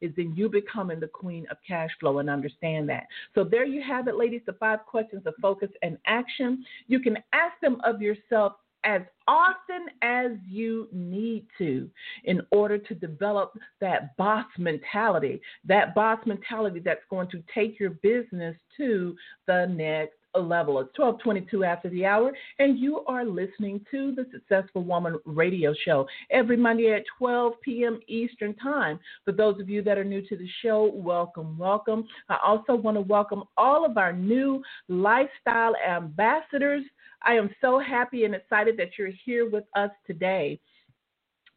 is 0.01 0.13
in 0.17 0.35
you 0.35 0.49
becoming 0.49 1.01
the 1.01 1.09
queen 1.09 1.47
of 1.51 1.57
cash 1.67 1.91
flow 1.99 2.19
and 2.19 2.31
understand 2.31 2.89
that. 2.89 3.07
So 3.35 3.45
there 3.45 3.65
you 3.65 3.83
have 3.83 4.09
it, 4.09 4.17
ladies, 4.17 4.43
the 4.47 4.53
five 4.55 4.81
questions 4.87 5.23
of 5.27 5.35
focus 5.41 5.71
and 5.83 5.99
action. 6.07 6.65
You 6.87 7.01
can 7.01 7.17
ask 7.33 7.59
them 7.61 7.81
of 7.85 8.01
yourself 8.01 8.55
as 8.85 9.03
often 9.29 9.87
as 10.03 10.33
you 10.49 10.89
need 10.93 11.45
to 11.59 11.89
in 12.25 12.41
order 12.51 12.79
to 12.79 12.95
develop 12.95 13.53
that 13.81 14.17
boss 14.17 14.47
mentality, 14.59 15.41
that 15.67 15.95
boss 15.95 16.19
mentality 16.25 16.81
that's 16.81 17.05
going 17.11 17.29
to 17.31 17.43
take 17.55 17.79
your 17.79 17.91
business 17.91 18.57
to 18.77 19.15
the 19.47 19.67
next 19.67 20.15
level. 20.35 20.79
It's 20.81 20.97
1222 20.99 21.65
after 21.65 21.89
the 21.89 22.07
hour, 22.07 22.33
and 22.59 22.79
you 22.79 23.01
are 23.07 23.25
listening 23.25 23.85
to 23.91 24.15
the 24.15 24.27
Successful 24.33 24.85
Woman 24.85 25.19
radio 25.25 25.75
show 25.85 26.07
every 26.31 26.57
Monday 26.57 26.93
at 26.93 27.03
12 27.19 27.55
p.m. 27.63 28.01
Eastern 28.09 28.55
Time. 28.55 28.99
For 29.25 29.33
those 29.33 29.61
of 29.61 29.69
you 29.69 29.83
that 29.83 29.99
are 29.99 30.05
new 30.05 30.23
to 30.29 30.37
the 30.37 30.49
show, 30.63 30.91
welcome, 30.95 31.59
welcome. 31.59 32.07
I 32.29 32.39
also 32.45 32.75
want 32.75 32.97
to 32.97 33.03
welcome 33.03 33.45
all 33.57 33.85
of 33.85 33.97
our 33.99 34.13
new 34.13 34.63
lifestyle 34.89 35.75
ambassadors 35.77 36.85
I 37.23 37.35
am 37.35 37.51
so 37.61 37.79
happy 37.79 38.25
and 38.25 38.35
excited 38.35 38.77
that 38.79 38.91
you're 38.99 39.13
here 39.25 39.49
with 39.49 39.65
us 39.75 39.91
today. 40.07 40.59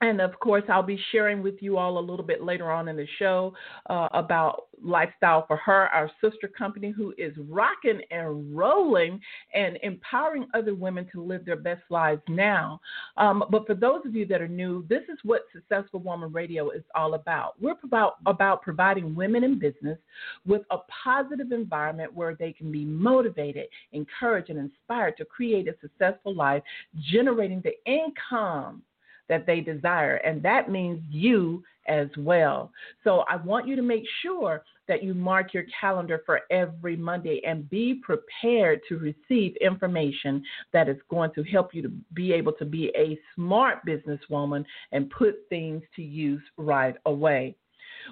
And 0.04 0.20
of 0.20 0.38
course, 0.42 0.64
I'll 0.68 0.84
be 0.84 1.00
sharing 1.14 1.42
with 1.42 1.62
you 1.62 1.78
all 1.78 1.98
a 1.98 2.02
little 2.02 2.26
bit 2.26 2.44
later 2.44 2.70
on 2.70 2.90
in 2.90 2.98
the 2.98 3.08
show 3.20 3.54
uh, 3.90 4.10
about 4.12 4.66
Lifestyle 4.84 5.46
for 5.48 5.56
Her, 5.56 5.88
our 5.94 6.12
sister 6.20 6.50
company 6.50 6.92
who 6.92 7.14
is 7.18 7.32
rocking 7.48 8.02
and 8.12 8.54
rolling 8.54 9.22
and 9.54 9.80
empowering 9.82 10.46
other 10.54 10.76
women 10.76 11.08
to 11.14 11.24
live 11.24 11.46
their 11.46 11.56
best 11.56 11.84
lives 11.90 12.22
now. 12.28 12.82
Um, 13.16 13.46
but 13.50 13.66
for 13.66 13.76
those 13.76 14.02
of 14.06 14.14
you 14.14 14.26
that 14.26 14.42
are 14.42 14.48
new, 14.50 14.86
this 14.90 15.04
is 15.04 15.18
what 15.24 15.46
Successful 15.54 16.02
Woman 16.02 16.34
Radio 16.34 16.72
is 16.72 16.84
all 16.96 17.14
about. 17.14 17.54
We're 17.62 17.76
about, 17.82 18.16
about 18.26 18.62
providing 18.62 19.16
women 19.16 19.46
in 19.46 19.58
business 19.58 19.98
with 20.46 20.64
a 20.70 20.80
positive 21.02 21.54
environment 21.54 22.14
where 22.14 22.36
they 22.36 22.52
can 22.52 22.74
be 22.74 22.84
motivated, 22.84 23.68
encouraged, 23.94 24.50
and 24.50 24.60
inspired 24.60 25.16
to 25.16 25.24
create 25.24 25.70
a 25.70 25.76
successful 25.80 26.36
life, 26.36 26.62
generating 27.10 27.62
the 27.62 27.72
income 27.90 28.82
that 29.30 29.46
they 29.46 29.62
desire. 29.62 30.16
And 30.18 30.42
that 30.44 30.70
means 30.70 31.02
you 31.10 31.64
as 31.88 32.08
well. 32.18 32.72
So 33.04 33.24
I 33.30 33.36
want 33.36 33.68
you 33.68 33.76
to 33.76 33.82
make 33.82 34.04
sure 34.22 34.64
that 34.88 35.04
you 35.04 35.14
mark 35.14 35.54
your 35.54 35.66
calendar 35.80 36.22
for 36.26 36.42
every 36.50 36.96
Monday 36.96 37.42
and 37.46 37.70
be 37.70 38.02
prepared 38.04 38.82
to 38.90 38.98
receive 38.98 39.56
information 39.58 40.44
that 40.74 40.90
is 40.90 40.98
going 41.10 41.32
to 41.36 41.44
help 41.44 41.74
you 41.74 41.82
to 41.82 41.92
be 42.14 42.34
able 42.34 42.54
to 42.54 42.66
be 42.66 42.92
a 42.96 43.18
smart 43.36 43.80
businesswoman 43.86 44.66
and 44.92 45.10
put 45.10 45.36
things 45.50 45.82
to 45.96 46.02
use 46.02 46.42
right 46.58 46.96
away. 47.06 47.56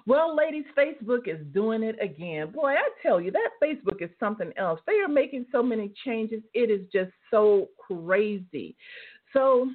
Well, 0.08 0.36
ladies, 0.36 0.66
Facebook 0.78 1.28
is 1.28 1.46
doing 1.54 1.84
it 1.84 1.98
again. 2.02 2.52
Boy, 2.52 2.74
I 2.74 2.90
tell 3.02 3.20
you, 3.20 3.32
that 3.32 3.50
Facebook 3.62 4.02
is 4.02 4.10
something 4.20 4.52
else. 4.58 4.80
They 4.88 5.00
are 5.00 5.10
making 5.10 5.46
so 5.52 5.62
many 5.62 5.92
changes. 6.06 6.42
It 6.54 6.70
is 6.70 6.88
just 6.94 7.12
so 7.30 7.68
crazy. 7.78 8.76
So, 9.34 9.70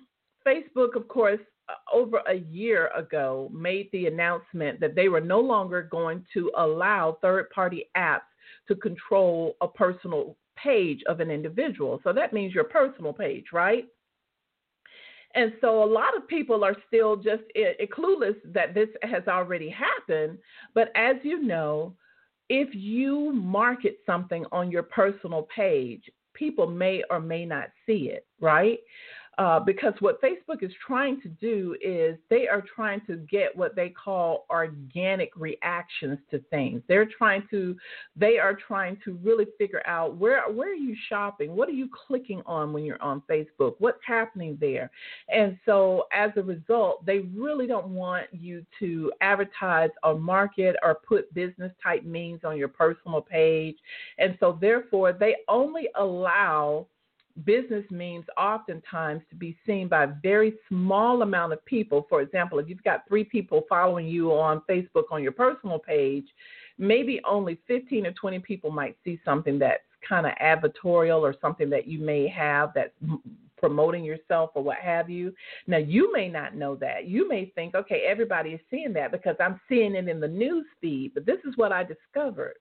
Facebook, 0.46 0.94
of 0.94 1.08
course, 1.08 1.40
uh, 1.68 1.74
over 1.92 2.18
a 2.28 2.34
year 2.34 2.90
ago 2.96 3.50
made 3.52 3.88
the 3.92 4.06
announcement 4.06 4.78
that 4.80 4.94
they 4.94 5.08
were 5.08 5.20
no 5.20 5.40
longer 5.40 5.82
going 5.90 6.24
to 6.32 6.50
allow 6.56 7.18
third 7.20 7.50
party 7.50 7.90
apps 7.96 8.20
to 8.68 8.76
control 8.76 9.56
a 9.60 9.68
personal 9.68 10.36
page 10.56 11.00
of 11.08 11.20
an 11.20 11.30
individual. 11.30 12.00
So 12.04 12.12
that 12.12 12.32
means 12.32 12.54
your 12.54 12.64
personal 12.64 13.12
page, 13.12 13.46
right? 13.52 13.86
And 15.34 15.52
so 15.60 15.82
a 15.82 15.84
lot 15.84 16.16
of 16.16 16.26
people 16.28 16.64
are 16.64 16.76
still 16.86 17.16
just 17.16 17.42
clueless 17.56 18.36
that 18.54 18.72
this 18.72 18.88
has 19.02 19.22
already 19.28 19.68
happened. 19.68 20.38
But 20.74 20.90
as 20.94 21.16
you 21.22 21.42
know, 21.42 21.94
if 22.48 22.74
you 22.74 23.32
market 23.32 23.98
something 24.06 24.46
on 24.52 24.70
your 24.70 24.84
personal 24.84 25.46
page, 25.54 26.04
people 26.32 26.66
may 26.66 27.02
or 27.10 27.20
may 27.20 27.44
not 27.44 27.68
see 27.84 28.10
it, 28.10 28.26
right? 28.40 28.78
Uh, 29.38 29.60
because 29.60 29.92
what 30.00 30.20
Facebook 30.22 30.62
is 30.62 30.72
trying 30.86 31.20
to 31.20 31.28
do 31.28 31.76
is 31.82 32.16
they 32.30 32.48
are 32.48 32.62
trying 32.74 33.02
to 33.06 33.16
get 33.30 33.54
what 33.54 33.76
they 33.76 33.90
call 33.90 34.46
organic 34.48 35.30
reactions 35.36 36.18
to 36.30 36.38
things. 36.50 36.82
They're 36.88 37.08
trying 37.18 37.46
to 37.50 37.76
they 38.16 38.38
are 38.38 38.54
trying 38.54 38.98
to 39.04 39.18
really 39.22 39.46
figure 39.58 39.82
out 39.86 40.16
where 40.16 40.50
where 40.50 40.70
are 40.70 40.74
you 40.74 40.96
shopping? 41.08 41.54
What 41.54 41.68
are 41.68 41.72
you 41.72 41.88
clicking 42.06 42.42
on 42.46 42.72
when 42.72 42.84
you're 42.84 43.02
on 43.02 43.22
Facebook? 43.30 43.74
What's 43.78 44.00
happening 44.06 44.56
there? 44.58 44.90
And 45.28 45.58
so 45.66 46.06
as 46.14 46.30
a 46.36 46.42
result, 46.42 47.04
they 47.04 47.18
really 47.18 47.66
don't 47.66 47.88
want 47.88 48.26
you 48.32 48.64
to 48.78 49.12
advertise 49.20 49.90
or 50.02 50.18
market 50.18 50.76
or 50.82 50.94
put 51.06 51.32
business 51.34 51.72
type 51.82 52.04
means 52.04 52.40
on 52.44 52.56
your 52.56 52.68
personal 52.68 53.20
page. 53.20 53.76
And 54.18 54.36
so 54.40 54.58
therefore 54.60 55.12
they 55.12 55.36
only 55.48 55.88
allow 55.96 56.86
business 57.44 57.84
means 57.90 58.24
oftentimes 58.38 59.22
to 59.30 59.36
be 59.36 59.56
seen 59.66 59.88
by 59.88 60.04
a 60.04 60.14
very 60.22 60.54
small 60.68 61.22
amount 61.22 61.52
of 61.52 61.64
people. 61.64 62.06
For 62.08 62.20
example, 62.22 62.58
if 62.58 62.68
you've 62.68 62.82
got 62.82 63.06
three 63.06 63.24
people 63.24 63.64
following 63.68 64.06
you 64.06 64.32
on 64.32 64.62
Facebook 64.68 65.04
on 65.10 65.22
your 65.22 65.32
personal 65.32 65.78
page, 65.78 66.26
maybe 66.78 67.20
only 67.28 67.58
15 67.66 68.06
or 68.06 68.12
20 68.12 68.38
people 68.40 68.70
might 68.70 68.96
see 69.04 69.20
something 69.24 69.58
that's 69.58 69.82
kind 70.06 70.26
of 70.26 70.32
advertorial 70.42 71.20
or 71.20 71.34
something 71.40 71.68
that 71.70 71.86
you 71.86 71.98
may 71.98 72.28
have 72.28 72.72
that's 72.74 72.94
promoting 73.58 74.04
yourself 74.04 74.50
or 74.54 74.62
what 74.62 74.76
have 74.78 75.10
you. 75.10 75.32
Now, 75.66 75.78
you 75.78 76.12
may 76.12 76.28
not 76.28 76.54
know 76.54 76.76
that. 76.76 77.06
You 77.06 77.28
may 77.28 77.46
think, 77.54 77.74
okay, 77.74 78.04
everybody 78.06 78.50
is 78.50 78.60
seeing 78.70 78.92
that 78.94 79.12
because 79.12 79.36
I'm 79.40 79.60
seeing 79.68 79.94
it 79.94 80.08
in 80.08 80.20
the 80.20 80.28
news 80.28 80.66
feed. 80.80 81.12
But 81.14 81.26
this 81.26 81.38
is 81.44 81.56
what 81.56 81.72
I 81.72 81.84
discovered. 81.84 82.56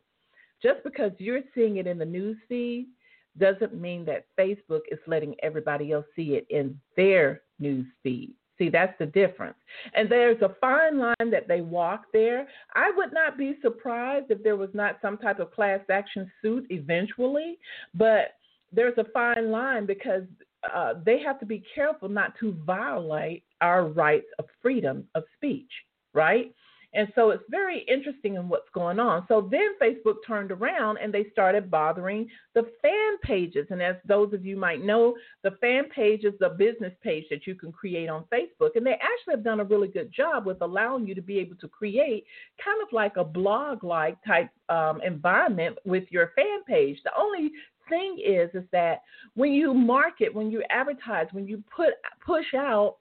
Just 0.63 0.83
because 0.83 1.11
you're 1.17 1.41
seeing 1.53 1.77
it 1.77 1.87
in 1.87 1.97
the 1.97 2.05
news 2.05 2.37
feed 2.47 2.87
doesn't 3.37 3.79
mean 3.79 4.05
that 4.05 4.25
Facebook 4.39 4.81
is 4.91 4.99
letting 5.07 5.35
everybody 5.43 5.91
else 5.91 6.05
see 6.15 6.35
it 6.35 6.45
in 6.49 6.79
their 6.95 7.41
news 7.59 7.85
feed. 8.03 8.33
See, 8.57 8.69
that's 8.69 8.97
the 8.99 9.05
difference. 9.05 9.57
And 9.93 10.09
there's 10.09 10.41
a 10.41 10.55
fine 10.61 10.97
line 10.97 11.31
that 11.31 11.47
they 11.47 11.61
walk 11.61 12.05
there. 12.13 12.47
I 12.73 12.91
would 12.95 13.11
not 13.11 13.37
be 13.37 13.57
surprised 13.61 14.27
if 14.29 14.41
there 14.43 14.55
was 14.55 14.69
not 14.73 14.99
some 15.01 15.17
type 15.17 15.39
of 15.39 15.51
class 15.51 15.81
action 15.91 16.31
suit 16.41 16.65
eventually, 16.69 17.59
but 17.93 18.35
there's 18.71 18.97
a 18.97 19.05
fine 19.13 19.51
line 19.51 19.85
because 19.85 20.23
uh, 20.73 20.93
they 21.05 21.19
have 21.19 21.39
to 21.39 21.45
be 21.45 21.63
careful 21.73 22.07
not 22.07 22.33
to 22.39 22.53
violate 22.65 23.43
our 23.61 23.87
rights 23.87 24.27
of 24.39 24.45
freedom 24.61 25.03
of 25.15 25.23
speech, 25.35 25.71
right? 26.13 26.53
And 26.95 27.11
so 27.13 27.31
it's 27.31 27.43
very 27.49 27.85
interesting 27.89 28.35
in 28.35 28.47
what's 28.47 28.69
going 28.73 28.99
on. 28.99 29.25
So 29.27 29.47
then 29.51 29.75
Facebook 29.81 30.15
turned 30.25 30.51
around 30.51 30.97
and 30.97 31.13
they 31.13 31.25
started 31.31 31.69
bothering 31.69 32.29
the 32.53 32.63
fan 32.81 33.17
pages. 33.21 33.67
And 33.69 33.81
as 33.81 33.95
those 34.07 34.33
of 34.33 34.45
you 34.45 34.55
might 34.55 34.83
know, 34.83 35.15
the 35.43 35.51
fan 35.61 35.89
page 35.93 36.23
is 36.23 36.33
the 36.39 36.49
business 36.49 36.93
page 37.03 37.25
that 37.29 37.45
you 37.45 37.55
can 37.55 37.71
create 37.71 38.09
on 38.09 38.23
Facebook. 38.33 38.71
And 38.75 38.85
they 38.85 38.93
actually 38.93 39.35
have 39.35 39.43
done 39.43 39.59
a 39.59 39.65
really 39.65 39.89
good 39.89 40.11
job 40.11 40.45
with 40.45 40.61
allowing 40.61 41.05
you 41.05 41.13
to 41.15 41.21
be 41.21 41.37
able 41.39 41.57
to 41.57 41.67
create 41.67 42.25
kind 42.63 42.81
of 42.81 42.87
like 42.91 43.17
a 43.17 43.23
blog 43.23 43.83
like 43.83 44.17
type 44.25 44.49
um, 44.69 45.01
environment 45.05 45.77
with 45.85 46.05
your 46.09 46.31
fan 46.35 46.63
page. 46.65 46.97
The 47.03 47.11
only 47.17 47.51
thing 47.89 48.17
is 48.25 48.49
is 48.53 48.67
that 48.71 49.01
when 49.35 49.51
you 49.51 49.73
market, 49.73 50.33
when 50.33 50.49
you 50.49 50.63
advertise, 50.69 51.27
when 51.31 51.47
you 51.47 51.63
put 51.75 51.89
push 52.25 52.53
out 52.55 52.97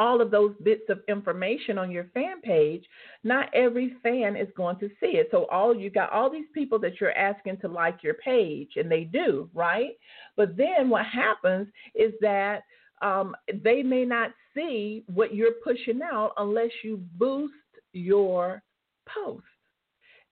all 0.00 0.22
of 0.22 0.30
those 0.30 0.54
bits 0.64 0.84
of 0.88 1.00
information 1.08 1.76
on 1.76 1.90
your 1.90 2.06
fan 2.14 2.40
page, 2.40 2.84
not 3.22 3.54
every 3.54 3.94
fan 4.02 4.34
is 4.34 4.48
going 4.56 4.78
to 4.78 4.88
see 4.98 5.18
it. 5.18 5.28
So 5.30 5.44
all 5.52 5.76
you 5.76 5.90
got 5.90 6.10
all 6.10 6.30
these 6.30 6.48
people 6.54 6.78
that 6.80 7.00
you're 7.00 7.16
asking 7.16 7.58
to 7.58 7.68
like 7.68 8.02
your 8.02 8.14
page, 8.14 8.70
and 8.76 8.90
they 8.90 9.04
do, 9.04 9.50
right? 9.54 9.90
But 10.36 10.56
then 10.56 10.88
what 10.88 11.04
happens 11.04 11.68
is 11.94 12.12
that 12.22 12.62
um, 13.02 13.36
they 13.62 13.82
may 13.82 14.06
not 14.06 14.30
see 14.54 15.04
what 15.06 15.34
you're 15.34 15.60
pushing 15.62 16.00
out 16.02 16.32
unless 16.38 16.70
you 16.82 16.96
boost 17.18 17.52
your 17.92 18.62
post. 19.06 19.44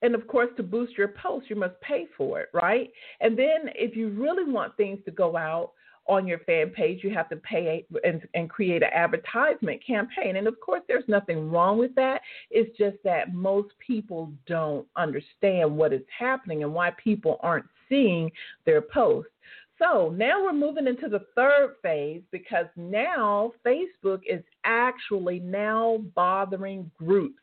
And 0.00 0.14
of 0.14 0.26
course, 0.28 0.48
to 0.56 0.62
boost 0.62 0.96
your 0.96 1.08
post, 1.08 1.50
you 1.50 1.56
must 1.56 1.78
pay 1.82 2.06
for 2.16 2.40
it, 2.40 2.48
right? 2.54 2.88
And 3.20 3.38
then 3.38 3.70
if 3.74 3.96
you 3.96 4.08
really 4.10 4.50
want 4.50 4.76
things 4.76 5.00
to 5.04 5.10
go 5.10 5.36
out, 5.36 5.72
on 6.08 6.26
your 6.26 6.38
fan 6.40 6.70
page, 6.70 7.04
you 7.04 7.10
have 7.10 7.28
to 7.28 7.36
pay 7.36 7.84
and, 8.04 8.26
and, 8.34 8.48
create 8.48 8.82
an 8.82 8.90
advertisement 8.94 9.84
campaign. 9.86 10.36
And 10.36 10.48
of 10.48 10.58
course, 10.60 10.82
there's 10.88 11.04
nothing 11.06 11.50
wrong 11.50 11.78
with 11.78 11.94
that. 11.96 12.22
It's 12.50 12.76
just 12.78 12.96
that 13.04 13.34
most 13.34 13.68
people 13.84 14.32
don't 14.46 14.86
understand 14.96 15.76
what 15.76 15.92
is 15.92 16.02
happening 16.18 16.62
and 16.62 16.72
why 16.72 16.92
people 17.02 17.38
aren't 17.42 17.66
seeing 17.88 18.30
their 18.64 18.80
posts. 18.80 19.30
So 19.78 20.12
now 20.16 20.42
we're 20.42 20.52
moving 20.52 20.88
into 20.88 21.08
the 21.08 21.26
third 21.36 21.76
phase 21.82 22.22
because 22.32 22.66
now 22.76 23.52
Facebook 23.64 24.20
is 24.28 24.42
actually 24.64 25.38
now 25.38 25.98
bothering 26.16 26.90
groups. 26.98 27.38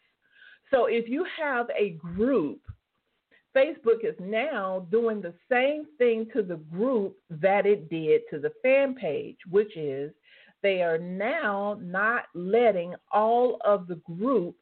So 0.72 0.88
if 0.88 1.08
you 1.08 1.26
have 1.40 1.68
a 1.78 1.92
group 1.92 2.60
Facebook 3.56 4.04
is 4.04 4.16
now 4.20 4.86
doing 4.92 5.22
the 5.22 5.34
same 5.50 5.86
thing 5.98 6.28
to 6.34 6.44
the 6.44 6.58
group 6.58 7.16
that 7.30 7.66
it 7.66 7.90
did 7.90 8.22
to 8.30 8.40
the 8.40 8.52
fan 8.62 8.96
page, 8.96 9.38
which 9.50 9.76
is 9.78 10.12
they 10.62 10.82
are 10.82 10.98
now 10.98 11.78
not 11.82 12.24
letting 12.34 12.96
all 13.12 13.58
of 13.64 13.88
the 13.88 13.96
group 13.96 14.56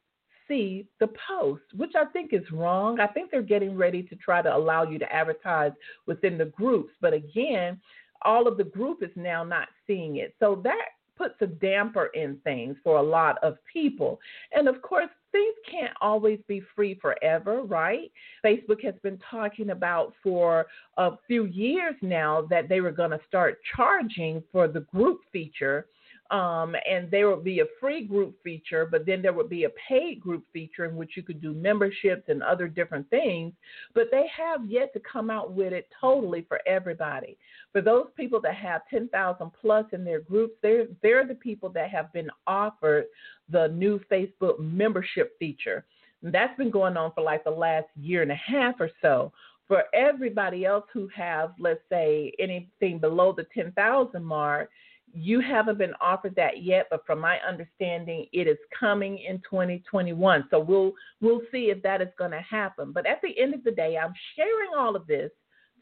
see 0.47 0.86
the 0.99 1.10
post, 1.29 1.63
which 1.75 1.93
I 1.95 2.06
think 2.06 2.34
is 2.34 2.51
wrong. 2.51 2.99
I 2.99 3.08
think 3.08 3.32
they're 3.32 3.41
getting 3.41 3.75
ready 3.75 4.03
to 4.03 4.15
try 4.17 4.41
to 4.41 4.56
allow 4.56 4.84
you 4.84 4.99
to 4.99 5.13
advertise 5.13 5.71
within 6.06 6.38
the 6.38 6.45
groups. 6.45 6.91
But 7.01 7.13
again, 7.13 7.79
all 8.23 8.47
of 8.47 8.58
the 8.58 8.63
group 8.63 9.01
is 9.01 9.12
now 9.15 9.43
not 9.43 9.69
seeing 9.88 10.17
it. 10.17 10.36
So 10.39 10.62
that 10.63 10.89
puts 11.17 11.36
a 11.41 11.47
damper 11.47 12.08
in 12.13 12.38
things 12.43 12.76
for 12.84 12.97
a 12.97 13.04
lot 13.04 13.38
of 13.43 13.58
people. 13.71 14.19
And 14.52 14.67
of 14.67 14.82
course, 14.82 15.10
things 15.32 15.56
can't 15.69 15.93
always 16.02 16.39
be 16.47 16.62
free 16.76 16.95
forever, 16.95 17.63
right? 17.63 18.12
Facebook 18.45 18.84
has 18.84 18.95
been 19.04 19.19
talking 19.30 19.71
about 19.71 20.13
for 20.21 20.65
a 20.97 21.12
few 21.28 21.45
years 21.45 21.95
now 22.02 22.45
that 22.49 22.69
they 22.69 22.82
were 22.82 22.91
going 22.91 23.12
to 23.12 23.19
start 23.28 23.60
charging 23.76 24.43
for 24.52 24.67
the 24.67 24.82
group 24.82 25.21
feature 25.32 25.88
um, 26.34 26.76
and 26.89 27.12
there 27.12 27.30
would 27.30 27.43
be 27.43 27.60
a 27.60 27.65
free 27.80 28.04
group 28.04 28.36
feature, 28.43 28.88
but 28.89 29.06
then 29.06 29.22
there 29.22 29.34
would 29.34 29.50
be 29.50 29.65
a 29.65 29.69
paid 29.88 30.19
group 30.19 30.43
feature 30.52 30.86
in 30.86 30.96
which 30.96 31.12
you 31.15 31.22
could 31.22 31.39
do 31.39 31.54
memberships 31.54 32.24
and 32.28 32.41
other 32.41 32.67
different 32.67 33.08
things. 33.12 33.54
But 33.93 34.08
they 34.10 34.26
have 34.36 34.65
yet 34.65 34.93
to 34.93 35.00
come 35.00 35.30
out 35.30 35.54
with 35.54 35.74
it 35.74 35.88
totally 36.02 36.43
for 36.48 36.60
everybody. 36.65 37.38
For 37.72 37.82
those 37.82 38.08
people 38.17 38.41
that 38.41 38.56
have 38.56 38.82
10,000 38.89 39.52
plus 39.62 39.86
in 39.93 40.04
their 40.04 40.22
groups, 40.22 40.56
they're, 40.63 40.88
they're 41.04 41.28
the 41.28 41.36
people 41.36 41.69
that 41.69 41.91
have 41.91 42.12
been 42.13 42.32
offered 42.48 43.06
the 43.52 43.67
new 43.67 44.00
Facebook 44.12 44.60
membership 44.60 45.38
feature. 45.38 45.86
And 46.24 46.34
that's 46.34 46.58
been 46.58 46.72
going 46.72 46.98
on 46.98 47.12
for 47.13 47.22
like 47.22 47.43
the 47.43 47.52
last 47.52 47.89
year 47.96 48.24
and 48.24 48.32
a 48.32 48.36
half 48.36 48.76
or 48.80 48.89
so 49.04 49.32
for 49.67 49.84
everybody 49.93 50.65
else 50.65 50.86
who 50.91 51.08
have 51.15 51.52
let's 51.58 51.80
say 51.89 52.34
anything 52.38 53.00
below 53.00 53.34
the 53.34 53.46
10,000 53.54 54.24
mark 54.24 54.69
you 55.13 55.39
haven't 55.39 55.78
been 55.78 55.93
offered 56.02 56.36
that 56.36 56.63
yet, 56.63 56.88
but 56.89 57.06
from 57.06 57.19
my 57.19 57.38
understanding, 57.47 58.26
it 58.34 58.47
is 58.47 58.58
coming 58.78 59.19
in 59.19 59.38
2021. 59.49 60.47
So 60.49 60.60
we'll 60.60 60.93
we'll 61.21 61.41
see 61.52 61.69
if 61.69 61.82
that 61.84 62.02
is 62.02 62.10
going 62.17 62.32
to 62.32 62.41
happen. 62.41 62.91
But 62.91 63.06
at 63.06 63.21
the 63.21 63.38
end 63.39 63.54
of 63.54 63.63
the 63.63 63.71
day, 63.71 63.97
I'm 63.97 64.13
sharing 64.36 64.71
all 64.76 64.95
of 64.95 65.06
this 65.06 65.32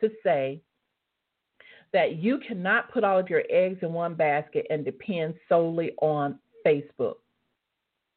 to 0.01 0.09
say 0.23 0.61
that 1.93 2.17
you 2.17 2.39
cannot 2.45 2.91
put 2.91 3.03
all 3.03 3.19
of 3.19 3.29
your 3.29 3.43
eggs 3.49 3.79
in 3.81 3.93
one 3.93 4.15
basket 4.15 4.65
and 4.69 4.83
depend 4.83 5.35
solely 5.47 5.91
on 6.01 6.37
Facebook 6.65 7.15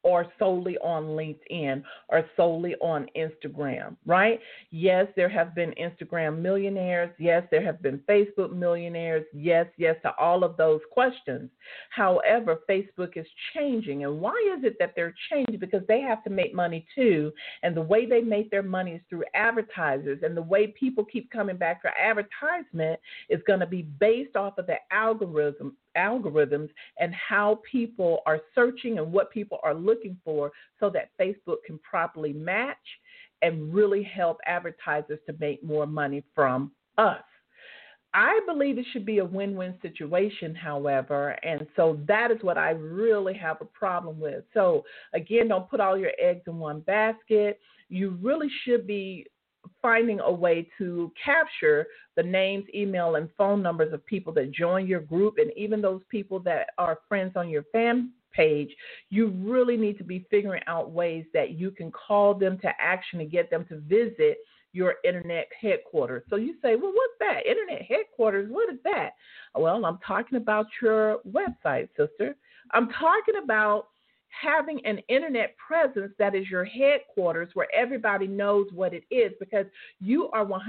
or 0.05 0.27
solely 0.37 0.77
on 0.77 1.03
LinkedIn 1.03 1.83
or 2.09 2.23
solely 2.37 2.75
on 2.75 3.07
Instagram, 3.17 3.95
right? 4.05 4.39
Yes, 4.69 5.07
there 5.15 5.27
have 5.27 5.55
been 5.55 5.73
Instagram 5.81 6.37
millionaires. 6.37 7.09
Yes, 7.17 7.43
there 7.49 7.65
have 7.65 7.81
been 7.81 7.99
Facebook 8.07 8.55
millionaires. 8.55 9.25
Yes, 9.33 9.65
yes 9.77 9.95
to 10.03 10.11
all 10.19 10.43
of 10.43 10.57
those 10.57 10.81
questions. 10.91 11.49
However, 11.89 12.59
Facebook 12.69 13.17
is 13.17 13.25
changing. 13.55 14.03
And 14.03 14.21
why 14.21 14.35
is 14.55 14.63
it 14.63 14.75
that 14.79 14.93
they're 14.95 15.15
changing? 15.31 15.59
Because 15.59 15.81
they 15.87 16.01
have 16.01 16.23
to 16.25 16.29
make 16.29 16.53
money 16.53 16.85
too. 16.93 17.31
And 17.63 17.75
the 17.75 17.81
way 17.81 18.05
they 18.05 18.21
make 18.21 18.51
their 18.51 18.61
money 18.61 18.91
is 18.91 19.01
through 19.09 19.23
advertisers. 19.33 20.19
And 20.21 20.37
the 20.37 20.41
way 20.43 20.67
people 20.67 21.03
keep 21.03 21.31
coming 21.31 21.57
back 21.57 21.81
for 21.81 21.91
advertisement 21.99 22.99
is 23.27 23.41
going 23.47 23.59
to 23.59 23.65
be 23.65 23.81
based 23.81 24.35
off 24.35 24.59
of 24.59 24.67
the 24.67 24.77
algorithm 24.91 25.75
algorithms 25.97 26.69
and 26.99 27.13
how 27.13 27.61
people 27.69 28.21
are 28.25 28.41
searching 28.53 28.97
and 28.97 29.11
what 29.11 29.31
people 29.31 29.59
are 29.63 29.73
looking 29.73 30.17
for 30.23 30.51
so 30.79 30.89
that 30.89 31.09
Facebook 31.19 31.57
can 31.65 31.79
properly 31.79 32.33
match 32.33 32.77
and 33.41 33.73
really 33.73 34.03
help 34.03 34.37
advertisers 34.45 35.19
to 35.27 35.35
make 35.39 35.63
more 35.63 35.85
money 35.85 36.23
from 36.33 36.71
us. 36.97 37.21
I 38.13 38.39
believe 38.47 38.77
it 38.77 38.85
should 38.93 39.05
be 39.05 39.17
a 39.17 39.25
win 39.25 39.57
win 39.57 39.75
situation, 39.81 40.55
however, 40.55 41.31
and 41.43 41.67
so 41.75 41.99
that 42.07 42.31
is 42.31 42.37
what 42.41 42.57
I 42.57 42.69
really 42.69 43.33
have 43.33 43.57
a 43.59 43.65
problem 43.65 44.21
with. 44.21 44.45
So, 44.53 44.85
again, 45.13 45.49
don't 45.49 45.69
put 45.69 45.81
all 45.81 45.97
your 45.97 46.13
eggs 46.17 46.43
in 46.47 46.57
one 46.57 46.79
basket. 46.79 47.59
You 47.89 48.17
really 48.21 48.47
should 48.63 48.87
be 48.87 49.27
finding 49.85 50.19
a 50.21 50.31
way 50.31 50.67
to 50.79 51.11
capture 51.23 51.85
the 52.15 52.23
names, 52.23 52.65
email, 52.73 53.17
and 53.17 53.29
phone 53.37 53.61
numbers 53.61 53.93
of 53.93 54.03
people 54.07 54.33
that 54.33 54.51
join 54.51 54.87
your 54.87 55.01
group, 55.01 55.35
and 55.37 55.51
even 55.55 55.79
those 55.79 56.01
people 56.09 56.39
that 56.39 56.69
are 56.79 56.97
friends 57.07 57.33
on 57.35 57.49
your 57.49 57.61
fan 57.71 58.09
page, 58.33 58.75
you 59.11 59.27
really 59.45 59.77
need 59.77 59.95
to 59.95 60.03
be 60.03 60.25
figuring 60.31 60.63
out 60.65 60.89
ways 60.89 61.23
that 61.35 61.51
you 61.51 61.69
can 61.69 61.91
call 61.91 62.33
them 62.33 62.57
to 62.57 62.69
action 62.79 63.21
and 63.21 63.29
get 63.29 63.51
them 63.51 63.63
to 63.69 63.79
visit 63.81 64.39
your 64.73 64.95
internet 65.03 65.47
headquarters. 65.61 66.23
So 66.31 66.37
you 66.37 66.55
say, 66.63 66.75
well, 66.75 66.91
what's 66.91 67.13
that? 67.19 67.45
Internet 67.45 67.83
headquarters, 67.83 68.49
what 68.49 68.73
is 68.73 68.79
that? 68.85 69.11
Well, 69.53 69.85
I'm 69.85 69.99
talking 69.99 70.39
about 70.39 70.65
your 70.81 71.19
website, 71.29 71.89
sister. 71.95 72.35
I'm 72.71 72.89
talking 72.89 73.35
about 73.43 73.89
having 74.39 74.85
an 74.85 74.99
internet 75.07 75.55
presence 75.57 76.11
that 76.19 76.35
is 76.35 76.49
your 76.49 76.65
headquarters 76.65 77.49
where 77.53 77.67
everybody 77.73 78.27
knows 78.27 78.67
what 78.73 78.93
it 78.93 79.03
is 79.11 79.31
because 79.39 79.65
you 79.99 80.29
are 80.31 80.45
100% 80.45 80.59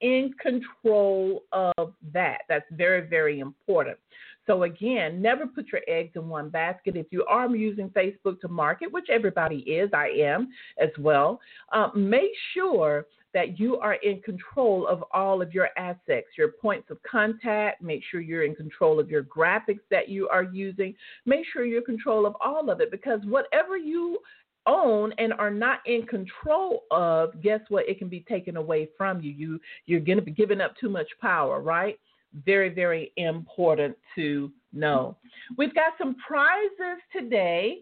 in 0.00 0.34
control 0.40 1.44
of 1.52 1.94
that. 2.12 2.42
That's 2.48 2.66
very, 2.72 3.08
very 3.08 3.40
important. 3.40 3.98
So, 4.46 4.64
again, 4.64 5.22
never 5.22 5.46
put 5.46 5.66
your 5.70 5.82
eggs 5.86 6.12
in 6.16 6.28
one 6.28 6.48
basket. 6.48 6.96
If 6.96 7.06
you 7.10 7.24
are 7.26 7.48
using 7.54 7.88
Facebook 7.90 8.40
to 8.40 8.48
market, 8.48 8.90
which 8.90 9.06
everybody 9.08 9.58
is, 9.58 9.90
I 9.94 10.08
am 10.08 10.48
as 10.78 10.88
well, 10.98 11.40
uh, 11.72 11.88
make 11.94 12.32
sure 12.54 13.06
that 13.32 13.58
you 13.58 13.78
are 13.78 13.94
in 13.94 14.20
control 14.22 14.86
of 14.86 15.04
all 15.12 15.40
of 15.40 15.54
your 15.54 15.68
assets, 15.76 16.26
your 16.36 16.52
points 16.52 16.90
of 16.90 16.98
contact. 17.02 17.82
Make 17.82 18.02
sure 18.10 18.20
you're 18.20 18.44
in 18.44 18.54
control 18.54 18.98
of 18.98 19.10
your 19.10 19.22
graphics 19.24 19.80
that 19.90 20.08
you 20.08 20.28
are 20.28 20.42
using. 20.42 20.94
Make 21.26 21.44
sure 21.52 21.64
you're 21.64 21.78
in 21.78 21.84
control 21.84 22.26
of 22.26 22.34
all 22.40 22.70
of 22.70 22.80
it 22.80 22.90
because 22.90 23.20
whatever 23.24 23.76
you 23.76 24.18
own 24.66 25.12
and 25.18 25.32
are 25.34 25.50
not 25.50 25.80
in 25.86 26.06
control 26.06 26.84
of, 26.90 27.40
guess 27.42 27.60
what? 27.68 27.88
It 27.88 27.98
can 27.98 28.08
be 28.08 28.24
taken 28.28 28.56
away 28.56 28.88
from 28.96 29.20
you. 29.20 29.30
You 29.30 29.60
you're 29.86 30.00
going 30.00 30.18
to 30.18 30.24
be 30.24 30.32
giving 30.32 30.60
up 30.60 30.74
too 30.78 30.88
much 30.88 31.08
power, 31.20 31.60
right? 31.60 31.98
Very 32.44 32.68
very 32.68 33.12
important 33.16 33.96
to 34.16 34.52
know. 34.72 35.16
We've 35.56 35.74
got 35.74 35.92
some 35.98 36.16
prizes 36.26 37.00
today. 37.12 37.78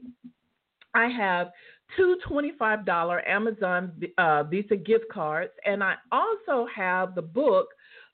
I 0.95 1.09
have 1.09 1.51
two 1.97 2.17
$25 2.29 3.29
Amazon 3.29 3.93
uh, 4.19 4.43
Visa 4.45 4.77
gift 4.77 5.05
cards, 5.13 5.53
and 5.65 5.83
I 5.83 5.95
also 6.13 6.67
have 6.75 7.15
the 7.15 7.23
book, 7.23 7.69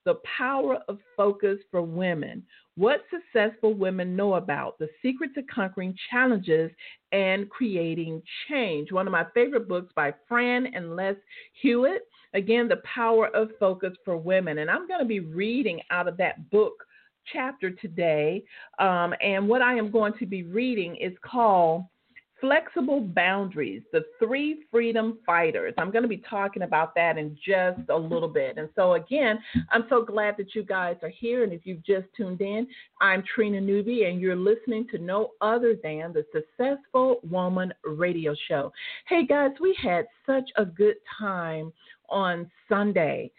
The 0.05 0.17
Power 0.39 0.79
of 0.89 0.99
Focus 1.17 1.59
for 1.71 1.83
Women 1.83 2.43
What 2.77 3.03
Successful 3.11 3.75
Women 3.75 4.17
Know 4.17 4.35
About 4.35 4.79
The 4.79 4.89
Secret 5.03 5.35
to 5.35 5.43
Conquering 5.43 5.95
Challenges 6.11 6.71
and 7.13 7.49
Creating 7.51 8.23
Change. 8.49 8.93
One 8.93 9.07
of 9.07 9.13
my 9.13 9.27
favorite 9.35 9.69
books 9.69 9.93
by 9.95 10.15
Fran 10.29 10.67
and 10.75 10.97
Les 10.97 11.17
Hewitt. 11.63 12.07
Again, 12.35 12.69
The 12.69 12.83
Power 12.93 13.29
of 13.29 13.51
Focus 13.61 13.93
for 14.05 14.17
Women. 14.17 14.59
And 14.59 14.71
I'm 14.71 14.89
going 14.89 15.01
to 15.01 15.07
be 15.07 15.21
reading 15.21 15.81
out 15.91 16.09
of 16.09 16.17
that 16.17 16.51
book 16.51 16.85
chapter 17.33 17.71
today. 17.71 18.43
Um, 18.79 19.15
and 19.23 19.49
what 19.49 19.63
I 19.63 19.75
am 19.75 19.91
going 19.91 20.13
to 20.19 20.27
be 20.27 20.43
reading 20.43 20.97
is 20.97 21.13
called 21.25 21.85
flexible 22.41 23.01
boundaries, 23.01 23.83
the 23.93 24.05
three 24.19 24.65
freedom 24.71 25.19
fighters. 25.25 25.75
I'm 25.79 25.91
going 25.91 26.03
to 26.03 26.09
be 26.09 26.23
talking 26.29 26.63
about 26.63 26.95
that 26.95 27.17
in 27.17 27.37
just 27.45 27.89
a 27.89 27.97
little 27.97 28.29
bit. 28.29 28.59
And 28.59 28.69
so, 28.75 28.95
again, 28.95 29.39
I'm 29.71 29.85
so 29.89 30.05
glad 30.05 30.37
that 30.39 30.55
you 30.55 30.63
guys 30.63 30.97
are 31.03 31.09
here. 31.09 31.45
And 31.45 31.53
if 31.53 31.63
you've 31.65 31.85
just 31.85 32.07
tuned 32.17 32.41
in, 32.41 32.67
I'm 33.01 33.23
Trina 33.35 33.61
Newby, 33.61 34.05
and 34.05 34.21
you're 34.21 34.37
listening 34.37 34.87
to 34.91 34.99
no 34.99 35.31
other 35.41 35.77
than 35.83 36.13
the 36.13 36.25
Successful 36.33 37.21
Woman 37.29 37.73
Radio 37.85 38.35
Show. 38.49 38.73
Hey, 39.09 39.27
guys, 39.27 39.53
we 39.61 39.77
had 39.83 40.07
such 40.27 40.49
a 40.57 40.65
good 40.65 40.97
time 41.19 41.73
on 42.09 42.51
Sunday 42.69 43.31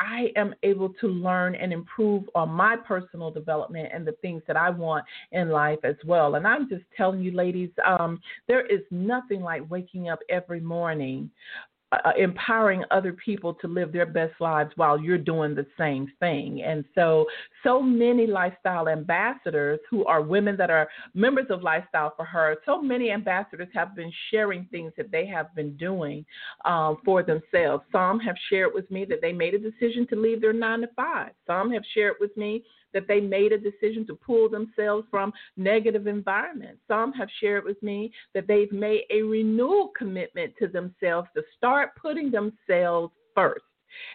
I 0.00 0.28
am 0.36 0.54
able 0.62 0.90
to 1.00 1.06
learn 1.08 1.54
and 1.54 1.72
improve 1.72 2.24
on 2.34 2.50
my 2.50 2.76
personal 2.76 3.30
development 3.30 3.90
and 3.92 4.06
the 4.06 4.12
things 4.22 4.42
that 4.46 4.56
I 4.56 4.70
want 4.70 5.04
in 5.32 5.50
life 5.50 5.78
as 5.84 5.96
well. 6.04 6.34
And 6.34 6.46
I'm 6.46 6.68
just 6.68 6.84
telling 6.96 7.20
you, 7.20 7.32
ladies, 7.32 7.70
um, 7.86 8.20
there 8.48 8.66
is 8.66 8.80
nothing 8.90 9.40
like 9.40 9.68
waking 9.70 10.08
up 10.08 10.18
every 10.28 10.60
morning 10.60 11.30
uh, 12.04 12.12
empowering 12.18 12.82
other 12.90 13.12
people 13.12 13.54
to 13.54 13.68
live 13.68 13.92
their 13.92 14.06
best 14.06 14.34
lives 14.40 14.70
while 14.76 14.98
you're 14.98 15.18
doing 15.18 15.54
the 15.54 15.66
same 15.78 16.10
thing. 16.20 16.62
And 16.62 16.84
so, 16.94 17.26
so 17.62 17.80
many 17.82 18.26
lifestyle 18.26 18.88
ambassadors 18.88 19.80
who 19.90 20.04
are 20.06 20.22
women 20.22 20.56
that 20.56 20.70
are 20.70 20.88
members 21.14 21.46
of 21.50 21.62
Lifestyle 21.62 22.12
for 22.16 22.24
Her, 22.24 22.56
so 22.66 22.80
many 22.80 23.10
ambassadors 23.10 23.68
have 23.74 23.94
been 23.94 24.12
sharing 24.30 24.66
things 24.70 24.92
that 24.96 25.10
they 25.10 25.26
have 25.26 25.54
been 25.54 25.76
doing 25.76 26.24
um, 26.64 26.98
for 27.04 27.22
themselves. 27.22 27.84
Some 27.92 28.18
have 28.20 28.36
shared 28.50 28.72
with 28.74 28.90
me 28.90 29.04
that 29.06 29.20
they 29.20 29.32
made 29.32 29.54
a 29.54 29.58
decision 29.58 30.06
to 30.08 30.16
leave 30.16 30.40
their 30.40 30.52
nine 30.52 30.80
to 30.82 30.88
five. 30.96 31.32
Some 31.46 31.70
have 31.72 31.82
shared 31.94 32.14
with 32.20 32.36
me 32.36 32.64
that 32.94 33.06
they 33.06 33.20
made 33.20 33.52
a 33.52 33.58
decision 33.58 34.06
to 34.06 34.14
pull 34.14 34.48
themselves 34.48 35.06
from 35.10 35.32
negative 35.56 36.06
environments. 36.06 36.80
Some 36.88 37.12
have 37.12 37.28
shared 37.40 37.64
with 37.64 37.82
me 37.82 38.12
that 38.32 38.46
they've 38.46 38.72
made 38.72 39.02
a 39.10 39.22
renewal 39.22 39.90
commitment 39.96 40.54
to 40.58 40.68
themselves 40.68 41.28
to 41.36 41.42
start 41.56 41.90
putting 42.00 42.30
themselves 42.30 43.12
first. 43.34 43.64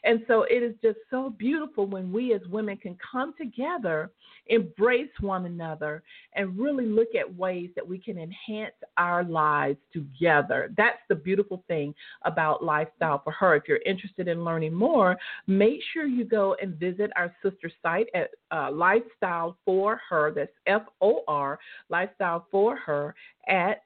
And 0.03 0.21
so 0.27 0.43
it 0.43 0.63
is 0.63 0.75
just 0.81 0.99
so 1.09 1.29
beautiful 1.37 1.85
when 1.85 2.11
we 2.11 2.33
as 2.33 2.41
women 2.49 2.77
can 2.77 2.97
come 3.11 3.33
together, 3.37 4.11
embrace 4.47 5.09
one 5.19 5.45
another, 5.45 6.03
and 6.33 6.57
really 6.57 6.85
look 6.85 7.15
at 7.19 7.35
ways 7.35 7.69
that 7.75 7.87
we 7.87 7.97
can 7.97 8.17
enhance 8.17 8.75
our 8.97 9.23
lives 9.23 9.77
together. 9.93 10.71
That's 10.77 10.99
the 11.07 11.15
beautiful 11.15 11.63
thing 11.67 11.93
about 12.23 12.63
Lifestyle 12.63 13.21
for 13.23 13.31
Her. 13.33 13.55
If 13.55 13.63
you're 13.67 13.79
interested 13.85 14.27
in 14.27 14.43
learning 14.43 14.73
more, 14.73 15.17
make 15.47 15.79
sure 15.93 16.05
you 16.05 16.25
go 16.25 16.55
and 16.61 16.75
visit 16.75 17.11
our 17.15 17.33
sister 17.43 17.71
site 17.81 18.07
at 18.13 18.31
uh, 18.51 18.71
Lifestyle 18.71 19.57
for 19.65 19.99
Her. 20.09 20.31
That's 20.33 20.51
F 20.65 20.83
O 21.01 21.21
R, 21.27 21.59
Lifestyle 21.89 22.47
for 22.51 22.75
Her 22.75 23.15
at 23.47 23.83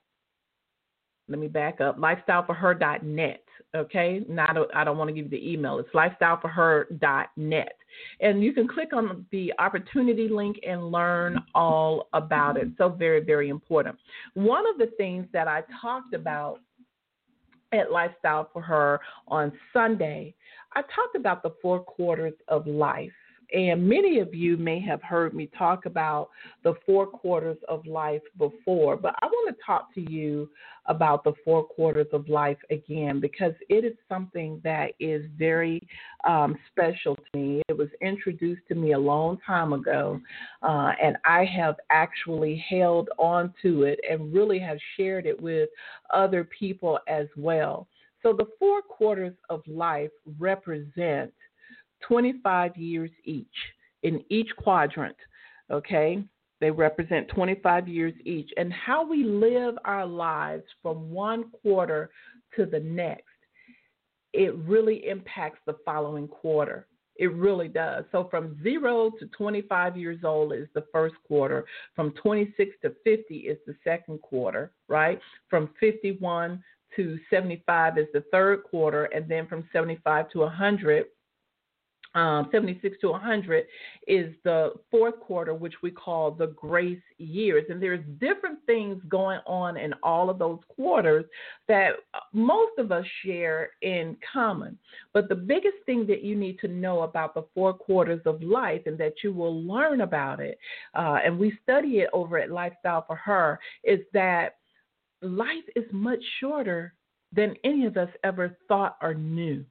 let 1.27 1.39
me 1.39 1.47
back 1.47 1.81
up. 1.81 1.97
lifestyleforher.net 1.97 3.43
okay? 3.75 4.23
Now 4.29 4.45
I 4.49 4.53
don't, 4.53 4.75
I 4.75 4.83
don't 4.83 4.97
want 4.97 5.09
to 5.09 5.13
give 5.13 5.31
you 5.31 5.31
the 5.31 5.51
email. 5.51 5.79
It's 5.79 5.89
lifestyleforher.net 5.89 7.73
and 8.21 8.43
you 8.43 8.53
can 8.53 8.67
click 8.67 8.93
on 8.93 9.25
the 9.31 9.53
opportunity 9.59 10.27
link 10.27 10.57
and 10.67 10.91
learn 10.91 11.39
all 11.53 12.07
about 12.13 12.57
it. 12.57 12.69
So 12.77 12.89
very 12.89 13.23
very 13.23 13.49
important. 13.49 13.97
One 14.33 14.63
of 14.67 14.77
the 14.77 14.91
things 14.97 15.27
that 15.33 15.47
i 15.47 15.63
talked 15.81 16.13
about 16.13 16.59
at 17.71 17.91
lifestyle 17.91 18.49
for 18.53 18.62
her 18.62 18.99
on 19.27 19.51
sunday 19.71 20.33
i 20.73 20.81
talked 20.81 21.15
about 21.15 21.41
the 21.41 21.51
four 21.62 21.79
quarters 21.79 22.33
of 22.47 22.67
life 22.67 23.12
And 23.53 23.87
many 23.87 24.19
of 24.19 24.33
you 24.33 24.57
may 24.57 24.79
have 24.79 25.01
heard 25.03 25.35
me 25.35 25.47
talk 25.55 25.85
about 25.85 26.29
the 26.63 26.73
four 26.85 27.05
quarters 27.05 27.57
of 27.69 27.85
life 27.85 28.21
before, 28.39 28.97
but 28.97 29.13
I 29.21 29.27
want 29.27 29.55
to 29.55 29.63
talk 29.63 29.93
to 29.93 30.01
you 30.11 30.49
about 30.87 31.23
the 31.23 31.33
four 31.45 31.63
quarters 31.63 32.07
of 32.13 32.27
life 32.27 32.57
again 32.71 33.19
because 33.19 33.53
it 33.69 33.85
is 33.85 33.93
something 34.09 34.59
that 34.63 34.93
is 34.99 35.25
very 35.37 35.87
um, 36.27 36.57
special 36.71 37.15
to 37.15 37.39
me. 37.39 37.61
It 37.69 37.77
was 37.77 37.89
introduced 38.01 38.63
to 38.69 38.75
me 38.75 38.93
a 38.93 38.99
long 38.99 39.37
time 39.45 39.73
ago, 39.73 40.19
uh, 40.63 40.93
and 41.01 41.15
I 41.23 41.45
have 41.45 41.75
actually 41.91 42.65
held 42.67 43.10
on 43.19 43.54
to 43.62 43.83
it 43.83 43.99
and 44.10 44.33
really 44.33 44.60
have 44.60 44.77
shared 44.97 45.27
it 45.27 45.39
with 45.39 45.69
other 46.12 46.43
people 46.43 46.99
as 47.08 47.27
well. 47.37 47.87
So 48.23 48.33
the 48.33 48.47
four 48.58 48.81
quarters 48.81 49.35
of 49.49 49.62
life 49.67 50.12
represent 50.39 51.31
25 52.08 52.77
years 52.77 53.12
each 53.23 53.47
in 54.04 54.23
each 54.29 54.49
quadrant. 54.58 55.15
Okay? 55.71 56.23
They 56.60 56.71
represent 56.71 57.27
25 57.29 57.87
years 57.87 58.13
each. 58.25 58.49
And 58.58 58.71
how 58.71 59.06
we 59.06 59.23
live 59.23 59.75
our 59.85 60.06
lives 60.06 60.63
from 60.81 61.12
one 61.12 61.49
quarter 61.49 62.10
to 62.56 62.65
the 62.65 62.79
next, 62.79 63.25
it 64.33 64.56
really 64.56 65.08
impacts 65.08 65.60
the 65.65 65.75
following 65.85 66.27
quarter. 66.27 66.87
It 67.15 67.33
really 67.33 67.67
does. 67.67 68.06
So 68.12 68.27
from 68.31 68.58
zero 68.63 69.12
to 69.19 69.27
25 69.27 69.97
years 69.97 70.23
old 70.23 70.54
is 70.54 70.67
the 70.73 70.85
first 70.91 71.15
quarter. 71.27 71.65
From 71.95 72.12
26 72.13 72.71
to 72.81 72.95
50 73.04 73.35
is 73.35 73.58
the 73.67 73.75
second 73.83 74.21
quarter, 74.21 74.71
right? 74.87 75.19
From 75.49 75.69
51 75.79 76.63
to 76.95 77.19
75 77.29 77.97
is 77.97 78.08
the 78.13 78.23
third 78.31 78.63
quarter. 78.63 79.06
And 79.06 79.29
then 79.29 79.47
from 79.47 79.67
75 79.71 80.29
to 80.31 80.39
100 80.39 81.06
um, 82.15 82.49
76 82.51 82.97
to 83.01 83.09
100 83.09 83.65
is 84.07 84.33
the 84.43 84.73
fourth 84.91 85.19
quarter, 85.19 85.53
which 85.53 85.73
we 85.81 85.89
call 85.89 86.31
the 86.31 86.47
grace 86.47 87.01
years. 87.17 87.65
And 87.69 87.81
there's 87.81 88.05
different 88.19 88.59
things 88.65 89.01
going 89.09 89.39
on 89.47 89.77
in 89.77 89.93
all 90.03 90.29
of 90.29 90.37
those 90.37 90.59
quarters 90.67 91.25
that 91.67 91.93
most 92.31 92.77
of 92.77 92.91
us 92.91 93.05
share 93.25 93.71
in 93.81 94.15
common. 94.31 94.77
But 95.13 95.27
the 95.27 95.35
biggest 95.35 95.77
thing 95.85 96.05
that 96.07 96.23
you 96.23 96.35
need 96.35 96.59
to 96.59 96.67
know 96.67 97.01
about 97.01 97.33
the 97.33 97.45
four 97.53 97.73
quarters 97.73 98.21
of 98.25 98.43
life 98.43 98.81
and 98.85 98.97
that 98.99 99.15
you 99.23 99.33
will 99.33 99.63
learn 99.63 100.01
about 100.01 100.39
it, 100.39 100.59
uh, 100.93 101.17
and 101.23 101.37
we 101.37 101.57
study 101.63 101.99
it 101.99 102.09
over 102.13 102.37
at 102.37 102.51
Lifestyle 102.51 103.05
for 103.07 103.15
Her, 103.15 103.59
is 103.83 103.99
that 104.13 104.57
life 105.21 105.63
is 105.75 105.85
much 105.91 106.23
shorter 106.39 106.93
than 107.31 107.55
any 107.63 107.85
of 107.85 107.97
us 107.97 108.09
ever 108.23 108.55
thought 108.67 108.97
or 109.01 109.13
knew. 109.13 109.65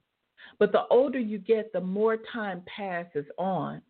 But 0.59 0.71
the 0.71 0.87
older 0.89 1.19
you 1.19 1.37
get, 1.37 1.73
the 1.73 1.81
more 1.81 2.17
time 2.31 2.63
passes 2.65 3.25
on. 3.37 3.81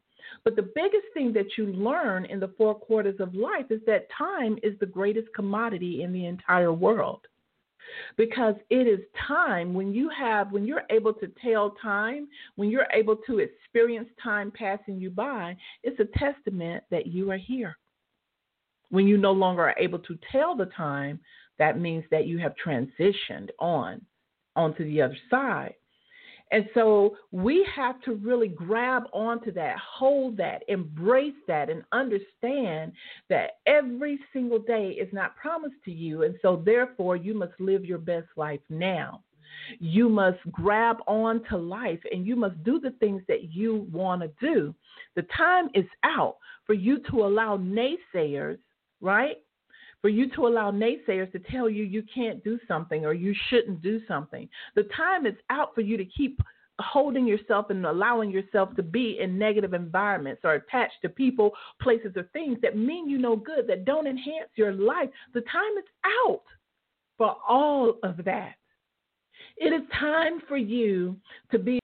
But 0.44 0.56
the 0.56 0.72
biggest 0.76 1.06
thing 1.14 1.34
that 1.34 1.58
you 1.58 1.68
learn 1.68 2.26
in 2.26 2.40
the 2.40 2.54
four 2.58 2.76
quarters 2.76 3.20
of 3.20 3.36
life 3.36 3.66
is 3.70 3.82
that 3.86 4.08
time 4.18 4.58
is 4.64 4.78
the 4.80 4.86
greatest 4.86 5.28
commodity 5.36 6.02
in 6.02 6.14
the 6.14 6.26
entire 6.26 6.74
world. 6.74 7.22
Because 8.18 8.56
it 8.70 8.88
is 8.88 9.02
time 9.28 9.74
when 9.74 9.94
you 9.94 10.10
have, 10.10 10.52
when 10.52 10.66
you're 10.66 10.86
able 10.90 11.14
to 11.16 11.28
tell 11.44 11.72
time, 11.82 12.28
when 12.56 12.70
you're 12.70 12.88
able 12.94 13.18
to 13.28 13.40
experience 13.40 14.08
time 14.24 14.52
passing 14.52 15.00
you 15.00 15.10
by, 15.10 15.56
it's 15.84 16.00
a 16.00 16.18
testament 16.18 16.84
that 16.92 17.08
you 17.08 17.30
are 17.30 17.38
here. 17.38 17.78
When 18.90 19.08
you 19.08 19.18
no 19.18 19.34
longer 19.34 19.64
are 19.64 19.76
able 19.78 20.00
to 20.00 20.18
tell 20.32 20.56
the 20.56 20.68
time, 20.68 21.20
that 21.60 21.80
means 21.80 22.06
that 22.10 22.26
you 22.26 22.38
have 22.40 22.54
transitioned 22.66 23.50
on 23.60 24.02
onto 24.56 24.86
the 24.86 25.02
other 25.02 25.18
side. 25.30 25.76
And 26.54 26.70
so 26.76 27.18
we 27.32 27.68
have 27.76 28.00
to 28.02 28.14
really 28.14 28.48
grab 28.48 29.06
onto 29.12 29.52
that, 29.54 29.76
hold 29.80 30.38
that, 30.38 30.62
embrace 30.68 31.34
that, 31.48 31.72
and 31.72 31.82
understand 31.92 32.94
that 33.28 33.54
every 33.66 34.20
single 34.32 34.60
day 34.60 34.90
is 34.90 35.12
not 35.12 35.36
promised 35.36 35.84
to 35.86 35.92
you. 35.92 36.22
And 36.22 36.36
so, 36.44 36.62
therefore, 36.64 37.16
you 37.16 37.34
must 37.34 37.54
live 37.60 37.84
your 37.84 37.98
best 37.98 38.28
life 38.38 38.60
now. 38.70 39.24
You 39.80 40.10
must 40.10 40.38
grab 40.52 40.98
on 41.08 41.44
to 41.50 41.58
life 41.58 42.00
and 42.12 42.26
you 42.28 42.36
must 42.36 42.64
do 42.64 42.80
the 42.80 42.92
things 43.00 43.24
that 43.28 43.52
you 43.52 43.88
want 43.92 44.22
to 44.22 44.30
do. 44.40 44.76
The 45.16 45.26
time 45.36 45.70
is 45.74 45.86
out 46.04 46.38
for 46.68 46.74
you 46.74 47.00
to 47.10 47.24
allow 47.24 47.58
naysayers, 47.58 48.60
right? 49.02 49.38
For 50.04 50.10
you 50.10 50.30
to 50.32 50.46
allow 50.48 50.70
naysayers 50.70 51.32
to 51.32 51.40
tell 51.40 51.70
you 51.70 51.86
you 51.86 52.04
can't 52.14 52.44
do 52.44 52.60
something 52.68 53.06
or 53.06 53.14
you 53.14 53.34
shouldn't 53.50 53.82
do 53.82 54.02
something. 54.06 54.50
The 54.76 54.84
time 54.96 55.26
is 55.26 55.36
out 55.50 55.74
for 55.74 55.80
you 55.80 55.96
to 55.96 56.04
keep 56.04 56.42
holding 56.82 57.26
yourself 57.26 57.70
and 57.70 57.86
allowing 57.86 58.30
yourself 58.30 58.76
to 58.76 58.84
be 58.84 59.20
in 59.22 59.40
negative 59.40 59.74
environments 59.74 60.42
or 60.44 60.56
attached 60.56 61.02
to 61.04 61.10
people, 61.10 61.52
places, 61.82 62.12
or 62.18 62.24
things 62.34 62.58
that 62.62 62.78
mean 62.78 63.10
you 63.10 63.18
no 63.18 63.38
good, 63.38 63.66
that 63.66 63.86
don't 63.86 64.06
enhance 64.06 64.50
your 64.56 64.74
life. 64.74 65.08
The 65.34 65.42
time 65.42 65.78
is 65.78 65.86
out 66.26 66.44
for 67.18 67.38
all 67.48 67.94
of 68.04 68.18
that. 68.26 68.56
It 69.56 69.72
is 69.72 69.88
time 69.98 70.42
for 70.50 70.58
you 70.58 71.16
to 71.52 71.60
be 71.60 71.80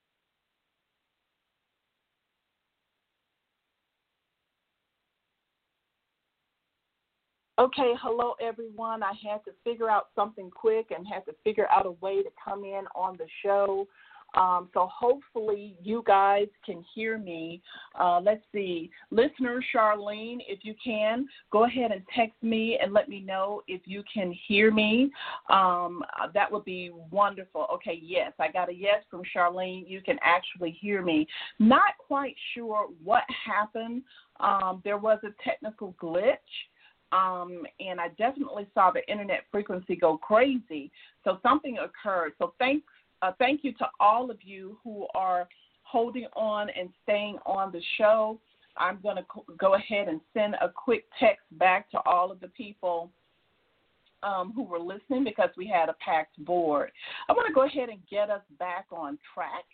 Okay, 7.59 7.91
hello 8.01 8.35
everyone. 8.39 9.03
I 9.03 9.11
had 9.21 9.43
to 9.43 9.51
figure 9.65 9.89
out 9.89 10.07
something 10.15 10.49
quick 10.49 10.91
and 10.95 11.05
had 11.05 11.25
to 11.25 11.33
figure 11.43 11.67
out 11.69 11.85
a 11.85 11.91
way 11.91 12.23
to 12.23 12.29
come 12.41 12.63
in 12.63 12.85
on 12.95 13.17
the 13.17 13.25
show. 13.43 13.85
Um, 14.33 14.69
so 14.73 14.87
hopefully 14.89 15.75
you 15.83 16.01
guys 16.07 16.47
can 16.65 16.85
hear 16.95 17.17
me. 17.17 17.61
Uh, 17.99 18.21
let's 18.21 18.43
see, 18.53 18.89
listener 19.11 19.61
Charlene, 19.75 20.37
if 20.47 20.59
you 20.61 20.73
can, 20.81 21.27
go 21.51 21.65
ahead 21.65 21.91
and 21.91 22.01
text 22.15 22.41
me 22.41 22.79
and 22.81 22.93
let 22.93 23.09
me 23.09 23.19
know 23.19 23.61
if 23.67 23.81
you 23.83 24.03
can 24.13 24.33
hear 24.47 24.71
me. 24.71 25.11
Um, 25.49 26.01
that 26.33 26.49
would 26.49 26.63
be 26.63 26.91
wonderful. 27.11 27.67
Okay, 27.73 27.99
yes, 28.01 28.31
I 28.39 28.49
got 28.53 28.69
a 28.69 28.73
yes 28.73 29.03
from 29.11 29.23
Charlene. 29.35 29.83
You 29.85 29.99
can 29.99 30.17
actually 30.23 30.77
hear 30.79 31.01
me. 31.01 31.27
Not 31.59 31.97
quite 31.97 32.35
sure 32.55 32.87
what 33.03 33.23
happened. 33.45 34.03
Um, 34.39 34.81
there 34.85 34.97
was 34.97 35.19
a 35.23 35.43
technical 35.43 35.93
glitch 36.01 36.37
um, 37.11 37.63
and 37.79 37.99
I 37.99 38.09
definitely 38.17 38.67
saw 38.73 38.91
the 38.91 39.07
internet 39.09 39.41
frequency 39.51 39.95
go 39.95 40.17
crazy. 40.17 40.91
So 41.23 41.39
something 41.41 41.77
occurred. 41.77 42.33
So 42.37 42.53
thanks, 42.59 42.85
uh, 43.21 43.31
thank 43.39 43.63
you 43.63 43.73
to 43.73 43.87
all 43.99 44.29
of 44.29 44.37
you 44.43 44.77
who 44.83 45.07
are 45.15 45.47
holding 45.83 46.27
on 46.35 46.69
and 46.69 46.89
staying 47.03 47.37
on 47.45 47.71
the 47.71 47.81
show. 47.97 48.39
I'm 48.77 48.99
going 49.01 49.17
to 49.17 49.23
go 49.57 49.73
ahead 49.73 50.07
and 50.07 50.21
send 50.33 50.55
a 50.55 50.69
quick 50.69 51.05
text 51.19 51.45
back 51.53 51.89
to 51.91 51.99
all 52.05 52.31
of 52.31 52.39
the 52.39 52.47
people 52.49 53.09
um, 54.23 54.53
who 54.55 54.63
were 54.63 54.79
listening 54.79 55.23
because 55.23 55.49
we 55.57 55.67
had 55.67 55.89
a 55.89 55.95
packed 56.03 56.43
board. 56.45 56.91
I 57.27 57.33
want 57.33 57.47
to 57.47 57.53
go 57.53 57.65
ahead 57.65 57.89
and 57.89 57.99
get 58.09 58.29
us 58.29 58.41
back 58.59 58.85
on 58.91 59.17
track. 59.33 59.65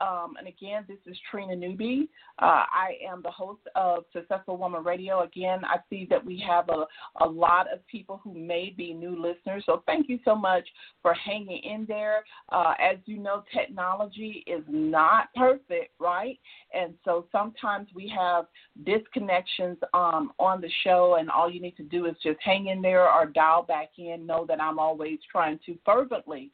Um, 0.00 0.34
and 0.38 0.46
again, 0.46 0.84
this 0.88 0.98
is 1.06 1.16
Trina 1.30 1.56
Newby. 1.56 2.08
Uh, 2.38 2.64
I 2.70 2.96
am 3.10 3.22
the 3.22 3.30
host 3.30 3.62
of 3.74 4.04
Successful 4.12 4.56
Woman 4.56 4.84
Radio. 4.84 5.22
Again, 5.22 5.64
I 5.64 5.76
see 5.88 6.06
that 6.10 6.24
we 6.24 6.42
have 6.46 6.68
a, 6.68 6.84
a 7.24 7.26
lot 7.26 7.72
of 7.72 7.86
people 7.86 8.20
who 8.22 8.34
may 8.34 8.74
be 8.76 8.92
new 8.92 9.20
listeners. 9.20 9.62
So 9.66 9.82
thank 9.86 10.08
you 10.08 10.18
so 10.24 10.34
much 10.34 10.66
for 11.02 11.14
hanging 11.14 11.62
in 11.62 11.86
there. 11.86 12.24
Uh, 12.50 12.74
as 12.78 12.98
you 13.06 13.18
know, 13.18 13.42
technology 13.54 14.44
is 14.46 14.62
not 14.68 15.28
perfect, 15.34 15.92
right? 15.98 16.38
And 16.74 16.94
so 17.04 17.26
sometimes 17.32 17.88
we 17.94 18.12
have 18.16 18.46
disconnections 18.84 19.76
um, 19.94 20.32
on 20.38 20.60
the 20.60 20.70
show, 20.84 21.16
and 21.18 21.30
all 21.30 21.50
you 21.50 21.60
need 21.60 21.76
to 21.76 21.82
do 21.82 22.06
is 22.06 22.16
just 22.22 22.38
hang 22.42 22.66
in 22.66 22.82
there 22.82 23.10
or 23.10 23.26
dial 23.26 23.62
back 23.62 23.90
in. 23.98 24.26
Know 24.26 24.44
that 24.46 24.60
I'm 24.60 24.78
always 24.78 25.18
trying 25.30 25.58
to 25.66 25.78
fervently 25.84 26.50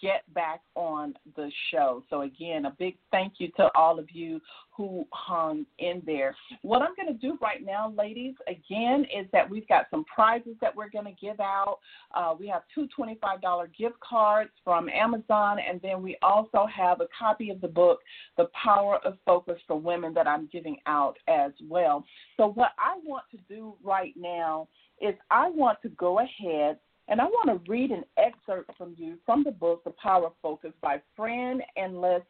get 0.00 0.22
back 0.34 0.60
on 0.74 1.14
the 1.36 1.50
show. 1.70 2.02
So, 2.10 2.22
again, 2.22 2.66
a 2.66 2.74
big 2.78 2.96
thank 3.10 3.34
you 3.38 3.48
to 3.56 3.70
all 3.74 3.98
of 3.98 4.06
you 4.12 4.40
who 4.76 5.06
hung 5.12 5.64
in 5.78 6.02
there. 6.04 6.36
What 6.62 6.82
I'm 6.82 6.94
going 6.96 7.08
to 7.08 7.18
do 7.18 7.38
right 7.40 7.64
now, 7.64 7.92
ladies, 7.96 8.34
again, 8.46 9.06
is 9.14 9.26
that 9.32 9.48
we've 9.48 9.66
got 9.68 9.86
some 9.90 10.04
prizes 10.04 10.54
that 10.60 10.74
we're 10.74 10.90
going 10.90 11.06
to 11.06 11.14
give 11.20 11.40
out. 11.40 11.78
Uh, 12.14 12.34
we 12.38 12.46
have 12.48 12.62
two 12.74 12.86
$25 12.98 13.76
gift 13.76 13.96
cards 14.00 14.50
from 14.64 14.88
Amazon, 14.88 15.58
and 15.66 15.80
then 15.80 16.02
we 16.02 16.18
also 16.22 16.66
have 16.66 17.00
a 17.00 17.08
copy 17.18 17.50
of 17.50 17.60
the 17.60 17.68
book, 17.68 18.00
The 18.36 18.48
Power 18.62 18.98
of 19.04 19.16
Focus 19.24 19.56
for 19.66 19.78
Women, 19.78 20.12
that 20.14 20.26
I'm 20.26 20.48
giving 20.52 20.76
out 20.86 21.16
as 21.28 21.52
well. 21.68 22.04
So, 22.36 22.48
what 22.48 22.72
I 22.78 22.98
want 23.04 23.24
to 23.30 23.38
do 23.48 23.74
right 23.82 24.14
now 24.16 24.68
is 25.00 25.14
I 25.30 25.50
want 25.50 25.80
to 25.82 25.88
go 25.90 26.20
ahead 26.20 26.78
and 27.08 27.20
I 27.20 27.24
want 27.24 27.64
to 27.64 27.70
read 27.70 27.90
an 27.90 28.04
excerpt 28.18 28.76
from 28.76 28.94
you 28.98 29.16
from 29.24 29.44
the 29.44 29.50
book, 29.50 29.84
The 29.84 29.92
Power 30.02 30.30
Focus 30.42 30.72
by 30.82 31.00
Fran 31.14 31.60
and 31.76 32.00
Les 32.00 32.22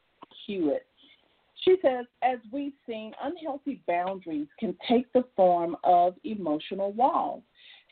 Hewitt. 0.47 0.87
She 1.65 1.77
says, 1.83 2.05
as 2.23 2.39
we've 2.53 2.75
seen, 2.87 3.13
unhealthy 3.23 3.81
boundaries 3.89 4.49
can 4.61 4.77
take 4.89 5.13
the 5.13 5.25
form 5.35 5.77
of 5.85 6.15
emotional 6.25 6.93
walls. 6.93 7.43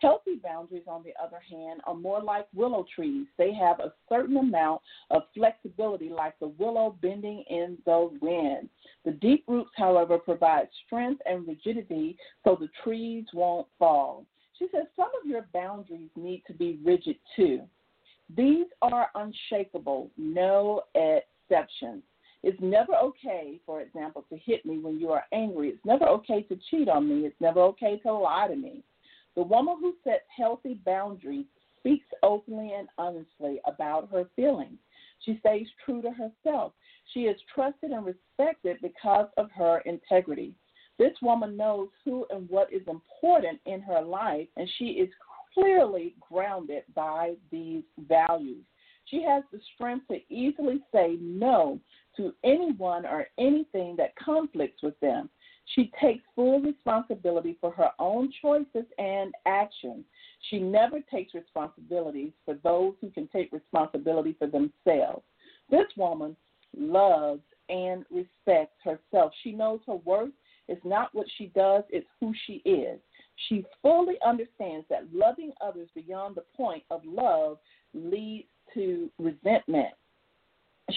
Healthy 0.01 0.37
boundaries, 0.43 0.83
on 0.87 1.03
the 1.03 1.15
other 1.23 1.41
hand, 1.51 1.81
are 1.87 1.95
more 1.95 2.23
like 2.23 2.47
willow 2.53 2.85
trees. 2.95 3.27
They 3.39 3.55
have 3.55 3.81
a 3.81 3.95
certain 4.09 4.37
amount 4.37 4.83
of 5.11 5.23
flexibility, 5.35 6.11
like 6.11 6.39
the 6.41 6.49
willow 6.49 6.97
bending 7.01 7.43
in 7.49 7.79
the 7.87 8.11
wind. 8.21 8.69
The 9.07 9.13
deep 9.13 9.45
roots, 9.49 9.71
however, 9.77 10.19
provide 10.19 10.69
strength 10.85 11.23
and 11.25 11.49
rigidity 11.49 12.19
so 12.45 12.55
the 12.55 12.69
trees 12.83 13.25
won't 13.33 13.67
fall. 13.79 14.27
She 14.59 14.67
says 14.73 14.87
some 14.97 15.11
of 15.21 15.29
your 15.29 15.47
boundaries 15.53 16.11
need 16.17 16.43
to 16.47 16.53
be 16.53 16.79
rigid 16.85 17.17
too. 17.37 17.63
These 18.37 18.67
are 18.83 19.09
unshakable, 19.15 20.11
no 20.17 20.83
exceptions. 20.95 22.03
It's 22.43 22.61
never 22.61 22.95
okay, 22.97 23.59
for 23.65 23.81
example, 23.81 24.25
to 24.29 24.37
hit 24.37 24.67
me 24.67 24.79
when 24.79 25.01
you 25.01 25.11
are 25.11 25.25
angry. 25.33 25.71
It's 25.71 25.85
never 25.85 26.07
okay 26.09 26.43
to 26.43 26.59
cheat 26.71 26.89
on 26.89 27.09
me. 27.09 27.27
It's 27.27 27.41
never 27.41 27.61
okay 27.61 27.99
to 28.01 28.13
lie 28.13 28.49
to 28.49 28.57
me. 28.57 28.83
The 29.35 29.43
woman 29.43 29.77
who 29.81 29.95
sets 30.05 30.25
healthy 30.35 30.79
boundaries 30.85 31.47
speaks 31.79 32.07
openly 32.23 32.73
and 32.77 32.89
honestly 32.99 33.61
about 33.67 34.11
her 34.11 34.27
feelings. 34.37 34.79
She 35.21 35.39
stays 35.41 35.67
true 35.85 36.03
to 36.03 36.11
herself. 36.11 36.73
She 37.13 37.21
is 37.21 37.41
trusted 37.55 37.91
and 37.91 38.05
respected 38.05 38.79
because 38.83 39.29
of 39.37 39.51
her 39.53 39.79
integrity. 39.87 40.55
This 40.99 41.13
woman 41.23 41.57
knows 41.57 41.89
who 42.05 42.27
and 42.31 42.49
what 42.49 42.73
is 42.73 42.83
important 42.87 43.61
in 43.67 43.81
her 43.83 44.01
life, 44.01 44.49
and 44.57 44.69
she 44.79 44.87
is 44.87 45.11
clearly 45.53 46.15
grounded 46.21 46.85
by 46.95 47.35
these 47.51 47.83
values. 48.09 48.65
She 49.07 49.23
has 49.23 49.45
the 49.53 49.61
strength 49.75 50.09
to 50.09 50.21
easily 50.33 50.81
say 50.93 51.19
no 51.21 51.79
to 52.17 52.33
anyone 52.43 53.05
or 53.05 53.27
anything 53.39 53.97
that 53.97 54.17
conflicts 54.17 54.83
with 54.83 54.99
them. 55.01 55.29
She 55.75 55.91
takes 56.01 56.23
full 56.35 56.61
responsibility 56.61 57.57
for 57.61 57.71
her 57.73 57.91
own 57.99 58.33
choices 58.41 58.85
and 58.99 59.35
actions. 59.47 60.05
She 60.51 60.59
never 60.59 61.01
takes 61.01 61.35
responsibility 61.35 62.33
for 62.45 62.55
those 62.63 62.95
who 63.01 63.11
can 63.11 63.29
take 63.29 63.53
responsibility 63.53 64.35
for 64.39 64.47
themselves. 64.47 65.25
This 65.71 65.87
woman 65.97 66.37
loves 66.77 67.43
and 67.69 68.05
respects 68.11 68.77
herself. 68.85 69.33
She 69.43 69.53
knows 69.53 69.81
her 69.87 69.97
worth 69.97 70.33
is 70.69 70.79
not 70.85 71.15
what 71.15 71.27
she 71.37 71.47
does, 71.47 71.85
it's 71.91 72.07
who 72.21 72.33
she 72.47 72.55
is. 72.65 72.99
She 73.49 73.65
fully 73.83 74.17
understands 74.27 74.87
that 74.89 75.13
loving 75.13 75.53
others 75.61 75.89
beyond 75.95 76.37
the 76.37 76.45
point 76.57 76.85
of 76.91 77.03
love 77.05 77.59
leads 77.93 78.49
to 78.75 79.11
resentment. 79.19 79.93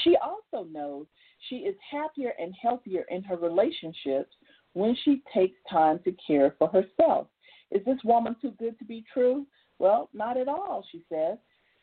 She 0.04 0.16
also 0.18 0.68
knows 0.70 1.06
she 1.50 1.58
is 1.58 1.76
happier 1.90 2.34
and 2.40 2.54
healthier 2.62 3.06
in 3.10 3.24
her 3.24 3.38
relationships 3.38 4.34
when 4.74 4.96
she 5.04 5.22
takes 5.34 5.58
time 5.70 6.00
to 6.04 6.16
care 6.26 6.56
for 6.58 6.68
herself. 6.68 7.28
Is 7.72 7.84
this 7.86 7.98
woman 8.04 8.36
too 8.42 8.54
good 8.60 8.78
to 8.80 8.86
be 8.86 9.04
true? 9.14 9.46
Well, 9.80 10.10
not 10.14 10.38
at 10.38 10.48
all, 10.48 10.86
she 10.92 11.04
says. 11.10 11.38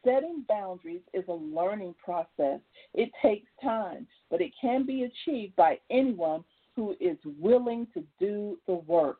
Setting 0.04 0.44
boundaries 0.48 1.00
is 1.14 1.24
a 1.28 1.32
learning 1.32 1.94
process. 2.02 2.60
It 2.92 3.10
takes 3.22 3.48
time, 3.62 4.06
but 4.30 4.42
it 4.42 4.52
can 4.60 4.84
be 4.84 5.04
achieved 5.04 5.56
by 5.56 5.78
anyone 5.90 6.44
who 6.76 6.96
is 7.00 7.16
willing 7.38 7.86
to 7.94 8.02
do 8.18 8.58
the 8.66 8.74
work. 8.74 9.18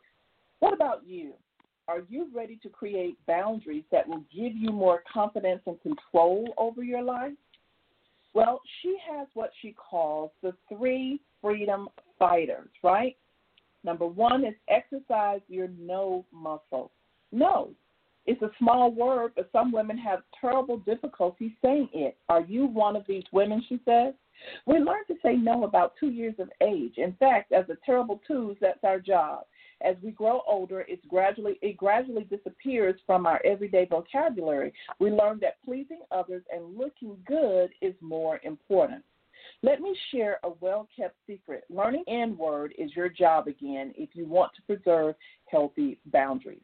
What 0.60 0.72
about 0.72 1.06
you? 1.06 1.32
Are 1.86 2.02
you 2.08 2.28
ready 2.34 2.58
to 2.62 2.68
create 2.68 3.18
boundaries 3.26 3.84
that 3.92 4.08
will 4.08 4.24
give 4.34 4.56
you 4.56 4.70
more 4.70 5.02
confidence 5.12 5.60
and 5.66 5.80
control 5.82 6.54
over 6.56 6.82
your 6.82 7.02
life? 7.02 7.32
Well, 8.32 8.60
she 8.80 8.96
has 9.10 9.28
what 9.34 9.50
she 9.60 9.72
calls 9.72 10.30
the 10.42 10.54
three 10.68 11.20
freedom 11.40 11.88
fighters, 12.18 12.68
right? 12.82 13.16
Number 13.84 14.06
one 14.06 14.44
is 14.44 14.54
exercise 14.68 15.40
your 15.48 15.68
no 15.78 16.24
muscle. 16.32 16.90
No. 17.30 17.70
It's 18.26 18.40
a 18.40 18.50
small 18.58 18.90
word, 18.90 19.32
but 19.36 19.50
some 19.52 19.70
women 19.70 19.98
have 19.98 20.20
terrible 20.40 20.78
difficulty 20.78 21.54
saying 21.62 21.90
it. 21.92 22.16
Are 22.30 22.40
you 22.40 22.64
one 22.64 22.96
of 22.96 23.04
these 23.06 23.24
women, 23.32 23.62
she 23.68 23.78
says? 23.84 24.14
We 24.66 24.78
learn 24.78 25.04
to 25.08 25.14
say 25.22 25.34
no 25.34 25.64
about 25.64 25.94
two 25.98 26.10
years 26.10 26.34
of 26.38 26.50
age. 26.60 26.94
In 26.96 27.14
fact, 27.14 27.52
as 27.52 27.68
a 27.68 27.76
terrible 27.84 28.20
twos, 28.26 28.56
that's 28.60 28.84
our 28.84 28.98
job. 28.98 29.44
As 29.82 29.96
we 30.02 30.12
grow 30.12 30.42
older, 30.46 30.84
it's 30.88 31.04
gradually 31.06 31.58
it 31.60 31.76
gradually 31.76 32.24
disappears 32.24 32.98
from 33.06 33.26
our 33.26 33.40
everyday 33.44 33.86
vocabulary. 33.86 34.72
We 34.98 35.10
learn 35.10 35.40
that 35.40 35.62
pleasing 35.64 36.00
others 36.10 36.42
and 36.52 36.76
looking 36.76 37.16
good 37.26 37.70
is 37.82 37.94
more 38.00 38.40
important. 38.44 39.04
Let 39.62 39.80
me 39.80 39.96
share 40.10 40.38
a 40.42 40.50
well 40.60 40.88
kept 40.96 41.16
secret. 41.26 41.64
Learning 41.68 42.04
N 42.08 42.36
word 42.36 42.72
is 42.78 42.94
your 42.96 43.08
job 43.08 43.46
again 43.46 43.92
if 43.96 44.10
you 44.14 44.26
want 44.26 44.52
to 44.54 44.62
preserve 44.62 45.16
healthy 45.46 45.98
boundaries. 46.06 46.60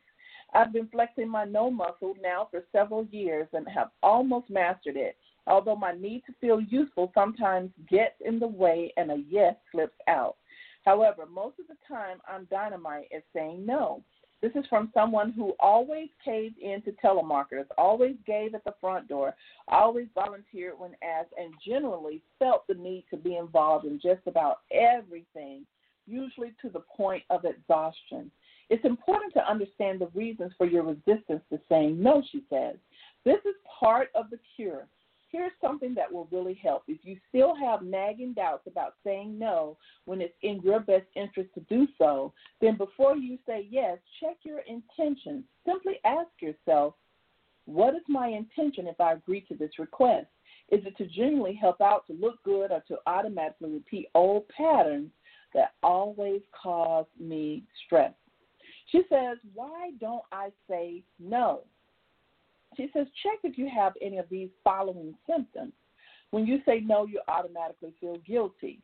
I've 0.53 0.73
been 0.73 0.89
flexing 0.89 1.29
my 1.29 1.45
no 1.45 1.71
muscle 1.71 2.14
now 2.21 2.49
for 2.51 2.64
several 2.73 3.05
years 3.07 3.49
and 3.53 3.68
have 3.68 3.91
almost 4.03 4.51
mastered 4.51 4.97
it 4.97 5.16
although 5.47 5.76
my 5.76 5.93
need 5.93 6.22
to 6.26 6.34
feel 6.41 6.61
useful 6.61 7.11
sometimes 7.14 7.70
gets 7.88 8.14
in 8.24 8.38
the 8.38 8.47
way 8.47 8.93
and 8.97 9.11
a 9.11 9.22
yes 9.28 9.55
slips 9.72 9.97
out. 10.09 10.36
However, 10.84 11.26
most 11.26 11.59
of 11.59 11.66
the 11.68 11.76
time 11.88 12.18
I'm 12.26 12.47
dynamite 12.51 13.09
at 13.14 13.24
saying 13.34 13.64
no. 13.64 14.03
This 14.43 14.53
is 14.55 14.64
from 14.70 14.91
someone 14.95 15.32
who 15.32 15.55
always 15.61 16.09
caved 16.24 16.59
in 16.59 16.80
to 16.82 16.93
telemarketers, 16.93 17.66
always 17.76 18.16
gave 18.26 18.55
at 18.55 18.64
the 18.64 18.74
front 18.80 19.07
door, 19.07 19.34
always 19.68 20.07
volunteered 20.14 20.78
when 20.78 20.97
asked, 21.03 21.34
and 21.38 21.53
generally 21.66 22.22
felt 22.38 22.66
the 22.66 22.74
need 22.74 23.05
to 23.11 23.18
be 23.18 23.36
involved 23.36 23.84
in 23.84 24.01
just 24.01 24.22
about 24.26 24.61
everything, 24.72 25.66
usually 26.07 26.55
to 26.62 26.70
the 26.70 26.80
point 26.80 27.22
of 27.28 27.45
exhaustion. 27.45 28.30
It's 28.70 28.84
important 28.84 29.34
to 29.34 29.51
understand 29.51 30.01
the 30.01 30.09
reasons 30.14 30.53
for 30.57 30.66
your 30.66 30.84
resistance 30.84 31.43
to 31.51 31.61
saying 31.68 32.03
no, 32.03 32.22
she 32.32 32.43
says. 32.49 32.76
This 33.24 33.41
is 33.45 33.55
part 33.78 34.09
of 34.14 34.30
the 34.30 34.38
cure 34.57 34.86
here's 35.31 35.53
something 35.61 35.95
that 35.95 36.12
will 36.12 36.28
really 36.31 36.59
help. 36.62 36.83
If 36.89 36.99
you 37.03 37.16
still 37.28 37.55
have 37.55 37.83
nagging 37.83 38.35
doubts 38.35 38.66
about 38.66 38.95
saying 39.05 39.39
no 39.39 39.76
when 40.05 40.20
it's 40.20 40.35
in 40.43 40.61
your 40.62 40.81
best 40.81 41.07
interest 41.14 41.51
to 41.55 41.61
do 41.61 41.87
so, 41.99 42.33
then 42.61 42.76
before 42.76 43.16
you 43.16 43.39
say 43.47 43.66
yes, 43.70 43.99
check 44.20 44.37
your 44.43 44.61
intentions. 44.61 45.45
Simply 45.66 45.95
ask 46.05 46.31
yourself, 46.41 46.95
what 47.66 47.95
is 47.95 48.03
my 48.09 48.28
intention 48.28 48.87
if 48.87 49.01
I 49.01 49.12
agree 49.12 49.43
to 49.43 49.55
this 49.55 49.78
request? 49.78 50.26
Is 50.70 50.81
it 50.85 50.97
to 50.99 51.07
genuinely 51.07 51.55
help 51.55 51.81
out, 51.81 52.07
to 52.07 52.12
look 52.12 52.43
good, 52.45 52.70
or 52.70 52.83
to 52.89 52.99
automatically 53.07 53.70
repeat 53.70 54.09
old 54.14 54.49
patterns 54.49 55.11
that 55.55 55.74
always 55.83 56.43
cause 56.61 57.07
me 57.18 57.64
stress? 57.87 58.12
She 58.91 59.03
says, 59.09 59.39
Why 59.55 59.91
don't 60.01 60.22
I 60.33 60.51
say 60.68 61.03
no? 61.18 61.62
She 62.77 62.89
says, 62.93 63.07
check 63.23 63.39
if 63.43 63.59
you 63.59 63.68
have 63.68 63.95
any 64.01 64.18
of 64.18 64.29
these 64.31 64.49
following 64.62 65.14
symptoms. 65.29 65.73
When 66.31 66.47
you 66.47 66.61
say 66.64 66.81
no, 66.81 67.07
you 67.07 67.21
automatically 67.29 67.93
feel 68.01 68.16
guilty. 68.18 68.81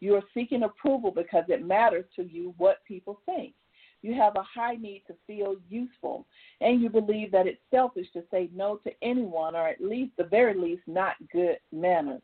You 0.00 0.14
are 0.14 0.22
seeking 0.34 0.62
approval 0.62 1.10
because 1.10 1.44
it 1.48 1.64
matters 1.64 2.06
to 2.16 2.24
you 2.24 2.54
what 2.58 2.84
people 2.86 3.20
think. 3.26 3.54
You 4.02 4.14
have 4.14 4.36
a 4.36 4.42
high 4.42 4.76
need 4.76 5.02
to 5.06 5.14
feel 5.26 5.56
useful, 5.68 6.26
and 6.60 6.80
you 6.80 6.88
believe 6.88 7.32
that 7.32 7.46
it's 7.46 7.60
selfish 7.70 8.06
to 8.12 8.22
say 8.30 8.48
no 8.54 8.76
to 8.84 8.90
anyone, 9.02 9.56
or 9.56 9.66
at 9.68 9.80
least, 9.80 10.12
the 10.16 10.24
very 10.24 10.54
least, 10.54 10.82
not 10.86 11.16
good 11.32 11.58
manners. 11.72 12.22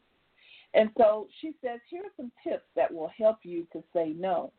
And 0.74 0.90
so 0.96 1.26
she 1.40 1.52
says, 1.62 1.80
here 1.88 2.02
are 2.02 2.16
some 2.16 2.32
tips 2.44 2.64
that 2.76 2.92
will 2.92 3.10
help 3.18 3.38
you 3.42 3.66
to 3.72 3.82
say 3.92 4.14
no. 4.16 4.52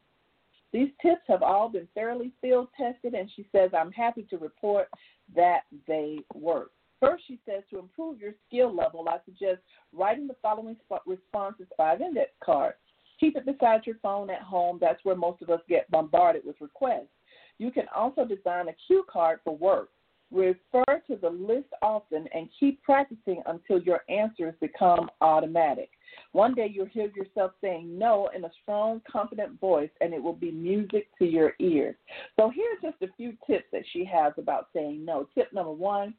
These 0.73 0.89
tips 1.01 1.21
have 1.27 1.43
all 1.43 1.69
been 1.69 1.87
thoroughly 1.93 2.33
field 2.41 2.67
tested, 2.75 3.13
and 3.13 3.29
she 3.35 3.47
says, 3.51 3.69
I'm 3.77 3.91
happy 3.91 4.23
to 4.31 4.37
report 4.37 4.89
that 5.35 5.61
they 5.87 6.17
work. 6.33 6.71
First, 6.99 7.25
she 7.27 7.39
says, 7.45 7.63
to 7.69 7.79
improve 7.79 8.19
your 8.19 8.33
skill 8.47 8.73
level, 8.73 9.07
I 9.07 9.17
suggest 9.25 9.59
writing 9.93 10.27
the 10.27 10.35
following 10.41 10.75
responses 11.05 11.67
five 11.77 12.01
index 12.01 12.31
cards. 12.43 12.77
Keep 13.19 13.37
it 13.37 13.45
beside 13.45 13.85
your 13.85 13.97
phone 14.01 14.29
at 14.29 14.41
home. 14.41 14.79
That's 14.81 15.03
where 15.03 15.15
most 15.15 15.41
of 15.41 15.49
us 15.49 15.61
get 15.69 15.89
bombarded 15.91 16.43
with 16.43 16.55
requests. 16.59 17.11
You 17.59 17.71
can 17.71 17.85
also 17.95 18.25
design 18.25 18.67
a 18.67 18.75
cue 18.87 19.05
card 19.11 19.39
for 19.43 19.55
work. 19.55 19.89
Refer 20.31 21.03
to 21.07 21.15
the 21.21 21.29
list 21.29 21.67
often 21.83 22.27
and 22.33 22.49
keep 22.59 22.81
practicing 22.81 23.43
until 23.45 23.79
your 23.79 24.01
answers 24.09 24.55
become 24.59 25.09
automatic. 25.21 25.91
One 26.33 26.53
day 26.55 26.69
you'll 26.71 26.87
hear 26.87 27.11
yourself 27.15 27.51
saying 27.61 27.97
no 27.97 28.29
in 28.35 28.43
a 28.43 28.51
strong, 28.61 29.01
confident 29.09 29.59
voice, 29.59 29.91
and 30.01 30.13
it 30.13 30.21
will 30.21 30.33
be 30.33 30.51
music 30.51 31.07
to 31.19 31.25
your 31.25 31.53
ears. 31.59 31.95
So, 32.35 32.51
here's 32.53 32.81
just 32.81 33.01
a 33.01 33.15
few 33.15 33.33
tips 33.47 33.65
that 33.71 33.83
she 33.93 34.03
has 34.05 34.33
about 34.37 34.67
saying 34.73 35.05
no. 35.05 35.27
Tip 35.35 35.53
number 35.53 35.71
one 35.71 36.13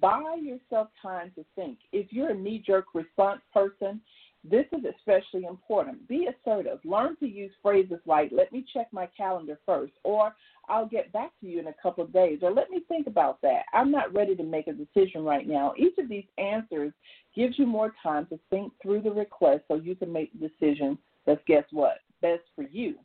buy 0.00 0.36
yourself 0.40 0.88
time 1.00 1.32
to 1.34 1.44
think. 1.54 1.78
If 1.92 2.12
you're 2.12 2.30
a 2.30 2.34
knee 2.34 2.62
jerk 2.66 2.86
response 2.94 3.42
person, 3.52 4.00
this 4.44 4.66
is 4.72 4.84
especially 4.98 5.44
important. 5.44 6.06
Be 6.08 6.26
assertive. 6.26 6.78
Learn 6.84 7.16
to 7.16 7.26
use 7.26 7.52
phrases 7.62 8.00
like, 8.06 8.30
let 8.32 8.52
me 8.52 8.64
check 8.72 8.88
my 8.92 9.08
calendar 9.16 9.58
first, 9.64 9.92
or 10.02 10.34
I'll 10.68 10.86
get 10.86 11.12
back 11.12 11.30
to 11.40 11.46
you 11.46 11.60
in 11.60 11.68
a 11.68 11.74
couple 11.82 12.04
of 12.04 12.12
days, 12.12 12.40
or 12.42 12.52
let 12.52 12.70
me 12.70 12.80
think 12.88 13.06
about 13.06 13.40
that. 13.42 13.62
I'm 13.72 13.90
not 13.90 14.12
ready 14.12 14.34
to 14.36 14.42
make 14.42 14.66
a 14.66 14.72
decision 14.72 15.24
right 15.24 15.46
now. 15.46 15.74
Each 15.76 15.96
of 15.98 16.08
these 16.08 16.24
answers 16.38 16.92
gives 17.36 17.58
you 17.58 17.66
more 17.66 17.92
time 18.02 18.26
to 18.26 18.38
think 18.50 18.72
through 18.82 19.02
the 19.02 19.12
request 19.12 19.64
so 19.68 19.76
you 19.76 19.94
can 19.94 20.12
make 20.12 20.32
the 20.32 20.48
decision 20.48 20.98
that's, 21.24 21.40
guess 21.46 21.64
what, 21.70 21.98
best 22.20 22.42
for 22.56 22.64
you. 22.64 22.96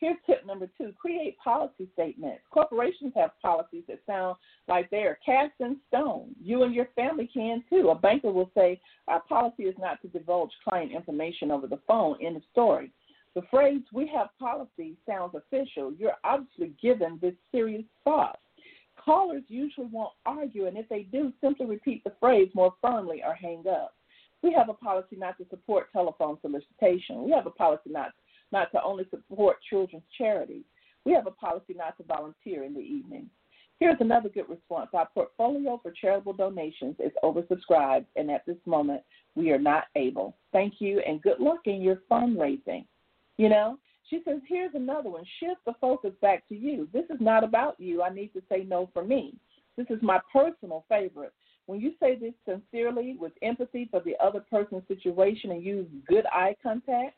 Here's 0.00 0.16
tip 0.26 0.46
number 0.46 0.68
two 0.78 0.92
create 0.98 1.36
policy 1.38 1.88
statements. 1.92 2.42
Corporations 2.50 3.12
have 3.16 3.30
policies 3.42 3.82
that 3.88 4.00
sound 4.06 4.36
like 4.68 4.88
they 4.90 4.98
are 4.98 5.18
cast 5.26 5.54
in 5.58 5.76
stone. 5.88 6.34
You 6.40 6.62
and 6.62 6.74
your 6.74 6.88
family 6.94 7.28
can 7.32 7.64
too. 7.68 7.88
A 7.90 7.96
banker 7.96 8.30
will 8.30 8.50
say, 8.54 8.80
Our 9.08 9.20
policy 9.22 9.64
is 9.64 9.74
not 9.78 10.00
to 10.02 10.08
divulge 10.08 10.52
client 10.62 10.92
information 10.92 11.50
over 11.50 11.66
the 11.66 11.80
phone. 11.86 12.16
End 12.24 12.36
of 12.36 12.42
story. 12.52 12.92
The 13.34 13.42
phrase, 13.50 13.82
We 13.92 14.06
have 14.14 14.28
policy, 14.38 14.96
sounds 15.04 15.34
official. 15.34 15.92
You're 15.98 16.16
obviously 16.22 16.74
given 16.80 17.18
this 17.20 17.34
serious 17.50 17.84
thought. 18.04 18.38
Callers 19.04 19.44
usually 19.48 19.86
won't 19.86 20.12
argue, 20.26 20.66
and 20.66 20.76
if 20.76 20.88
they 20.88 21.02
do, 21.02 21.32
simply 21.40 21.66
repeat 21.66 22.04
the 22.04 22.12
phrase 22.20 22.48
more 22.54 22.74
firmly 22.80 23.22
or 23.24 23.34
hang 23.34 23.64
up. 23.68 23.94
We 24.42 24.52
have 24.52 24.68
a 24.68 24.74
policy 24.74 25.16
not 25.16 25.38
to 25.38 25.46
support 25.50 25.92
telephone 25.92 26.38
solicitation. 26.40 27.24
We 27.24 27.32
have 27.32 27.46
a 27.46 27.50
policy 27.50 27.90
not 27.90 28.12
not 28.52 28.70
to 28.72 28.82
only 28.82 29.06
support 29.10 29.58
children's 29.68 30.04
charities. 30.16 30.64
We 31.04 31.12
have 31.12 31.26
a 31.26 31.32
policy 31.32 31.74
not 31.76 31.96
to 31.98 32.04
volunteer 32.04 32.64
in 32.64 32.74
the 32.74 32.80
evening. 32.80 33.28
Here's 33.80 33.96
another 34.00 34.28
good 34.28 34.48
response. 34.48 34.90
Our 34.92 35.08
portfolio 35.14 35.78
for 35.80 35.92
charitable 35.92 36.32
donations 36.32 36.96
is 36.98 37.12
oversubscribed, 37.22 38.06
and 38.16 38.30
at 38.30 38.44
this 38.44 38.56
moment, 38.66 39.02
we 39.36 39.52
are 39.52 39.58
not 39.58 39.84
able. 39.94 40.36
Thank 40.52 40.74
you, 40.80 41.00
and 41.06 41.22
good 41.22 41.38
luck 41.38 41.60
in 41.66 41.80
your 41.80 42.02
fundraising. 42.10 42.84
You 43.36 43.48
know, 43.48 43.78
she 44.10 44.20
says, 44.24 44.40
here's 44.48 44.74
another 44.74 45.10
one. 45.10 45.24
Shift 45.38 45.60
the 45.64 45.74
focus 45.80 46.12
back 46.20 46.48
to 46.48 46.56
you. 46.56 46.88
This 46.92 47.04
is 47.10 47.20
not 47.20 47.44
about 47.44 47.78
you. 47.78 48.02
I 48.02 48.10
need 48.12 48.32
to 48.32 48.42
say 48.48 48.64
no 48.66 48.90
for 48.92 49.04
me. 49.04 49.34
This 49.76 49.86
is 49.90 50.02
my 50.02 50.18
personal 50.32 50.84
favorite. 50.88 51.32
When 51.66 51.80
you 51.80 51.92
say 52.00 52.16
this 52.16 52.32
sincerely 52.46 53.16
with 53.20 53.32
empathy 53.42 53.86
for 53.90 54.00
the 54.00 54.16
other 54.20 54.40
person's 54.50 54.88
situation 54.88 55.52
and 55.52 55.62
use 55.62 55.86
good 56.08 56.24
eye 56.32 56.56
contact, 56.62 57.14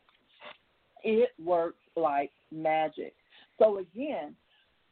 it 1.03 1.29
works 1.43 1.81
like 1.95 2.31
magic. 2.51 3.13
So, 3.59 3.79
again, 3.79 4.35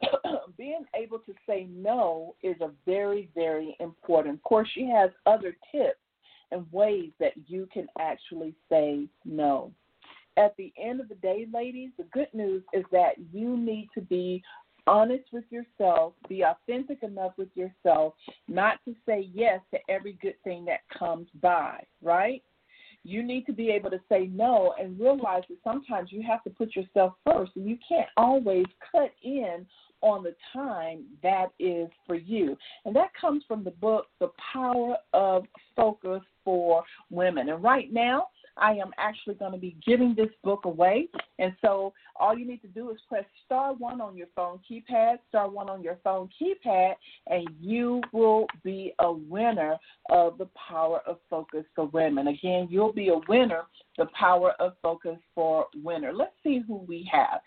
being 0.58 0.86
able 0.96 1.20
to 1.20 1.34
say 1.48 1.68
no 1.70 2.36
is 2.44 2.56
a 2.62 2.72
very, 2.86 3.30
very 3.36 3.76
important. 3.80 4.36
Of 4.36 4.44
course, 4.44 4.70
she 4.74 4.86
has 4.88 5.10
other 5.26 5.56
tips 5.72 6.00
and 6.52 6.66
ways 6.72 7.12
that 7.20 7.34
you 7.48 7.68
can 7.74 7.88
actually 8.00 8.56
say 8.70 9.08
no. 9.26 9.72
At 10.38 10.56
the 10.58 10.72
end 10.82 11.02
of 11.02 11.10
the 11.10 11.16
day, 11.16 11.48
ladies, 11.54 11.90
the 11.98 12.06
good 12.14 12.30
news 12.34 12.64
is 12.74 12.86
that 12.92 13.16
you 13.34 13.58
need 13.58 13.90
to 13.94 14.02
be 14.02 14.42
honest 14.88 15.26
with 15.32 15.44
yourself, 15.50 16.14
be 16.28 16.44
authentic 16.44 17.04
enough 17.04 17.34
with 17.38 17.50
yourself, 17.56 18.14
not 18.48 18.80
to 18.86 18.96
say 19.06 19.30
yes 19.34 19.60
to 19.72 19.80
every 19.90 20.14
good 20.22 20.36
thing 20.44 20.66
that 20.66 20.80
comes 20.98 21.28
by, 21.42 21.84
right? 22.02 22.42
You 23.04 23.24
need 23.24 23.46
to 23.46 23.54
be 23.54 23.70
able 23.70 23.90
to 23.92 24.00
say 24.10 24.30
no 24.34 24.74
and 24.80 25.00
realize 25.00 25.44
that 25.50 25.58
sometimes 25.64 26.12
you 26.12 26.22
have 26.24 26.44
to 26.44 26.50
put 26.50 26.76
yourself 26.76 27.14
first 27.26 27.52
and 27.56 27.68
you 27.68 27.78
can't 27.88 28.10
always 28.18 28.66
cut 28.92 29.12
in 29.24 29.66
on 30.02 30.24
the 30.24 30.36
time 30.54 31.04
that 31.24 31.48
is 31.60 31.90
for 32.08 32.16
you. 32.16 32.58
And 32.86 32.96
that 32.96 33.10
comes 33.20 33.44
from 33.48 33.64
the 33.64 33.72
book, 33.72 34.08
The 34.20 34.32
Power 34.54 34.96
of 35.14 35.46
Focus 35.76 36.22
for 36.44 36.84
Women. 37.10 37.50
And 37.50 37.62
right 37.64 37.92
now, 37.92 38.28
I 38.60 38.74
am 38.74 38.92
actually 38.98 39.36
going 39.36 39.54
to 39.54 39.58
be 39.58 39.76
giving 39.86 40.16
this 40.16 40.30
book 40.44 40.66
away. 40.66 41.08
And 41.38 41.54
so 41.62 41.94
all 42.20 42.38
you 42.38 42.46
need 42.46 42.62
to 42.62 42.68
do 42.68 42.92
is 42.92 42.98
press 43.08 43.26
star 43.46 43.74
one 43.74 44.02
on 44.02 44.16
your 44.18 44.28
phone 44.36 44.60
keypad, 44.70 45.18
star 45.30 45.50
one 45.50 45.70
on 45.70 45.82
your 45.82 45.98
phone 46.04 46.30
keypad, 46.40 46.96
and 47.28 47.48
you 47.60 48.02
will 48.12 48.46
be 48.64 48.94
a 49.00 49.12
winner 49.12 49.78
of 50.10 50.38
the 50.38 50.50
Power 50.70 51.02
of 51.08 51.18
Focus 51.30 51.66
for 51.76 51.88
Women. 51.88 52.28
Again, 52.28 52.68
you'll 52.70 52.94
be 52.94 53.10
a 53.10 53.20
winner, 53.28 53.64
the 53.98 54.08
Power 54.08 54.54
of 54.60 54.74
Focus 54.82 55.18
for 55.34 55.68
Winner. 55.82 56.14
Let's 56.14 56.34
see 56.44 56.62
who 56.68 56.78
we 56.88 57.10
have. 57.12 57.40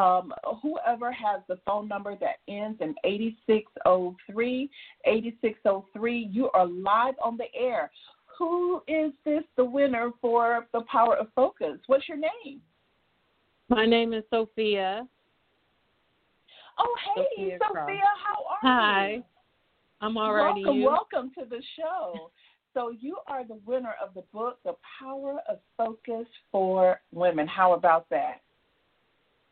Um, 0.00 0.32
whoever 0.62 1.10
has 1.12 1.40
the 1.48 1.58
phone 1.66 1.88
number 1.88 2.16
that 2.20 2.36
ends 2.48 2.78
in 2.80 2.94
8603, 3.04 4.70
8603, 5.04 6.28
you 6.30 6.50
are 6.50 6.66
live 6.66 7.14
on 7.22 7.36
the 7.36 7.52
air 7.54 7.90
who 8.40 8.82
is 8.88 9.12
this 9.26 9.44
the 9.56 9.64
winner 9.64 10.10
for 10.20 10.66
the 10.72 10.80
Power 10.90 11.14
of 11.16 11.28
Focus? 11.36 11.78
What's 11.86 12.08
your 12.08 12.16
name? 12.16 12.62
My 13.68 13.84
name 13.84 14.14
is 14.14 14.24
Sophia. 14.30 15.06
Oh, 16.78 16.96
hey, 17.14 17.22
Sophia, 17.36 17.58
Sophia 17.60 18.02
how 18.24 18.44
are 18.48 18.58
Hi. 18.62 19.08
you? 19.08 19.22
Hi. 19.22 19.24
I'm 20.00 20.16
all 20.16 20.32
right. 20.32 20.54
Welcome, 20.64 20.82
welcome 20.82 21.30
to 21.38 21.44
the 21.44 21.62
show. 21.76 22.30
So 22.72 22.94
you 22.98 23.18
are 23.26 23.44
the 23.46 23.60
winner 23.66 23.94
of 24.02 24.14
the 24.14 24.22
book, 24.32 24.58
The 24.64 24.74
Power 24.98 25.40
of 25.46 25.58
Focus 25.76 26.26
for 26.50 26.98
Women. 27.12 27.46
How 27.46 27.74
about 27.74 28.08
that? 28.08 28.40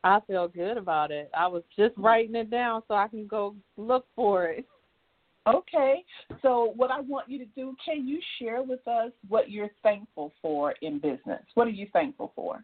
I 0.03 0.21
feel 0.27 0.49
good 0.49 0.79
about 0.79 1.11
it. 1.11 1.31
I 1.37 1.47
was 1.47 1.63
just 1.77 1.93
writing 1.99 2.37
it 2.37 2.51
down 2.51 2.83
so 2.89 2.95
I 2.95 3.09
can 3.09 3.27
go 3.27 3.55
look 3.77 4.07
for 4.17 4.47
it. 4.47 4.65
Okay, 5.49 6.05
so 6.43 6.73
what 6.77 6.91
I 6.91 7.01
want 7.01 7.29
you 7.29 7.39
to 7.39 7.47
do, 7.57 7.75
can 7.85 8.07
you 8.07 8.21
share 8.39 8.63
with 8.63 8.87
us 8.87 9.13
what 9.29 9.51
you're 9.51 9.71
thankful 9.83 10.33
for 10.43 10.75
in 10.83 10.99
business? 10.99 11.43
What 11.55 11.67
are 11.67 11.71
you 11.71 11.87
thankful 11.93 12.33
for? 12.37 12.63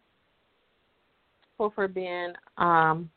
Well, 1.56 1.72
for 1.74 1.88
being, 1.88 2.32
um, 2.58 3.10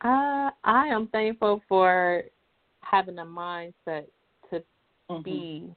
I 0.00 0.50
I 0.64 0.86
am 0.88 1.08
thankful 1.08 1.62
for 1.68 2.24
having 2.80 3.18
a 3.18 3.24
mindset 3.24 4.06
to 4.50 4.62
mm-hmm. 5.10 5.22
be 5.22 5.74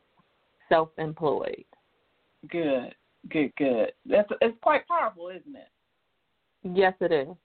self-employed. 0.69 1.65
Good, 2.49 2.95
good, 3.29 3.53
good. 3.57 3.91
That's 4.05 4.29
it's 4.41 4.57
quite 4.61 4.87
powerful, 4.87 5.29
isn't 5.29 5.55
it? 5.55 5.67
Yes, 6.63 6.93
it 7.01 7.11
is. 7.11 7.35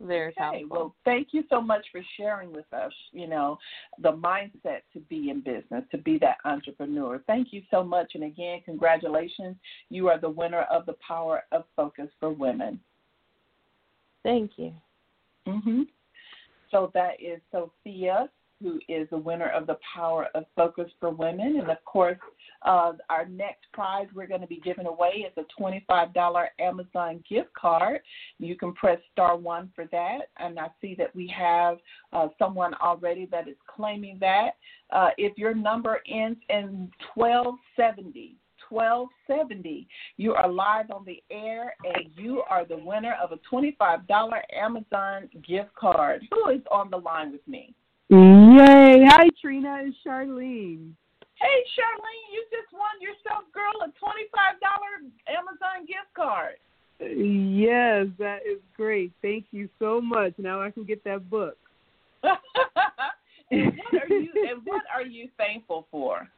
Very 0.00 0.34
okay. 0.38 0.64
Well, 0.68 0.94
thank 1.06 1.28
you 1.32 1.42
so 1.48 1.60
much 1.60 1.86
for 1.90 2.02
sharing 2.16 2.52
with 2.52 2.70
us, 2.72 2.92
you 3.12 3.26
know, 3.26 3.58
the 4.02 4.12
mindset 4.12 4.80
to 4.92 5.00
be 5.08 5.30
in 5.30 5.40
business, 5.40 5.84
to 5.90 5.98
be 5.98 6.18
that 6.18 6.36
entrepreneur. 6.44 7.22
Thank 7.26 7.52
you 7.52 7.62
so 7.70 7.82
much. 7.82 8.12
And 8.14 8.24
again, 8.24 8.60
congratulations. 8.64 9.56
You 9.88 10.08
are 10.08 10.20
the 10.20 10.28
winner 10.28 10.62
of 10.70 10.84
the 10.84 10.96
Power 11.06 11.44
of 11.50 11.64
Focus 11.74 12.08
for 12.20 12.30
Women. 12.30 12.78
Thank 14.22 14.58
you. 14.58 14.74
Mhm. 15.46 15.88
So 16.70 16.90
that 16.92 17.20
is 17.20 17.40
Sophia 17.50 18.28
who 18.62 18.80
is 18.88 19.08
the 19.10 19.18
winner 19.18 19.48
of 19.50 19.66
the 19.66 19.78
Power 19.94 20.28
of 20.34 20.44
Focus 20.54 20.90
for 20.98 21.10
Women. 21.10 21.58
And 21.60 21.70
of 21.70 21.84
course, 21.84 22.18
uh, 22.62 22.92
our 23.10 23.26
next 23.26 23.64
prize 23.72 24.06
we're 24.14 24.26
going 24.26 24.40
to 24.40 24.46
be 24.46 24.60
giving 24.64 24.86
away 24.86 25.26
is 25.26 25.32
a 25.36 25.62
$25 25.62 26.46
Amazon 26.58 27.22
gift 27.28 27.52
card. 27.54 28.00
You 28.38 28.56
can 28.56 28.72
press 28.74 28.98
star 29.12 29.36
one 29.36 29.70
for 29.74 29.86
that. 29.92 30.30
And 30.38 30.58
I 30.58 30.68
see 30.80 30.94
that 30.98 31.14
we 31.14 31.32
have 31.36 31.78
uh, 32.12 32.28
someone 32.38 32.74
already 32.74 33.26
that 33.30 33.48
is 33.48 33.56
claiming 33.66 34.18
that. 34.20 34.52
Uh, 34.90 35.10
if 35.18 35.36
your 35.36 35.54
number 35.54 36.00
ends 36.08 36.40
in 36.48 36.90
1270, 37.14 38.36
1270. 38.68 39.86
You 40.16 40.34
are 40.34 40.48
live 40.48 40.90
on 40.90 41.04
the 41.04 41.22
air 41.30 41.74
and 41.84 42.10
you 42.16 42.42
are 42.50 42.64
the 42.64 42.78
winner 42.78 43.14
of 43.22 43.30
a 43.32 43.38
$25 43.54 44.40
Amazon 44.52 45.28
gift 45.46 45.74
card. 45.74 46.22
Who 46.32 46.50
is 46.50 46.62
on 46.70 46.90
the 46.90 46.96
line 46.96 47.30
with 47.30 47.46
me? 47.46 47.74
Yay! 48.08 49.02
Hi, 49.08 49.28
Trina. 49.40 49.82
It's 49.82 49.96
Charlene. 50.06 50.92
Hey, 51.34 51.58
Charlene, 51.74 52.26
you 52.32 52.44
just 52.52 52.72
won 52.72 53.00
yourself, 53.00 53.44
girl, 53.52 53.72
a 53.82 53.90
twenty-five 53.98 54.60
dollar 54.60 55.10
Amazon 55.26 55.86
gift 55.86 56.14
card. 56.14 56.54
Yes, 57.00 58.06
that 58.18 58.38
is 58.46 58.60
great. 58.76 59.12
Thank 59.22 59.46
you 59.50 59.68
so 59.80 60.00
much. 60.00 60.34
Now 60.38 60.62
I 60.62 60.70
can 60.70 60.84
get 60.84 61.02
that 61.02 61.28
book. 61.28 61.56
and 62.22 63.72
what 63.90 64.02
are 64.02 64.14
you 64.14 64.30
and 64.50 64.62
what 64.64 64.82
are 64.94 65.04
you 65.04 65.28
thankful 65.36 65.88
for? 65.90 66.28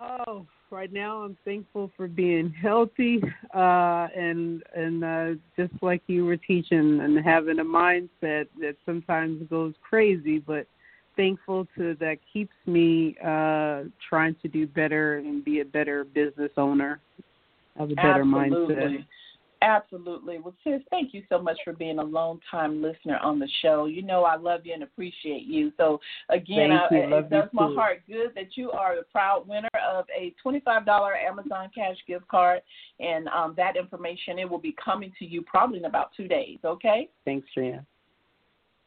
Oh, 0.00 0.46
right 0.70 0.92
now 0.92 1.22
I'm 1.22 1.36
thankful 1.44 1.90
for 1.96 2.08
being 2.08 2.50
healthy 2.50 3.22
uh 3.54 4.08
and 4.16 4.62
and 4.74 5.04
uh 5.04 5.30
just 5.56 5.72
like 5.82 6.02
you 6.08 6.24
were 6.24 6.36
teaching 6.36 7.00
and 7.00 7.24
having 7.24 7.60
a 7.60 7.64
mindset 7.64 8.48
that 8.60 8.74
sometimes 8.84 9.48
goes 9.48 9.74
crazy 9.88 10.38
but 10.40 10.66
thankful 11.16 11.68
to 11.78 11.94
that 12.00 12.16
keeps 12.32 12.54
me 12.66 13.16
uh 13.24 13.84
trying 14.08 14.34
to 14.42 14.48
do 14.48 14.66
better 14.66 15.18
and 15.18 15.44
be 15.44 15.60
a 15.60 15.64
better 15.64 16.04
business 16.04 16.50
owner 16.56 17.00
have 17.78 17.90
a 17.90 17.94
better 17.94 18.22
Absolutely. 18.22 18.74
mindset 18.74 19.04
Absolutely. 19.64 20.38
Well, 20.38 20.54
sis, 20.62 20.82
thank 20.90 21.14
you 21.14 21.22
so 21.30 21.40
much 21.40 21.56
for 21.64 21.72
being 21.72 21.98
a 21.98 22.04
long 22.04 22.38
time 22.50 22.82
listener 22.82 23.18
on 23.22 23.38
the 23.38 23.48
show. 23.62 23.86
You 23.86 24.02
know 24.02 24.24
I 24.24 24.36
love 24.36 24.60
you 24.64 24.74
and 24.74 24.82
appreciate 24.82 25.44
you. 25.44 25.72
So 25.78 25.98
again, 26.28 26.70
I, 26.70 26.86
it 26.90 27.30
does 27.30 27.48
my 27.54 27.68
too. 27.68 27.74
heart 27.74 28.02
good 28.06 28.32
that 28.34 28.58
you 28.58 28.70
are 28.72 28.94
the 28.94 29.04
proud 29.10 29.48
winner 29.48 29.70
of 29.90 30.04
a 30.14 30.34
twenty-five 30.42 30.84
dollar 30.84 31.14
Amazon 31.14 31.70
cash 31.74 31.96
gift 32.06 32.28
card, 32.28 32.60
and 33.00 33.26
um, 33.28 33.54
that 33.56 33.78
information 33.78 34.38
it 34.38 34.48
will 34.48 34.58
be 34.58 34.76
coming 34.84 35.10
to 35.18 35.24
you 35.24 35.40
probably 35.40 35.78
in 35.78 35.86
about 35.86 36.10
two 36.14 36.28
days. 36.28 36.58
Okay. 36.62 37.08
Thanks, 37.24 37.48
Trina. 37.54 37.86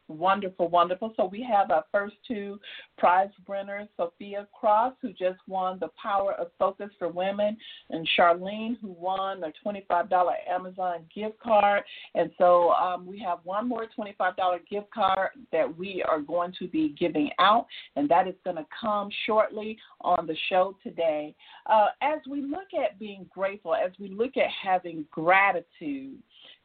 Wonderful, 0.10 0.70
wonderful. 0.70 1.14
So 1.18 1.26
we 1.26 1.44
have 1.44 1.70
our 1.70 1.84
first 1.92 2.16
two 2.26 2.60
prize 2.98 3.30
winners, 3.46 3.90
Sophia 3.98 4.48
Cross, 4.58 4.94
who 5.02 5.10
just 5.10 5.40
won 5.48 5.80
the 5.80 5.90
Power 6.02 6.34
of 6.34 6.48
Focus 6.58 6.90
for 6.98 7.10
Women, 7.10 7.58
and 7.90 8.08
Charlene, 8.18 8.78
who 8.82 8.96
won 8.98 9.44
a 9.44 9.52
$25 9.68 10.10
Amazon 10.50 11.00
gift 11.14 11.38
card. 11.40 11.84
And 12.16 12.32
so 12.38 12.72
um, 12.72 13.06
we 13.06 13.20
have 13.20 13.40
one 13.44 13.68
more 13.68 13.88
$25 13.98 14.36
gift 14.70 14.92
card 14.94 15.32
that 15.52 15.78
we 15.78 16.04
are 16.08 16.22
going 16.22 16.54
to 16.60 16.68
be 16.70 16.96
giving 16.98 17.30
out, 17.40 17.66
and 17.98 18.08
that 18.08 18.30
is 18.30 18.36
going 18.46 18.58
to 18.58 18.66
come 18.80 19.10
shortly 19.26 19.78
on 20.02 20.26
the 20.26 20.38
show 20.50 20.78
today. 20.84 21.36
Uh, 21.66 21.88
as 22.02 22.20
we 22.30 22.42
look 22.42 22.68
at 22.82 22.98
being 22.98 23.26
grateful, 23.34 23.76
as 23.76 23.92
we 24.00 24.08
look 24.08 24.38
at 24.38 24.50
having 24.64 25.06
gratitude, 25.12 26.18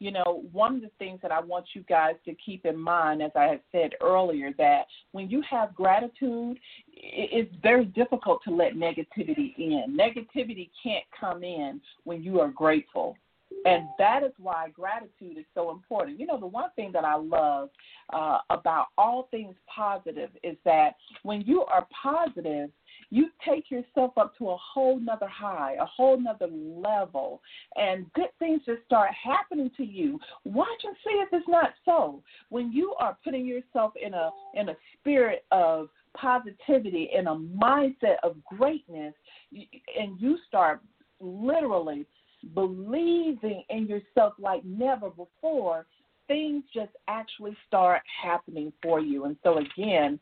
you 0.02 0.10
know, 0.10 0.42
one 0.50 0.74
of 0.74 0.80
the 0.80 0.90
things 0.98 1.20
that 1.22 1.30
I 1.30 1.40
want 1.40 1.66
you 1.74 1.82
guys 1.88 2.16
to 2.24 2.34
keep 2.44 2.66
in 2.66 2.76
mind, 2.76 3.22
as 3.22 3.30
I 3.36 3.44
had 3.44 3.60
said 3.70 3.92
earlier, 4.00 4.52
that 4.58 4.86
when 5.12 5.30
you 5.30 5.40
have 5.48 5.76
gratitude, 5.76 6.58
it's 6.92 7.54
very 7.62 7.84
difficult 7.84 8.40
to 8.44 8.50
let 8.50 8.74
negativity 8.74 9.56
in. 9.56 9.96
Negativity 9.96 10.70
can't 10.82 11.04
come 11.18 11.44
in 11.44 11.80
when 12.02 12.20
you 12.20 12.40
are 12.40 12.48
grateful. 12.48 13.16
And 13.64 13.84
that 13.96 14.24
is 14.24 14.32
why 14.38 14.70
gratitude 14.70 15.38
is 15.38 15.44
so 15.54 15.70
important. 15.70 16.18
You 16.18 16.26
know, 16.26 16.40
the 16.40 16.46
one 16.46 16.70
thing 16.74 16.90
that 16.94 17.04
I 17.04 17.14
love 17.14 17.68
uh, 18.12 18.38
about 18.50 18.86
all 18.98 19.28
things 19.30 19.54
positive 19.72 20.30
is 20.42 20.56
that 20.64 20.94
when 21.22 21.42
you 21.42 21.62
are 21.62 21.86
positive, 22.02 22.70
you 23.12 23.28
take 23.46 23.70
yourself 23.70 24.16
up 24.16 24.36
to 24.38 24.48
a 24.48 24.56
whole 24.56 24.98
nother 24.98 25.28
high, 25.28 25.76
a 25.78 25.84
whole 25.84 26.18
nother 26.18 26.48
level, 26.50 27.42
and 27.76 28.10
good 28.14 28.30
things 28.38 28.62
just 28.64 28.82
start 28.86 29.10
happening 29.22 29.70
to 29.76 29.84
you. 29.84 30.18
Watch 30.44 30.82
and 30.82 30.96
see 31.04 31.16
if 31.16 31.28
it's 31.30 31.46
not 31.46 31.74
so. 31.84 32.22
When 32.48 32.72
you 32.72 32.94
are 32.98 33.18
putting 33.22 33.44
yourself 33.44 33.92
in 34.02 34.14
a 34.14 34.30
in 34.54 34.70
a 34.70 34.76
spirit 34.98 35.44
of 35.52 35.90
positivity, 36.16 37.10
in 37.14 37.26
a 37.26 37.36
mindset 37.36 38.16
of 38.22 38.36
greatness, 38.44 39.12
and 39.52 40.18
you 40.18 40.38
start 40.48 40.80
literally 41.20 42.06
believing 42.54 43.62
in 43.68 43.86
yourself 43.86 44.32
like 44.38 44.64
never 44.64 45.10
before, 45.10 45.84
things 46.28 46.64
just 46.72 46.92
actually 47.08 47.54
start 47.66 48.00
happening 48.22 48.72
for 48.82 49.00
you. 49.00 49.26
And 49.26 49.36
so, 49.42 49.58
again, 49.58 50.18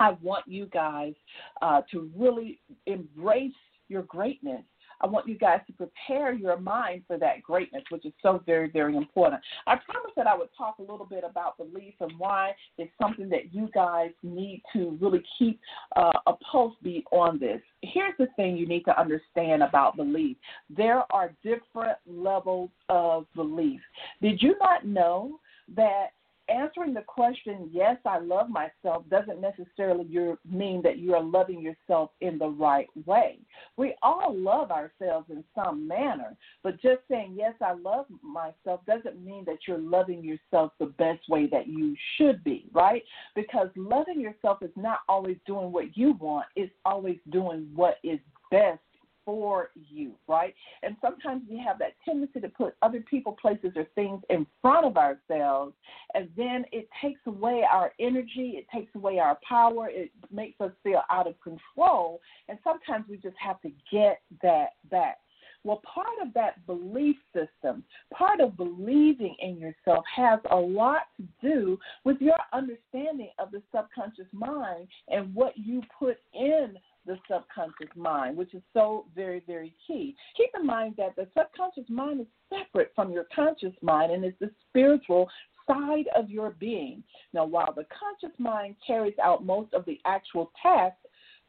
I 0.00 0.16
want 0.22 0.46
you 0.46 0.66
guys 0.66 1.14
uh, 1.62 1.82
to 1.92 2.10
really 2.16 2.60
embrace 2.86 3.52
your 3.88 4.02
greatness. 4.02 4.62
I 5.00 5.06
want 5.06 5.28
you 5.28 5.36
guys 5.36 5.60
to 5.66 5.72
prepare 5.74 6.32
your 6.32 6.58
mind 6.58 7.02
for 7.06 7.18
that 7.18 7.42
greatness, 7.42 7.82
which 7.90 8.06
is 8.06 8.12
so 8.22 8.42
very, 8.46 8.70
very 8.70 8.96
important. 8.96 9.42
I 9.66 9.76
promised 9.76 10.16
that 10.16 10.26
I 10.26 10.36
would 10.36 10.48
talk 10.56 10.78
a 10.78 10.82
little 10.82 11.06
bit 11.06 11.22
about 11.28 11.58
belief 11.58 11.94
and 12.00 12.12
why 12.18 12.52
it's 12.78 12.90
something 13.00 13.28
that 13.28 13.52
you 13.52 13.68
guys 13.74 14.10
need 14.22 14.62
to 14.72 14.96
really 15.00 15.22
keep 15.38 15.60
uh, 15.96 16.12
a 16.26 16.32
pulse 16.50 16.74
beat 16.82 17.04
on 17.12 17.38
this. 17.38 17.60
Here's 17.82 18.14
the 18.18 18.26
thing 18.36 18.56
you 18.56 18.66
need 18.66 18.84
to 18.84 18.98
understand 18.98 19.62
about 19.62 19.96
belief 19.96 20.36
there 20.74 21.02
are 21.10 21.32
different 21.42 21.98
levels 22.06 22.70
of 22.88 23.26
belief. 23.34 23.80
Did 24.22 24.42
you 24.42 24.56
not 24.60 24.86
know 24.86 25.38
that 25.74 26.08
answering 26.48 26.94
the 26.94 27.02
question, 27.02 27.68
yes, 27.72 27.96
I 28.04 28.18
love 28.18 28.48
myself, 28.48 29.04
doesn't 29.10 29.40
necessarily 29.40 30.06
mean 30.48 30.82
that 30.82 30.98
you 30.98 31.14
are 31.14 31.22
loving 31.22 31.60
yourself 31.60 32.10
in 32.20 32.38
the 32.38 32.48
right 32.48 32.88
way. 33.04 33.38
We 33.76 33.94
all 34.02 34.34
love 34.34 34.70
ourselves 34.70 35.26
in 35.30 35.44
some 35.54 35.86
manner, 35.86 36.36
but 36.62 36.80
just 36.80 37.00
saying, 37.10 37.34
yes, 37.36 37.54
I 37.60 37.72
love 37.72 38.06
myself 38.22 38.80
doesn't 38.86 39.24
mean 39.24 39.44
that 39.46 39.58
you're 39.66 39.78
loving 39.78 40.22
yourself 40.22 40.72
the 40.78 40.86
best 40.86 41.28
way 41.28 41.46
that 41.48 41.66
you 41.66 41.96
should 42.16 42.42
be, 42.44 42.66
right? 42.72 43.02
Because 43.34 43.68
loving 43.76 44.20
yourself 44.20 44.62
is 44.62 44.70
not 44.76 45.00
always 45.08 45.36
doing 45.46 45.72
what 45.72 45.96
you 45.96 46.12
want, 46.12 46.46
it's 46.54 46.72
always 46.84 47.18
doing 47.30 47.68
what 47.74 47.96
is 48.04 48.20
best 48.50 48.80
for 49.26 49.70
you, 49.74 50.12
right? 50.26 50.54
And 50.82 50.96
sometimes 51.02 51.42
we 51.50 51.58
have 51.58 51.78
that 51.80 51.92
tendency 52.02 52.40
to 52.40 52.48
put 52.48 52.74
other 52.80 53.04
people, 53.10 53.32
places, 53.32 53.72
or 53.76 53.84
things 53.94 54.22
in 54.30 54.46
front 54.62 54.86
of 54.86 54.96
ourselves, 54.96 55.74
and 56.14 56.30
then 56.36 56.64
it 56.72 56.88
takes 57.02 57.20
away 57.26 57.64
our 57.70 57.92
energy, 58.00 58.54
it 58.56 58.66
takes 58.74 58.94
away 58.94 59.18
our 59.18 59.38
power, 59.46 59.88
it 59.90 60.10
makes 60.32 60.58
us 60.62 60.70
feel 60.82 61.02
out 61.10 61.26
of 61.26 61.34
control, 61.42 62.20
and 62.48 62.58
sometimes 62.64 63.04
we 63.10 63.18
just 63.18 63.36
have 63.38 63.60
to 63.60 63.70
get 63.92 64.22
that 64.40 64.68
back. 64.90 65.18
Well, 65.64 65.82
part 65.92 66.06
of 66.22 66.32
that 66.34 66.64
belief 66.66 67.16
system, 67.34 67.82
part 68.14 68.40
of 68.40 68.56
believing 68.56 69.34
in 69.40 69.58
yourself 69.58 70.04
has 70.14 70.38
a 70.52 70.56
lot 70.56 71.08
to 71.16 71.24
do 71.42 71.76
with 72.04 72.18
your 72.20 72.38
understanding 72.52 73.30
of 73.40 73.50
the 73.50 73.60
subconscious 73.74 74.32
mind 74.32 74.86
and 75.08 75.34
what 75.34 75.54
you 75.56 75.82
put 75.98 76.18
in 76.32 76.76
the 77.06 77.18
subconscious 77.30 77.94
mind, 77.96 78.36
which 78.36 78.54
is 78.54 78.62
so 78.72 79.06
very, 79.14 79.42
very 79.46 79.74
key. 79.86 80.14
Keep 80.36 80.50
in 80.58 80.66
mind 80.66 80.94
that 80.98 81.16
the 81.16 81.28
subconscious 81.36 81.88
mind 81.88 82.20
is 82.20 82.26
separate 82.50 82.92
from 82.94 83.12
your 83.12 83.26
conscious 83.34 83.74
mind 83.82 84.12
and 84.12 84.24
is 84.24 84.32
the 84.40 84.50
spiritual 84.68 85.28
side 85.66 86.06
of 86.14 86.30
your 86.30 86.50
being. 86.58 87.02
Now, 87.32 87.44
while 87.44 87.72
the 87.74 87.86
conscious 87.98 88.36
mind 88.38 88.76
carries 88.86 89.18
out 89.22 89.44
most 89.44 89.72
of 89.74 89.84
the 89.84 89.98
actual 90.04 90.50
tasks 90.62 90.98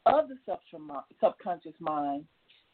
of 0.06 0.30
the 0.30 0.38
subconscious 1.20 1.74
mind, 1.80 2.26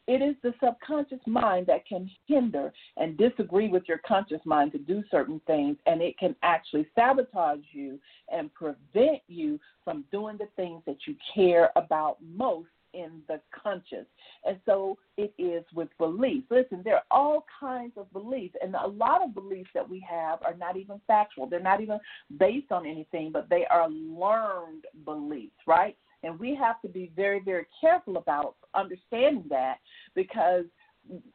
it 0.07 0.21
is 0.21 0.35
the 0.43 0.53
subconscious 0.63 1.25
mind 1.25 1.67
that 1.67 1.87
can 1.87 2.09
hinder 2.27 2.73
and 2.97 3.17
disagree 3.17 3.69
with 3.69 3.83
your 3.87 3.99
conscious 4.05 4.41
mind 4.45 4.71
to 4.73 4.77
do 4.77 5.03
certain 5.09 5.39
things, 5.47 5.77
and 5.85 6.01
it 6.01 6.17
can 6.17 6.35
actually 6.43 6.87
sabotage 6.95 7.63
you 7.71 7.99
and 8.31 8.53
prevent 8.53 9.21
you 9.27 9.59
from 9.83 10.03
doing 10.11 10.37
the 10.37 10.47
things 10.55 10.81
that 10.85 10.97
you 11.07 11.15
care 11.33 11.71
about 11.75 12.17
most 12.35 12.67
in 12.93 13.21
the 13.27 13.39
conscious. 13.51 14.05
And 14.45 14.59
so 14.65 14.97
it 15.17 15.33
is 15.37 15.63
with 15.73 15.89
beliefs. 15.97 16.47
Listen, 16.49 16.81
there 16.83 16.95
are 16.95 17.03
all 17.09 17.45
kinds 17.59 17.93
of 17.97 18.11
beliefs, 18.13 18.55
and 18.61 18.75
a 18.75 18.87
lot 18.87 19.23
of 19.23 19.33
beliefs 19.33 19.69
that 19.73 19.89
we 19.89 20.05
have 20.07 20.39
are 20.43 20.55
not 20.55 20.77
even 20.77 21.01
factual. 21.07 21.47
They're 21.47 21.59
not 21.59 21.81
even 21.81 21.99
based 22.37 22.71
on 22.71 22.85
anything, 22.85 23.31
but 23.31 23.49
they 23.49 23.65
are 23.69 23.89
learned 23.89 24.85
beliefs, 25.05 25.55
right? 25.65 25.97
And 26.23 26.39
we 26.39 26.55
have 26.55 26.81
to 26.81 26.87
be 26.87 27.11
very, 27.15 27.39
very 27.39 27.65
careful 27.79 28.17
about 28.17 28.55
understanding 28.73 29.43
that 29.49 29.77
because 30.15 30.65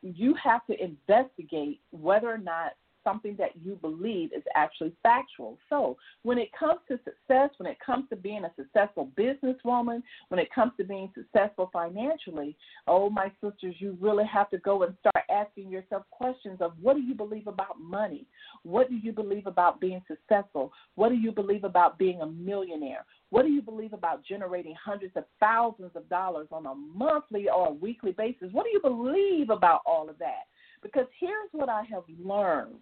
you 0.03 0.35
have 0.43 0.65
to 0.67 0.83
investigate 0.83 1.81
whether 1.91 2.29
or 2.29 2.39
not 2.39 2.73
something 3.09 3.37
that 3.39 3.51
you 3.65 3.77
believe 3.77 4.33
is 4.33 4.43
actually 4.55 4.93
factual. 5.03 5.57
So, 5.71 5.97
when 6.23 6.39
it 6.39 6.51
comes 6.59 6.81
to 6.89 6.99
success, 6.99 7.51
when 7.57 7.71
it 7.71 7.79
comes 7.85 8.09
to 8.11 8.17
being 8.17 8.45
a 8.45 8.53
successful 8.57 9.11
businesswoman, 9.19 10.03
when 10.29 10.39
it 10.39 10.53
comes 10.55 10.73
to 10.77 10.85
being 10.85 11.11
successful 11.15 11.71
financially, 11.73 12.57
oh, 12.87 13.09
my 13.09 13.33
sisters, 13.43 13.77
you 13.79 13.97
really 14.01 14.27
have 14.27 14.51
to 14.51 14.59
go 14.59 14.83
and 14.83 14.95
start 15.01 15.25
asking 15.31 15.71
yourself 15.71 16.03
questions 16.11 16.59
of 16.61 16.73
what 16.81 16.97
do 16.97 17.03
you 17.03 17.15
believe 17.15 17.47
about 17.47 17.81
money? 17.81 18.27
What 18.63 18.91
do 18.91 18.97
you 18.97 19.13
believe 19.13 19.47
about 19.47 19.81
being 19.81 20.03
successful? 20.07 20.73
What 20.97 21.09
do 21.11 21.15
you 21.15 21.33
believe 21.33 21.65
about 21.65 21.99
being 21.99 22.21
a 22.21 22.27
millionaire? 22.27 23.05
What 23.31 23.45
do 23.45 23.51
you 23.51 23.63
believe 23.63 23.93
about 23.93 24.25
generating 24.25 24.75
hundreds 24.83 25.17
of 25.17 25.25
thousands 25.39 25.93
of 25.95 26.09
dollars 26.09 26.49
on 26.51 26.67
a 26.67 26.75
monthly 26.75 27.49
or 27.49 27.69
a 27.69 27.73
weekly 27.73 28.13
basis? 28.13 28.49
What 28.53 28.65
do 28.65 28.71
you 28.71 28.81
believe 28.81 29.51
about 29.51 29.83
all 29.87 30.09
of 30.09 30.19
that? 30.19 30.45
Because 30.83 31.07
here's 31.19 31.51
what 31.53 31.69
I 31.69 31.83
have 31.91 32.05
learned. 32.23 32.77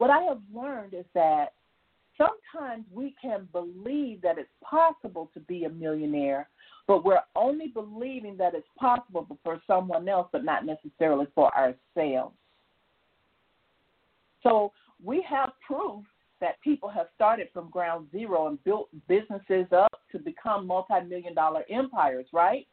What 0.00 0.08
I 0.08 0.22
have 0.22 0.40
learned 0.50 0.94
is 0.94 1.04
that 1.12 1.52
sometimes 2.16 2.86
we 2.90 3.14
can 3.20 3.46
believe 3.52 4.22
that 4.22 4.38
it's 4.38 4.48
possible 4.64 5.30
to 5.34 5.40
be 5.40 5.64
a 5.64 5.68
millionaire, 5.68 6.48
but 6.88 7.04
we're 7.04 7.20
only 7.36 7.66
believing 7.66 8.38
that 8.38 8.54
it's 8.54 8.66
possible 8.78 9.26
for 9.44 9.60
someone 9.66 10.08
else, 10.08 10.26
but 10.32 10.42
not 10.42 10.64
necessarily 10.64 11.26
for 11.34 11.54
ourselves. 11.54 12.34
So 14.42 14.72
we 15.04 15.22
have 15.28 15.50
proof 15.66 16.02
that 16.40 16.58
people 16.62 16.88
have 16.88 17.08
started 17.14 17.48
from 17.52 17.68
ground 17.68 18.06
zero 18.10 18.46
and 18.46 18.64
built 18.64 18.88
businesses 19.06 19.66
up 19.70 20.00
to 20.12 20.18
become 20.18 20.66
multi 20.66 20.98
million 21.06 21.34
dollar 21.34 21.62
empires, 21.68 22.24
right? 22.32 22.66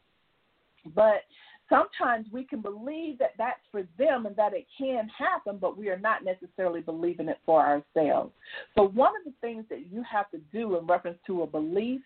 But 0.95 1.23
sometimes 1.69 2.27
we 2.31 2.43
can 2.43 2.61
believe 2.61 3.17
that 3.19 3.33
that's 3.37 3.61
for 3.71 3.83
them 3.97 4.25
and 4.25 4.35
that 4.35 4.53
it 4.53 4.65
can 4.77 5.09
happen, 5.09 5.57
but 5.59 5.77
we 5.77 5.89
are 5.89 5.99
not 5.99 6.23
necessarily 6.23 6.81
believing 6.81 7.29
it 7.29 7.39
for 7.45 7.61
ourselves. 7.61 8.31
So, 8.75 8.87
one 8.87 9.13
of 9.17 9.25
the 9.25 9.33
things 9.41 9.65
that 9.69 9.91
you 9.91 10.03
have 10.09 10.29
to 10.31 10.39
do 10.51 10.77
in 10.77 10.85
reference 10.85 11.19
to 11.27 11.43
a 11.43 11.47
belief 11.47 12.01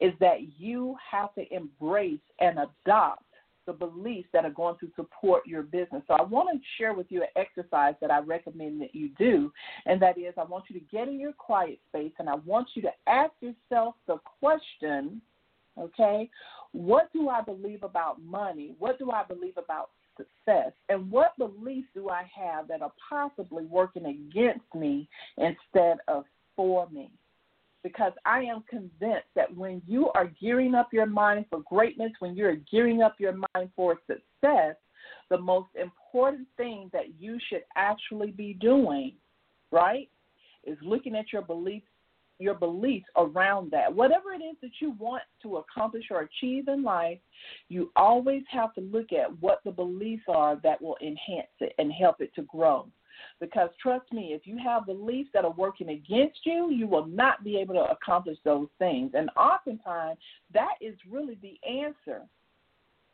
is 0.00 0.12
that 0.20 0.38
you 0.58 0.96
have 1.10 1.34
to 1.34 1.54
embrace 1.54 2.20
and 2.40 2.58
adopt 2.58 3.22
the 3.66 3.72
beliefs 3.72 4.28
that 4.32 4.44
are 4.44 4.50
going 4.50 4.76
to 4.80 4.88
support 4.94 5.46
your 5.46 5.62
business. 5.62 6.02
So 6.06 6.14
I 6.14 6.22
want 6.22 6.48
to 6.52 6.66
share 6.78 6.94
with 6.94 7.06
you 7.10 7.22
an 7.22 7.28
exercise 7.36 7.94
that 8.00 8.10
I 8.10 8.20
recommend 8.20 8.80
that 8.80 8.94
you 8.94 9.10
do, 9.18 9.52
and 9.86 10.00
that 10.00 10.16
is 10.18 10.34
I 10.38 10.44
want 10.44 10.64
you 10.68 10.78
to 10.78 10.86
get 10.86 11.08
in 11.08 11.18
your 11.18 11.32
quiet 11.32 11.80
space 11.88 12.12
and 12.18 12.28
I 12.28 12.36
want 12.36 12.68
you 12.74 12.82
to 12.82 12.90
ask 13.08 13.32
yourself 13.40 13.96
the 14.06 14.18
question, 14.40 15.20
okay, 15.78 16.30
what 16.72 17.12
do 17.12 17.28
I 17.28 17.42
believe 17.42 17.82
about 17.82 18.22
money? 18.22 18.74
What 18.78 18.98
do 18.98 19.10
I 19.10 19.24
believe 19.24 19.56
about 19.56 19.90
success? 20.16 20.72
And 20.88 21.10
what 21.10 21.36
beliefs 21.38 21.88
do 21.94 22.08
I 22.10 22.28
have 22.34 22.68
that 22.68 22.82
are 22.82 22.92
possibly 23.08 23.64
working 23.66 24.06
against 24.06 24.74
me 24.74 25.08
instead 25.38 25.98
of 26.08 26.24
for 26.56 26.88
me? 26.90 27.10
because 27.86 28.12
I 28.24 28.40
am 28.40 28.64
convinced 28.68 29.28
that 29.36 29.54
when 29.56 29.80
you 29.86 30.10
are 30.16 30.28
gearing 30.42 30.74
up 30.74 30.92
your 30.92 31.06
mind 31.06 31.44
for 31.48 31.60
greatness, 31.60 32.10
when 32.18 32.34
you're 32.34 32.56
gearing 32.56 33.00
up 33.00 33.14
your 33.20 33.34
mind 33.54 33.70
for 33.76 33.96
success, 34.08 34.74
the 35.30 35.38
most 35.38 35.68
important 35.80 36.48
thing 36.56 36.90
that 36.92 37.20
you 37.20 37.38
should 37.48 37.62
actually 37.76 38.32
be 38.32 38.54
doing, 38.54 39.12
right, 39.70 40.08
is 40.64 40.76
looking 40.82 41.14
at 41.14 41.32
your 41.32 41.42
beliefs 41.42 41.86
your 42.38 42.54
beliefs 42.54 43.06
around 43.16 43.70
that. 43.70 43.94
Whatever 43.94 44.32
it 44.32 44.42
is 44.42 44.56
that 44.62 44.72
you 44.80 44.92
want 44.98 45.22
to 45.42 45.56
accomplish 45.56 46.04
or 46.10 46.22
achieve 46.22 46.68
in 46.68 46.82
life, 46.82 47.18
you 47.68 47.90
always 47.96 48.42
have 48.50 48.74
to 48.74 48.80
look 48.80 49.12
at 49.12 49.40
what 49.40 49.60
the 49.64 49.70
beliefs 49.70 50.24
are 50.28 50.56
that 50.62 50.80
will 50.80 50.96
enhance 51.00 51.48
it 51.60 51.74
and 51.78 51.92
help 51.92 52.20
it 52.20 52.34
to 52.34 52.42
grow. 52.42 52.86
Because 53.40 53.70
trust 53.80 54.12
me, 54.12 54.32
if 54.34 54.46
you 54.46 54.58
have 54.58 54.86
beliefs 54.86 55.30
that 55.32 55.44
are 55.44 55.52
working 55.52 55.88
against 55.90 56.40
you, 56.44 56.70
you 56.70 56.86
will 56.86 57.06
not 57.06 57.42
be 57.42 57.56
able 57.56 57.74
to 57.74 57.90
accomplish 57.90 58.38
those 58.44 58.68
things. 58.78 59.12
And 59.14 59.30
oftentimes, 59.36 60.18
that 60.52 60.74
is 60.80 60.94
really 61.10 61.38
the 61.40 61.58
answer. 61.66 62.22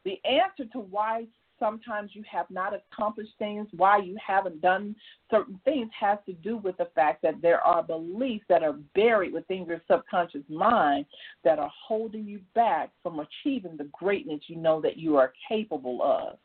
The 0.05 0.20
answer 0.25 0.64
to 0.73 0.81
why 0.81 1.27
sometimes 1.63 2.11
you 2.13 2.25
have 2.31 2.47
not 2.51 2.73
accomplished 2.75 3.33
things, 3.39 3.69
why 3.77 3.99
you 3.99 4.17
haven't 4.25 4.61
done 4.61 4.97
certain 5.31 5.61
things, 5.65 5.89
has 5.99 6.19
to 6.27 6.33
do 6.33 6.57
with 6.57 6.77
the 6.79 6.89
fact 6.95 7.23
that 7.23 7.41
there 7.41 7.61
are 7.61 7.83
beliefs 7.85 8.45
that 8.49 8.65
are 8.65 8.77
buried 8.97 9.33
within 9.33 9.65
your 9.65 9.81
subconscious 9.89 10.43
mind 10.49 11.07
that 11.45 11.61
are 11.61 11.71
holding 11.87 12.27
you 12.27 12.41
back 12.57 12.91
from 13.03 13.21
achieving 13.21 13.77
the 13.77 13.89
greatness 13.93 14.41
you 14.49 14.57
know 14.57 14.81
that 14.81 14.97
you 14.97 15.17
are 15.17 15.33
capable 15.49 16.03
of. 16.03 16.37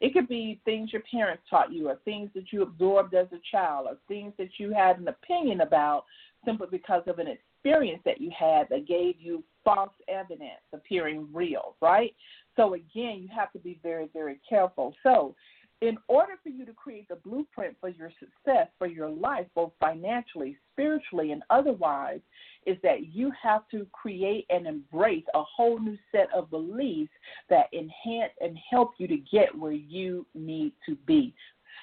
It 0.00 0.12
could 0.12 0.28
be 0.28 0.60
things 0.64 0.92
your 0.92 1.02
parents 1.08 1.44
taught 1.48 1.72
you, 1.72 1.88
or 1.88 1.96
things 2.04 2.30
that 2.34 2.52
you 2.52 2.62
absorbed 2.62 3.14
as 3.14 3.28
a 3.32 3.40
child, 3.52 3.86
or 3.88 3.96
things 4.08 4.32
that 4.38 4.50
you 4.58 4.72
had 4.72 4.98
an 4.98 5.06
opinion 5.06 5.60
about 5.60 6.04
simply 6.44 6.66
because 6.70 7.02
of 7.06 7.20
an 7.20 7.28
experience 7.28 8.02
that 8.04 8.20
you 8.20 8.30
had 8.36 8.68
that 8.70 8.88
gave 8.88 9.14
you 9.18 9.42
false 9.64 9.92
evidence 10.08 10.60
appearing 10.72 11.26
real, 11.32 11.76
right? 11.80 12.14
So 12.56 12.74
again, 12.74 13.20
you 13.22 13.28
have 13.34 13.52
to 13.52 13.58
be 13.58 13.78
very, 13.82 14.08
very 14.12 14.40
careful. 14.48 14.94
So 15.02 15.34
in 15.80 15.98
order 16.08 16.34
for 16.42 16.48
you 16.48 16.64
to 16.64 16.72
create 16.72 17.08
the 17.08 17.16
blueprint 17.16 17.76
for 17.80 17.88
your 17.88 18.10
success, 18.18 18.68
for 18.78 18.86
your 18.86 19.10
life, 19.10 19.46
both 19.54 19.72
financially, 19.80 20.56
spiritually, 20.72 21.32
and 21.32 21.42
otherwise, 21.50 22.20
is 22.64 22.78
that 22.82 23.06
you 23.12 23.30
have 23.42 23.68
to 23.70 23.86
create 23.92 24.46
and 24.48 24.66
embrace 24.66 25.24
a 25.34 25.42
whole 25.42 25.78
new 25.78 25.98
set 26.10 26.28
of 26.34 26.48
beliefs 26.48 27.12
that 27.50 27.66
enhance 27.72 28.32
and 28.40 28.56
help 28.70 28.92
you 28.98 29.06
to 29.08 29.18
get 29.30 29.56
where 29.56 29.72
you 29.72 30.26
need 30.34 30.72
to 30.88 30.96
be. 31.06 31.34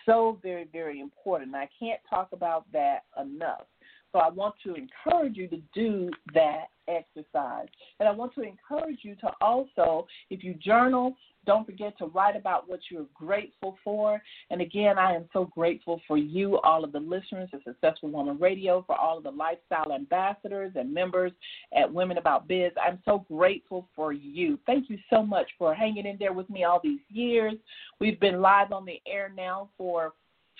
So 0.05 0.39
very, 0.41 0.67
very 0.71 0.99
important. 0.99 1.53
I 1.53 1.69
can't 1.77 1.99
talk 2.09 2.29
about 2.31 2.65
that 2.73 3.03
enough. 3.21 3.65
So 4.11 4.19
I 4.19 4.29
want 4.29 4.55
to 4.65 4.75
encourage 4.75 5.37
you 5.37 5.47
to 5.47 5.57
do 5.73 6.09
that 6.33 6.65
exercise. 6.87 7.67
And 7.99 8.09
I 8.09 8.11
want 8.11 8.33
to 8.35 8.41
encourage 8.41 8.99
you 9.03 9.15
to 9.15 9.31
also, 9.39 10.07
if 10.29 10.43
you 10.43 10.53
journal, 10.55 11.15
don't 11.45 11.65
forget 11.65 11.97
to 11.97 12.05
write 12.07 12.35
about 12.35 12.69
what 12.69 12.79
you're 12.91 13.07
grateful 13.15 13.77
for. 13.83 14.21
And 14.51 14.61
again, 14.61 14.99
I 14.99 15.15
am 15.15 15.25
so 15.33 15.45
grateful 15.45 15.99
for 16.07 16.17
you, 16.17 16.59
all 16.59 16.83
of 16.83 16.91
the 16.91 16.99
listeners 16.99 17.49
of 17.53 17.61
Successful 17.63 18.09
Woman 18.09 18.37
Radio, 18.39 18.83
for 18.85 18.95
all 18.95 19.17
of 19.17 19.23
the 19.23 19.31
lifestyle 19.31 19.91
ambassadors 19.93 20.73
and 20.75 20.93
members 20.93 21.31
at 21.75 21.91
Women 21.91 22.17
About 22.17 22.47
Biz. 22.47 22.71
I'm 22.81 22.99
so 23.05 23.25
grateful 23.31 23.87
for 23.95 24.13
you. 24.13 24.59
Thank 24.67 24.89
you 24.89 24.99
so 25.09 25.23
much 25.23 25.47
for 25.57 25.73
hanging 25.73 26.05
in 26.05 26.17
there 26.19 26.33
with 26.33 26.49
me 26.49 26.63
all 26.63 26.79
these 26.83 27.01
years. 27.09 27.53
We've 27.99 28.19
been 28.19 28.41
live 28.41 28.71
on 28.71 28.85
the 28.85 29.01
air 29.07 29.31
now 29.35 29.69
for 29.77 30.13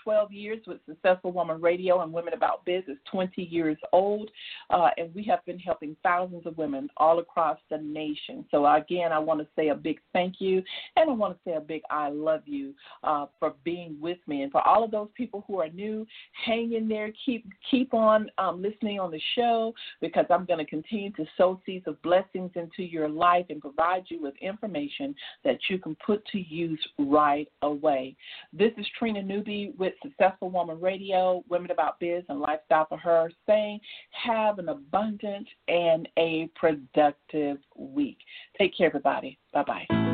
12 0.04 0.32
years 0.32 0.60
with 0.68 0.80
Successful 0.88 1.32
Woman 1.32 1.62
Radio 1.62 2.02
and 2.02 2.12
Women 2.12 2.34
About 2.34 2.66
Biz 2.66 2.84
is 2.88 2.98
20 3.12 3.42
years 3.44 3.78
old, 3.92 4.30
uh, 4.70 4.90
and 4.98 5.14
we 5.14 5.24
have 5.24 5.46
been 5.46 5.60
helping 5.60 5.96
thousands 6.04 6.46
of 6.46 6.58
women 6.58 6.90
all 6.98 7.20
across 7.20 7.58
the 7.70 7.78
nation. 7.78 8.46
So, 8.52 8.66
again, 8.66 9.12
I 9.12 9.20
want 9.20 9.40
to 9.40 9.48
say 9.56 9.70
a 9.70 9.76
big 9.76 10.00
thank 10.14 10.36
you, 10.40 10.64
and 10.96 11.10
I 11.10 11.14
want 11.14 11.36
to 11.36 11.50
say 11.50 11.56
a 11.56 11.62
big 11.62 11.82
I 11.90 12.10
love 12.10 12.42
you 12.46 12.74
uh, 13.04 13.26
for 13.40 13.54
being 13.64 13.98
with 14.00 14.18
me. 14.28 14.44
And 14.44 14.52
for 14.52 14.62
all 14.62 14.84
of 14.84 14.92
those 14.92 15.10
people 15.16 15.44
who 15.48 15.60
are 15.60 15.70
new, 15.70 16.06
hang 16.46 16.74
in 16.74 16.88
there, 16.88 17.12
keep 17.26 17.46
keep 17.70 17.94
on 17.94 18.30
um, 18.38 18.62
listening 18.62 19.00
on 19.00 19.12
the 19.12 19.22
show 19.36 19.74
because 20.00 20.26
I'm 20.30 20.46
going 20.46 20.60
to 20.60 20.70
continue 20.70 21.12
to 21.14 21.26
sow 21.38 21.60
seeds 21.66 21.88
of 21.88 22.02
blessings 22.02 22.52
into 22.56 22.84
your 22.84 23.10
life 23.10 23.46
and 23.50 23.62
provide 23.62 24.04
you 24.08 24.22
with 24.22 24.34
information 24.42 25.16
that 25.44 25.58
you 25.70 25.78
can 25.78 25.96
put 26.06 26.26
to 26.28 26.40
use 26.40 26.80
right 26.98 27.48
away. 27.62 28.16
This 28.54 28.72
is 28.78 28.86
Trina 28.98 29.22
Newby 29.22 29.74
with 29.78 29.91
with 29.92 30.12
Successful 30.12 30.50
Woman 30.50 30.80
Radio, 30.80 31.44
Women 31.50 31.72
About 31.72 32.00
Biz 32.00 32.24
and 32.30 32.40
Lifestyle 32.40 32.86
for 32.88 32.98
Her, 32.98 33.32
saying 33.48 33.80
have 34.12 34.60
an 34.60 34.70
abundant 34.70 35.48
and 35.68 36.08
a 36.18 36.50
productive 36.56 37.58
week. 37.76 38.18
Take 38.58 38.78
care, 38.78 38.88
everybody. 38.88 39.38
Bye 39.54 39.64
bye. 39.64 40.11